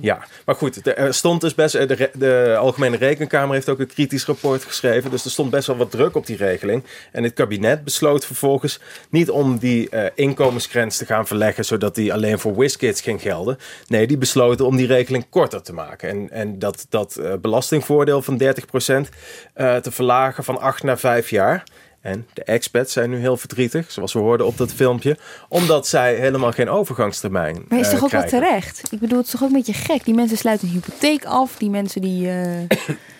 Ja, 0.00 0.18
maar 0.44 0.54
goed, 0.54 0.86
er- 0.96 1.14
stond 1.14 1.40
dus 1.40 1.54
best. 1.54 1.72
De, 1.72 1.94
re- 1.94 2.10
de 2.14 2.56
Algemene 2.58 2.96
Rekenkamer 2.96 3.54
heeft 3.54 3.68
ook 3.68 3.78
een 3.78 3.86
kritisch 3.86 4.24
rapport 4.24 4.64
geschreven. 4.64 5.10
Dus 5.10 5.24
er 5.24 5.30
stond 5.30 5.50
best 5.50 5.66
wel 5.66 5.76
wat 5.76 5.90
druk 5.90 6.14
op 6.14 6.26
die 6.26 6.36
regeling. 6.36 6.84
En 7.12 7.22
het 7.22 7.32
kabinet 7.34 7.84
besloot 7.84 8.26
vervolgens 8.26 8.80
niet 9.10 9.30
om 9.30 9.58
die 9.58 9.88
eh, 9.88 10.10
inkomensgrens 10.14 10.96
te 10.96 11.06
gaan 11.06 11.26
verleggen, 11.26 11.64
zodat 11.64 11.94
die 11.94 12.12
alleen 12.12 12.38
voor 12.38 12.56
WizKids 12.56 13.00
ging 13.00 13.20
gelden. 13.22 13.58
Nee, 13.88 14.06
die 14.06 14.18
besloten 14.18 14.66
om 14.66 14.76
die 14.76 14.86
regeling 14.86 15.26
korter 15.30 15.62
te 15.62 15.72
maken. 15.72 16.08
En, 16.08 16.30
en 16.30 16.58
dat, 16.58 16.86
dat 16.88 17.16
eh, 17.16 17.32
belastingvoordeel 17.40 18.22
van 18.22 18.42
30% 18.42 18.44
eh, 19.54 19.76
te 19.76 19.90
verlagen 19.90 20.44
van 20.44 20.60
8 20.60 20.82
naar 20.82 20.98
5 20.98 21.30
jaar. 21.30 21.64
En 22.00 22.26
de 22.34 22.42
expats 22.42 22.92
zijn 22.92 23.10
nu 23.10 23.18
heel 23.18 23.36
verdrietig, 23.36 23.92
zoals 23.92 24.12
we 24.12 24.18
hoorden 24.18 24.46
op 24.46 24.56
dat 24.56 24.72
filmpje, 24.72 25.16
omdat 25.48 25.86
zij 25.86 26.14
helemaal 26.14 26.52
geen 26.52 26.68
overgangstermijn 26.68 27.64
Maar 27.68 27.78
is 27.78 27.86
eh, 27.86 27.92
toch 27.92 28.04
ook 28.04 28.10
wel 28.10 28.28
terecht? 28.28 28.92
Ik 28.92 28.98
bedoel, 28.98 29.18
het 29.18 29.26
is 29.26 29.32
toch 29.32 29.42
ook 29.42 29.48
een 29.48 29.54
beetje 29.54 29.72
gek? 29.72 30.04
Die 30.04 30.14
mensen 30.14 30.36
sluiten 30.36 30.68
een 30.68 30.74
hypotheek 30.74 31.24
af. 31.24 31.56
Die 31.56 31.70
mensen 31.70 32.00
die... 32.00 32.30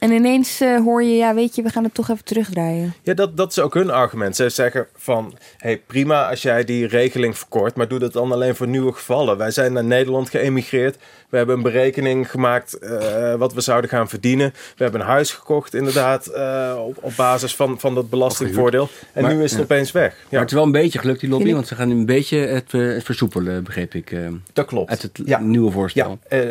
eh, 0.00 0.08
En 0.08 0.14
ineens 0.14 0.60
eh, 0.60 0.80
hoor 0.80 1.02
je, 1.02 1.16
ja, 1.16 1.34
weet 1.34 1.54
je, 1.54 1.62
we 1.62 1.68
gaan 1.68 1.84
het 1.84 1.94
toch 1.94 2.08
even 2.08 2.24
terugdraaien. 2.24 2.94
Ja, 3.02 3.14
dat, 3.14 3.36
dat 3.36 3.50
is 3.50 3.58
ook 3.58 3.74
hun 3.74 3.90
argument. 3.90 4.36
Ze 4.36 4.48
zeggen 4.48 4.86
van, 4.96 5.34
hey, 5.56 5.82
prima 5.86 6.28
als 6.28 6.42
jij 6.42 6.64
die 6.64 6.86
regeling 6.86 7.38
verkort, 7.38 7.76
maar 7.76 7.88
doe 7.88 7.98
dat 7.98 8.12
dan 8.12 8.32
alleen 8.32 8.56
voor 8.56 8.68
nieuwe 8.68 8.92
gevallen. 8.92 9.36
Wij 9.36 9.50
zijn 9.50 9.72
naar 9.72 9.84
Nederland 9.84 10.30
geëmigreerd. 10.30 10.96
We 11.30 11.36
hebben 11.36 11.56
een 11.56 11.62
berekening 11.62 12.30
gemaakt 12.30 12.78
uh, 12.80 13.34
wat 13.34 13.54
we 13.54 13.60
zouden 13.60 13.90
gaan 13.90 14.08
verdienen. 14.08 14.52
We 14.76 14.82
hebben 14.82 15.00
een 15.00 15.06
huis 15.06 15.32
gekocht, 15.32 15.74
inderdaad, 15.74 16.30
uh, 16.34 16.74
op, 16.86 16.96
op, 17.00 17.12
basis 17.16 17.56
van, 17.56 17.80
van 17.80 17.94
dat 17.94 18.10
belastingvoordeel. 18.10 18.88
En 19.12 19.22
maar, 19.22 19.34
nu 19.34 19.42
is 19.42 19.50
het 19.50 19.58
ja. 19.58 19.64
opeens 19.64 19.92
weg. 19.92 20.12
Ja. 20.12 20.26
Maar 20.30 20.40
het 20.40 20.48
is 20.48 20.54
wel 20.54 20.64
een 20.64 20.72
beetje 20.72 20.98
gelukt, 20.98 21.20
die 21.20 21.28
lobby, 21.28 21.52
want 21.52 21.66
ze 21.66 21.74
gaan 21.74 21.88
nu 21.88 21.94
een 21.94 22.06
beetje 22.06 22.38
het, 22.38 22.72
uh, 22.72 22.94
het 22.94 23.04
versoepelen, 23.04 23.64
begreep 23.64 23.94
ik. 23.94 24.16
dat 24.52 24.66
klopt. 24.66 24.90
Uit 24.90 25.02
het 25.02 25.40
nieuwe 25.40 25.70
voorstel. 25.70 26.18
Ja, 26.28 26.44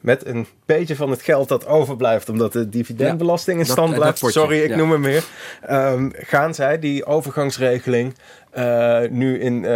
met 0.00 0.26
een 0.26 0.46
beetje 0.66 0.96
van 0.96 1.10
het 1.10 1.22
geld 1.22 1.48
dat 1.48 1.66
overblijft, 1.66 2.28
omdat 2.28 2.52
de 2.52 2.68
dividendbelasting 2.72 3.58
in 3.58 3.66
stand 3.66 3.94
blijft. 3.94 4.18
Sorry, 4.18 4.60
ik 4.62 4.68
ja. 4.68 4.76
noem 4.76 4.90
hem 4.90 5.00
meer. 5.00 5.24
Um, 5.70 6.12
gaan 6.16 6.54
zij 6.54 6.78
die 6.78 7.04
overgangsregeling 7.04 8.14
uh, 8.54 9.00
nu 9.10 9.40
in, 9.40 9.62
uh, 9.62 9.70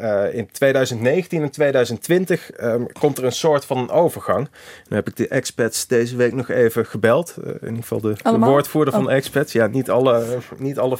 uh, 0.00 0.34
in 0.34 0.48
2019 0.52 1.42
en 1.42 1.50
2020 1.50 2.50
um, 2.60 2.86
komt 2.92 3.18
er 3.18 3.24
een 3.24 3.32
soort 3.32 3.64
van 3.64 3.78
een 3.78 3.90
overgang. 3.90 4.48
Dan 4.88 4.96
heb 4.98 5.08
ik 5.08 5.16
de 5.16 5.28
expats 5.28 5.86
deze 5.86 6.16
week 6.16 6.32
nog 6.32 6.48
even 6.48 6.86
gebeld. 6.86 7.34
in 7.44 7.52
ieder 7.62 7.76
geval 7.76 8.00
de, 8.00 8.14
de 8.22 8.38
woordvoerder 8.38 8.94
oh. 8.94 9.00
van 9.00 9.10
expats. 9.10 9.52
Ja, 9.52 9.66
niet 9.66 9.90
alle, 9.90 10.38
niet 10.56 10.78
alle 10.78 10.98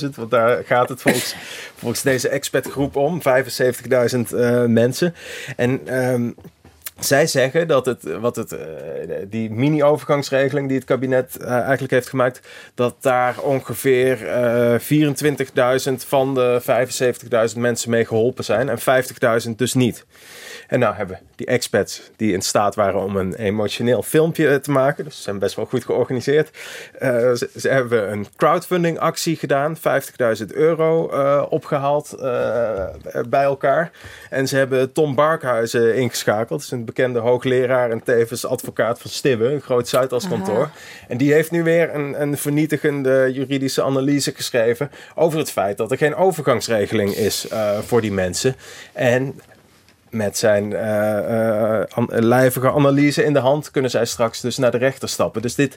75.000, 0.00 0.08
want 0.14 0.30
daar 0.30 0.64
gaat 0.64 0.88
het 0.88 1.02
volgens, 1.02 1.34
volgens 1.80 2.02
deze 2.02 2.28
expatgroep 2.28 2.96
om. 2.96 3.20
75.000 3.22 4.18
mensen. 4.66 5.14
En... 5.56 5.96
Um, 6.12 6.34
zij 7.00 7.26
zeggen 7.26 7.68
dat 7.68 7.86
het, 7.86 8.02
wat 8.02 8.36
het, 8.36 8.52
uh, 8.52 8.58
die 9.28 9.50
mini-overgangsregeling 9.50 10.68
die 10.68 10.76
het 10.76 10.86
kabinet 10.86 11.36
uh, 11.40 11.50
eigenlijk 11.50 11.92
heeft 11.92 12.08
gemaakt, 12.08 12.40
dat 12.74 12.96
daar 13.00 13.38
ongeveer 13.40 14.22
uh, 14.22 14.78
24.000 15.88 15.92
van 16.06 16.34
de 16.34 16.62
75.000 17.52 17.58
mensen 17.58 17.90
mee 17.90 18.04
geholpen 18.04 18.44
zijn 18.44 18.68
en 18.68 18.78
50.000 19.48 19.50
dus 19.56 19.74
niet. 19.74 20.06
En 20.70 20.78
nou 20.78 20.94
hebben 20.94 21.18
die 21.34 21.46
expats 21.46 22.10
die 22.16 22.32
in 22.32 22.42
staat 22.42 22.74
waren 22.74 23.02
om 23.02 23.16
een 23.16 23.34
emotioneel 23.34 24.02
filmpje 24.02 24.60
te 24.60 24.70
maken, 24.70 25.04
dus 25.04 25.16
ze 25.16 25.22
zijn 25.22 25.38
best 25.38 25.56
wel 25.56 25.64
goed 25.64 25.84
georganiseerd. 25.84 26.50
Uh, 27.02 27.08
ze, 27.10 27.50
ze, 27.56 27.68
hebben 27.68 28.12
een 28.12 28.26
crowdfunding 28.36 28.98
actie 28.98 29.36
gedaan, 29.36 29.76
50.000 29.76 29.82
euro 30.46 31.12
uh, 31.12 31.46
opgehaald 31.48 32.14
uh, 32.18 32.84
bij 33.28 33.42
elkaar. 33.42 33.90
En 34.30 34.48
ze 34.48 34.56
hebben 34.56 34.92
Tom 34.92 35.14
Barkhuizen 35.14 35.96
ingeschakeld, 35.96 36.48
dat 36.48 36.60
is 36.60 36.70
een 36.70 36.84
bekende 36.84 37.18
hoogleraar 37.18 37.90
en 37.90 38.02
tevens 38.02 38.46
advocaat 38.46 39.00
van 39.00 39.10
Stibbe, 39.10 39.52
een 39.52 39.60
groot 39.60 39.88
Zuidas 39.88 40.28
kantoor. 40.28 40.70
En 41.08 41.16
die 41.16 41.32
heeft 41.32 41.50
nu 41.50 41.62
weer 41.62 41.94
een, 41.94 42.22
een 42.22 42.38
vernietigende 42.38 43.30
juridische 43.32 43.82
analyse 43.82 44.32
geschreven 44.34 44.90
over 45.14 45.38
het 45.38 45.50
feit 45.50 45.76
dat 45.76 45.90
er 45.90 45.96
geen 45.96 46.14
overgangsregeling 46.14 47.14
is 47.14 47.46
voor 47.86 48.00
die 48.00 48.12
mensen. 48.12 48.56
En 48.92 49.40
met 50.10 50.38
zijn 50.38 50.70
uh, 50.70 51.82
lijvige 52.06 52.72
analyse 52.72 53.24
in 53.24 53.32
de 53.32 53.38
hand 53.38 53.70
kunnen 53.70 53.90
zij 53.90 54.04
straks 54.04 54.40
dus 54.40 54.56
naar 54.56 54.70
de 54.70 54.78
rechter 54.78 55.08
stappen. 55.08 55.42
Dus 55.42 55.54
dit. 55.54 55.76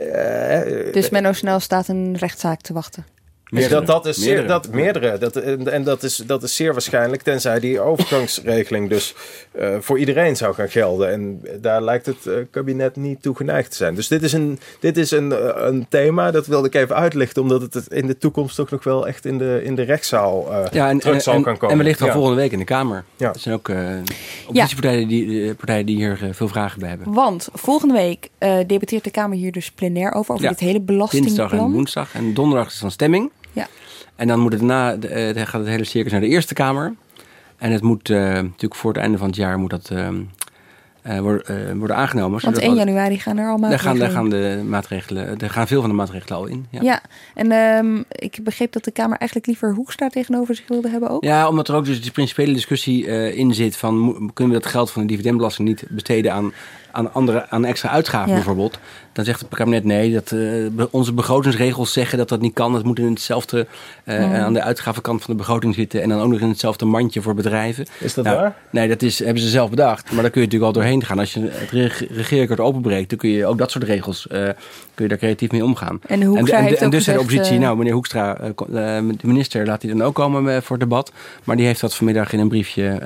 Uh, 0.00 0.92
dus 0.92 1.10
Menno 1.10 1.32
Snel 1.32 1.60
staat 1.60 1.88
een 1.88 2.16
rechtszaak 2.16 2.60
te 2.60 2.72
wachten. 2.72 3.13
Meerdere. 3.54 3.84
Dat, 3.84 3.86
dat 3.86 4.06
is 4.06 4.18
meerdere. 4.18 4.38
Zeer, 4.38 4.48
dat, 4.48 4.68
meerdere. 4.68 5.18
Dat, 5.18 5.36
en 5.66 5.84
dat 5.84 6.02
is, 6.02 6.16
dat 6.16 6.42
is 6.42 6.56
zeer 6.56 6.72
waarschijnlijk, 6.72 7.22
tenzij 7.22 7.60
die 7.60 7.80
overgangsregeling 7.80 8.88
dus 8.88 9.14
uh, 9.58 9.76
voor 9.80 9.98
iedereen 9.98 10.36
zou 10.36 10.54
gaan 10.54 10.68
gelden. 10.68 11.10
En 11.10 11.42
daar 11.60 11.82
lijkt 11.82 12.06
het 12.06 12.16
uh, 12.26 12.34
kabinet 12.50 12.96
niet 12.96 13.22
toe 13.22 13.36
geneigd 13.36 13.70
te 13.70 13.76
zijn. 13.76 13.94
Dus 13.94 14.08
dit 14.08 14.22
is, 14.22 14.32
een, 14.32 14.58
dit 14.80 14.96
is 14.96 15.10
een, 15.10 15.30
uh, 15.30 15.50
een 15.54 15.86
thema, 15.88 16.30
dat 16.30 16.46
wilde 16.46 16.66
ik 16.66 16.74
even 16.74 16.96
uitlichten, 16.96 17.42
omdat 17.42 17.62
het 17.62 17.86
in 17.88 18.06
de 18.06 18.18
toekomst 18.18 18.56
toch 18.56 18.70
nog 18.70 18.84
wel 18.84 19.06
echt 19.06 19.24
in 19.24 19.38
de, 19.38 19.60
in 19.64 19.74
de 19.74 19.82
rechtszaal 19.82 20.52
ja, 20.72 20.88
en, 20.88 20.98
terug 20.98 21.22
zal 21.22 21.34
en, 21.34 21.44
gaan 21.44 21.56
komen. 21.56 21.70
En 21.70 21.76
wellicht 21.82 22.00
al 22.00 22.06
ja. 22.06 22.12
volgende 22.12 22.40
week 22.40 22.52
in 22.52 22.58
de 22.58 22.64
Kamer. 22.64 23.04
Ja. 23.16 23.32
Er 23.32 23.40
zijn 23.40 23.54
ook 23.54 23.70
oppositiepartijen 24.46 25.00
ja. 25.00 25.06
die, 25.06 25.54
partijen 25.54 25.86
die 25.86 25.96
hier 25.96 26.28
veel 26.32 26.48
vragen 26.48 26.80
bij 26.80 26.88
hebben. 26.88 27.12
Want 27.12 27.48
volgende 27.52 27.94
week 27.94 28.28
debatteert 28.66 29.04
de 29.04 29.10
Kamer 29.10 29.36
hier 29.36 29.52
dus 29.52 29.70
plenair 29.70 30.12
over, 30.12 30.32
over 30.32 30.44
ja. 30.44 30.50
dit 30.50 30.60
hele 30.60 30.80
belastingplan. 30.80 31.36
Dinsdag 31.36 31.66
en 31.66 31.72
woensdag. 31.72 32.14
En 32.14 32.34
donderdag 32.34 32.66
is 32.66 32.78
dan 32.78 32.90
stemming. 32.90 33.30
En 34.16 34.26
dan 34.26 34.40
moet 34.40 34.52
het 34.52 34.62
na, 34.62 34.96
uh, 34.96 35.30
gaat 35.34 35.52
het 35.52 35.66
hele 35.66 35.84
circus 35.84 36.12
naar 36.12 36.20
de 36.20 36.26
Eerste 36.26 36.54
Kamer. 36.54 36.94
En 37.56 37.72
het 37.72 37.82
moet 37.82 38.08
uh, 38.08 38.18
natuurlijk 38.18 38.74
voor 38.74 38.92
het 38.92 39.00
einde 39.00 39.18
van 39.18 39.26
het 39.26 39.36
jaar 39.36 39.58
moet 39.58 39.70
dat 39.70 39.90
uh, 39.92 41.18
worden, 41.18 41.78
worden 41.78 41.96
aangenomen. 41.96 42.40
Want 42.42 42.58
1 42.58 42.74
januari 42.74 43.18
gaan 43.18 43.38
er 43.38 43.50
al 43.50 43.56
maatregelen 43.58 43.98
daar 43.98 44.10
gaan, 44.10 44.30
daar 44.30 44.42
gaan 44.44 44.58
de 44.58 44.68
maatregelen, 44.68 45.38
er 45.38 45.50
gaan 45.50 45.66
veel 45.66 45.80
van 45.80 45.90
de 45.90 45.96
maatregelen 45.96 46.38
al 46.38 46.46
in. 46.46 46.66
Ja, 46.70 46.82
ja. 46.82 47.02
en 47.34 47.52
um, 47.52 48.04
ik 48.08 48.38
begreep 48.42 48.72
dat 48.72 48.84
de 48.84 48.90
Kamer 48.90 49.18
eigenlijk 49.18 49.48
liever 49.48 49.74
Hoekstra 49.74 50.08
tegenover 50.08 50.54
zich 50.54 50.68
wilde 50.68 50.88
hebben 50.88 51.10
ook. 51.10 51.24
Ja, 51.24 51.48
omdat 51.48 51.68
er 51.68 51.74
ook 51.74 51.84
dus 51.84 52.02
die 52.02 52.10
principiële 52.10 52.52
discussie 52.52 53.06
in 53.34 53.54
zit 53.54 53.76
van 53.76 54.30
kunnen 54.34 54.54
we 54.54 54.60
dat 54.60 54.70
geld 54.70 54.90
van 54.90 55.02
de 55.02 55.08
dividendbelasting 55.08 55.68
niet 55.68 55.84
besteden 55.88 56.32
aan 56.32 56.52
aan, 56.94 57.12
andere, 57.12 57.46
aan 57.48 57.64
extra 57.64 57.88
uitgaven 57.88 58.28
ja. 58.28 58.34
bijvoorbeeld. 58.34 58.78
Dan 59.12 59.24
zegt 59.24 59.40
het 59.40 59.48
kabinet 59.54 59.84
nee, 59.84 60.12
dat, 60.12 60.30
uh, 60.30 60.84
onze 60.90 61.12
begrotingsregels 61.12 61.92
zeggen 61.92 62.18
dat 62.18 62.28
dat 62.28 62.40
niet 62.40 62.54
kan. 62.54 62.72
Dat 62.72 62.84
moet 62.84 62.98
in 62.98 63.10
hetzelfde, 63.10 63.66
uh, 64.04 64.18
ja. 64.18 64.38
aan 64.38 64.52
de 64.52 64.62
uitgavenkant 64.62 65.22
van 65.22 65.32
de 65.32 65.38
begroting 65.38 65.74
zitten. 65.74 66.02
En 66.02 66.08
dan 66.08 66.20
ook 66.20 66.30
nog 66.30 66.40
in 66.40 66.48
hetzelfde 66.48 66.84
mandje 66.84 67.22
voor 67.22 67.34
bedrijven. 67.34 67.86
Is 67.98 68.14
dat 68.14 68.24
nou, 68.24 68.36
waar? 68.36 68.56
Nee, 68.70 68.88
dat 68.88 69.02
is, 69.02 69.18
hebben 69.18 69.42
ze 69.42 69.48
zelf 69.48 69.70
bedacht. 69.70 70.12
Maar 70.12 70.22
daar 70.22 70.30
kun 70.30 70.40
je 70.40 70.46
natuurlijk 70.46 70.76
al 70.76 70.82
doorheen 70.82 71.04
gaan. 71.04 71.18
Als 71.18 71.34
je 71.34 71.40
het 71.40 71.70
regeerakkoord 72.10 72.60
openbreekt, 72.60 73.08
dan 73.08 73.18
kun 73.18 73.30
je 73.30 73.46
ook 73.46 73.58
dat 73.58 73.70
soort 73.70 73.84
regels, 73.84 74.26
uh, 74.32 74.38
kun 74.94 75.04
je 75.04 75.08
daar 75.08 75.18
creatief 75.18 75.50
mee 75.50 75.64
omgaan. 75.64 76.00
En, 76.06 76.22
Hoekstra 76.22 76.56
en, 76.56 76.62
en, 76.62 76.68
heeft 76.68 76.80
en 76.80 76.86
ook 76.86 76.92
dus 76.92 77.04
gezegd, 77.04 77.18
de 77.18 77.24
oppositie, 77.24 77.58
nou 77.58 77.76
meneer 77.76 77.92
Hoekstra, 77.92 78.38
de 78.66 79.14
minister, 79.22 79.66
laat 79.66 79.82
hij 79.82 79.90
dan 79.90 80.02
ook 80.02 80.14
komen 80.14 80.62
voor 80.62 80.78
debat. 80.78 81.12
Maar 81.44 81.56
die 81.56 81.66
heeft 81.66 81.80
dat 81.80 81.94
vanmiddag 81.94 82.32
in 82.32 82.38
een 82.38 82.48
briefje 82.48 83.00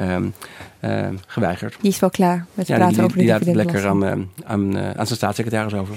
uh, 0.80 1.08
geweigerd. 1.26 1.76
Die 1.80 1.90
is 1.90 1.98
wel 1.98 2.10
klaar 2.10 2.46
met 2.54 2.66
ja, 2.66 2.76
praten 2.76 2.94
die, 2.94 3.04
over 3.04 3.16
de 3.16 3.22
die 3.22 3.32
laat 3.32 3.44
het 3.44 3.54
lekker 3.54 3.86
aan, 3.86 4.04
uh, 4.04 4.12
aan, 4.44 4.76
uh, 4.76 4.86
aan 4.86 5.06
zijn 5.06 5.18
staatssecretaris 5.18 5.74
over. 5.74 5.94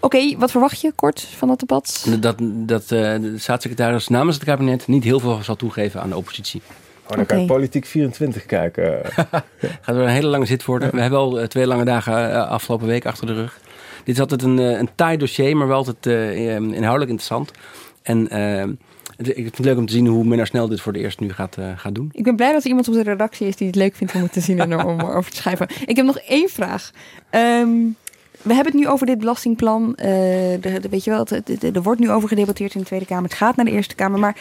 Oké, 0.00 0.16
okay, 0.16 0.36
wat 0.38 0.50
verwacht 0.50 0.80
je 0.80 0.92
kort 0.94 1.20
van 1.20 1.48
dat 1.48 1.58
debat? 1.58 2.06
Dat, 2.20 2.36
dat 2.42 2.88
de 2.88 3.34
staatssecretaris 3.36 4.08
namens 4.08 4.36
het 4.36 4.44
kabinet 4.44 4.86
niet 4.86 5.04
heel 5.04 5.20
veel 5.20 5.42
zal 5.42 5.56
toegeven 5.56 6.00
aan 6.00 6.08
de 6.08 6.16
oppositie. 6.16 6.62
Oh, 7.02 7.08
dan 7.08 7.20
okay. 7.20 7.36
ga 7.36 7.42
ik 7.42 7.48
politiek 7.48 7.86
24 7.86 8.46
kijken. 8.46 9.00
Gaat 9.82 9.96
er 9.96 9.96
een 9.96 10.08
hele 10.08 10.26
lange 10.26 10.46
zit 10.46 10.64
worden. 10.64 10.90
We 10.90 11.00
hebben 11.00 11.18
al 11.18 11.46
twee 11.46 11.66
lange 11.66 11.84
dagen 11.84 12.48
afgelopen 12.48 12.86
week 12.86 13.06
achter 13.06 13.26
de 13.26 13.34
rug. 13.34 13.60
Dit 14.04 14.14
is 14.14 14.20
altijd 14.20 14.42
een, 14.42 14.58
een 14.58 14.88
taai 14.94 15.16
dossier, 15.16 15.56
maar 15.56 15.68
wel 15.68 15.76
altijd 15.76 16.06
inhoudelijk 16.56 17.10
interessant. 17.10 17.50
En 18.02 18.28
ik 19.28 19.34
vind 19.34 19.56
het 19.56 19.66
leuk 19.66 19.76
om 19.76 19.86
te 19.86 19.92
zien 19.92 20.06
hoe 20.06 20.24
Menno 20.24 20.44
Snel 20.44 20.68
dit 20.68 20.80
voor 20.80 20.92
de 20.92 20.98
eerst 20.98 21.20
nu 21.20 21.32
gaat, 21.32 21.56
uh, 21.58 21.66
gaat 21.76 21.94
doen. 21.94 22.10
Ik 22.12 22.24
ben 22.24 22.36
blij 22.36 22.52
dat 22.52 22.62
er 22.62 22.68
iemand 22.68 22.88
op 22.88 22.94
de 22.94 23.02
redactie 23.02 23.46
is 23.46 23.56
die 23.56 23.66
het 23.66 23.76
leuk 23.76 23.94
vindt 23.94 24.14
om 24.14 24.22
het 24.22 24.32
te 24.32 24.40
zien 24.40 24.60
en 24.60 24.84
om 24.84 25.00
over 25.00 25.30
te 25.30 25.36
schrijven. 25.36 25.68
Ik 25.86 25.96
heb 25.96 26.06
nog 26.06 26.18
één 26.18 26.48
vraag. 26.48 26.90
Um, 27.30 27.96
we 28.42 28.54
hebben 28.54 28.72
het 28.72 28.82
nu 28.82 28.88
over 28.88 29.06
dit 29.06 29.18
belastingplan. 29.18 29.92
De, 29.96 30.58
de, 30.60 30.88
weet 30.90 31.04
je 31.04 31.10
wel, 31.10 31.26
er 31.72 31.82
wordt 31.82 32.00
nu 32.00 32.10
over 32.10 32.28
gedebatteerd 32.28 32.74
in 32.74 32.80
de 32.80 32.86
Tweede 32.86 33.06
Kamer. 33.06 33.24
Het 33.24 33.38
gaat 33.38 33.56
naar 33.56 33.64
de 33.64 33.70
Eerste 33.70 33.94
Kamer. 33.94 34.18
Maar 34.18 34.36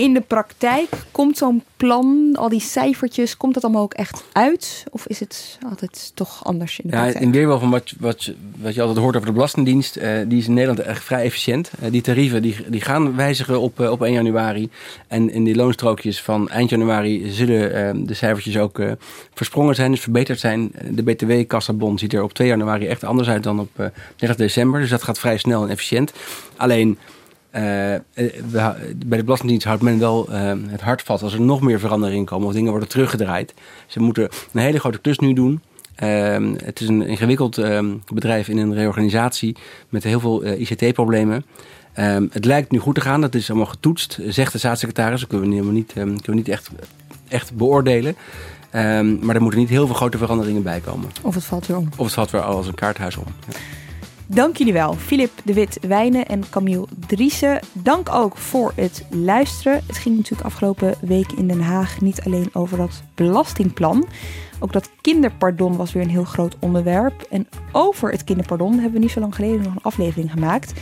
in 0.00 0.14
de 0.14 0.20
praktijk 0.20 0.88
komt 1.10 1.38
zo'n 1.38 1.62
plan, 1.76 2.30
al 2.34 2.48
die 2.48 2.60
cijfertjes, 2.60 3.36
komt 3.36 3.54
dat 3.54 3.64
allemaal 3.64 3.82
ook 3.82 3.94
echt 3.94 4.24
uit? 4.32 4.84
Of 4.90 5.06
is 5.06 5.20
het 5.20 5.58
altijd 5.70 6.12
toch 6.14 6.44
anders 6.44 6.80
in 6.80 6.90
de 6.90 6.96
ja, 6.96 7.02
praktijk? 7.02 7.24
in 7.24 7.32
weerwil 7.32 7.58
van 7.58 7.70
wat, 7.70 7.92
wat, 7.98 8.32
wat 8.56 8.74
je 8.74 8.80
altijd 8.80 8.98
hoort 8.98 9.14
over 9.14 9.26
de 9.26 9.32
Belastingdienst, 9.32 9.96
uh, 9.96 10.18
die 10.26 10.38
is 10.38 10.46
in 10.46 10.54
Nederland 10.54 10.80
echt 10.80 11.04
vrij 11.04 11.24
efficiënt. 11.24 11.70
Uh, 11.82 11.90
die 11.90 12.00
tarieven 12.00 12.42
die, 12.42 12.56
die 12.68 12.80
gaan 12.80 13.16
wijzigen 13.16 13.60
op, 13.60 13.80
uh, 13.80 13.90
op 13.90 14.02
1 14.02 14.12
januari. 14.12 14.70
En 15.06 15.30
in 15.30 15.44
die 15.44 15.54
loonstrookjes 15.54 16.22
van 16.22 16.48
eind 16.48 16.70
januari 16.70 17.30
zullen 17.30 18.06
de 18.06 18.14
cijfertjes 18.14 18.58
ook 18.58 18.82
versprongen 19.34 19.74
zijn, 19.74 19.90
dus 19.90 20.00
verbeterd 20.00 20.40
zijn. 20.40 20.72
De 20.90 21.02
BTW-kassabon 21.02 21.98
ziet 21.98 22.12
er 22.12 22.22
op 22.22 22.32
2 22.32 22.48
januari 22.48 22.86
echt 22.86 23.04
anders 23.04 23.28
uit 23.28 23.42
dan 23.42 23.60
op 23.60 23.90
30 24.16 24.36
december. 24.36 24.80
Dus 24.80 24.90
dat 24.90 25.02
gaat 25.02 25.18
vrij 25.18 25.38
snel 25.38 25.62
en 25.62 25.68
efficiënt. 25.68 26.12
Alleen 26.56 26.98
uh, 27.54 27.60
bij 29.06 29.18
de 29.18 29.24
Belastingdienst 29.24 29.66
houdt 29.66 29.82
men 29.82 29.98
wel 29.98 30.26
uh, 30.30 30.52
het 30.66 30.80
hart 30.80 31.02
vast 31.02 31.22
als 31.22 31.32
er 31.32 31.40
nog 31.40 31.60
meer 31.60 31.80
veranderingen 31.80 32.24
komen 32.24 32.46
of 32.46 32.52
dingen 32.52 32.70
worden 32.70 32.88
teruggedraaid. 32.88 33.54
Ze 33.86 34.00
moeten 34.00 34.28
een 34.52 34.60
hele 34.60 34.78
grote 34.78 35.00
klus 35.00 35.18
nu 35.18 35.32
doen. 35.32 35.62
Uh, 36.02 36.36
het 36.64 36.80
is 36.80 36.88
een 36.88 37.02
ingewikkeld 37.02 37.60
bedrijf 38.12 38.48
in 38.48 38.58
een 38.58 38.74
reorganisatie 38.74 39.56
met 39.88 40.04
heel 40.04 40.20
veel 40.20 40.46
ICT-problemen. 40.46 41.44
Ehm, 41.92 42.26
het 42.30 42.44
lijkt 42.44 42.70
nu 42.70 42.78
goed 42.78 42.94
te 42.94 43.00
gaan, 43.00 43.20
dat 43.20 43.34
is 43.34 43.50
allemaal 43.50 43.68
getoetst, 43.68 44.18
zegt 44.26 44.52
de 44.52 44.58
staatssecretaris. 44.58 45.20
Dat 45.20 45.28
kunnen 45.28 45.48
we 45.48 45.54
helemaal 45.54 45.74
niet, 45.74 45.92
kunnen 45.92 46.20
we 46.24 46.34
niet 46.34 46.48
echt, 46.48 46.70
echt 47.28 47.54
beoordelen. 47.54 48.16
Maar 49.20 49.34
er 49.34 49.42
moeten 49.42 49.60
niet 49.60 49.68
heel 49.68 49.86
veel 49.86 49.94
grote 49.94 50.18
veranderingen 50.18 50.62
bij 50.62 50.80
komen. 50.80 51.10
Of 51.22 51.34
het 51.34 51.44
valt 51.44 51.66
weer 51.66 51.76
om. 51.76 51.88
Of 51.96 52.04
het 52.04 52.14
valt 52.14 52.30
weer 52.30 52.42
als 52.42 52.66
een 52.66 52.74
kaarthuis 52.74 53.16
om. 53.16 53.24
Ja. 53.48 53.58
Dank 54.32 54.56
jullie 54.56 54.72
wel, 54.72 54.94
Filip 54.94 55.30
de 55.44 55.54
Wit 55.54 55.78
Wijnen 55.80 56.26
en 56.26 56.50
Camille 56.50 56.86
Driessen. 57.06 57.60
Dank 57.72 58.12
ook 58.12 58.36
voor 58.36 58.72
het 58.76 59.06
luisteren. 59.10 59.82
Het 59.86 59.98
ging 59.98 60.16
natuurlijk 60.16 60.46
afgelopen 60.46 60.94
week 61.00 61.32
in 61.32 61.48
Den 61.48 61.60
Haag 61.60 62.00
niet 62.00 62.22
alleen 62.22 62.50
over 62.52 62.76
dat 62.76 63.02
belastingplan. 63.14 64.06
Ook 64.60 64.72
dat 64.72 64.90
kinderpardon 65.00 65.76
was 65.76 65.92
weer 65.92 66.02
een 66.02 66.08
heel 66.08 66.24
groot 66.24 66.56
onderwerp. 66.58 67.26
En 67.30 67.48
over 67.72 68.10
het 68.10 68.24
kinderpardon 68.24 68.72
hebben 68.72 68.92
we 68.92 68.98
niet 68.98 69.10
zo 69.10 69.20
lang 69.20 69.34
geleden 69.34 69.62
nog 69.62 69.74
een 69.74 69.82
aflevering 69.82 70.30
gemaakt. 70.32 70.72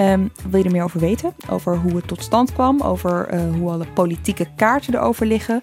Um, 0.00 0.30
wil 0.50 0.58
je 0.58 0.64
er 0.64 0.72
meer 0.72 0.82
over 0.82 1.00
weten? 1.00 1.34
Over 1.50 1.76
hoe 1.76 1.96
het 1.96 2.06
tot 2.08 2.22
stand 2.22 2.52
kwam, 2.52 2.80
over 2.80 3.34
uh, 3.34 3.40
hoe 3.58 3.70
alle 3.70 3.86
politieke 3.94 4.46
kaarten 4.56 4.94
erover 4.94 5.26
liggen. 5.26 5.62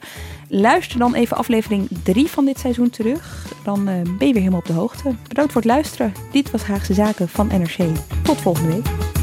Luister 0.56 1.00
dan 1.00 1.14
even 1.14 1.38
aflevering 1.38 1.88
3 2.04 2.28
van 2.28 2.46
dit 2.46 2.60
seizoen 2.60 2.90
terug. 2.90 3.54
Dan 3.64 3.80
uh, 3.80 3.86
ben 4.18 4.28
je 4.28 4.34
weer 4.34 4.36
helemaal 4.36 4.60
op 4.60 4.66
de 4.66 4.74
hoogte. 4.74 5.16
Bedankt 5.28 5.52
voor 5.52 5.62
het 5.62 5.70
luisteren. 5.70 6.14
Dit 6.32 6.52
was 6.52 6.64
Haagse 6.64 6.94
Zaken 6.94 7.30
van 7.30 7.48
NRC. 7.48 7.78
Tot 8.24 8.42
volgende 8.42 8.74
week. 8.74 9.23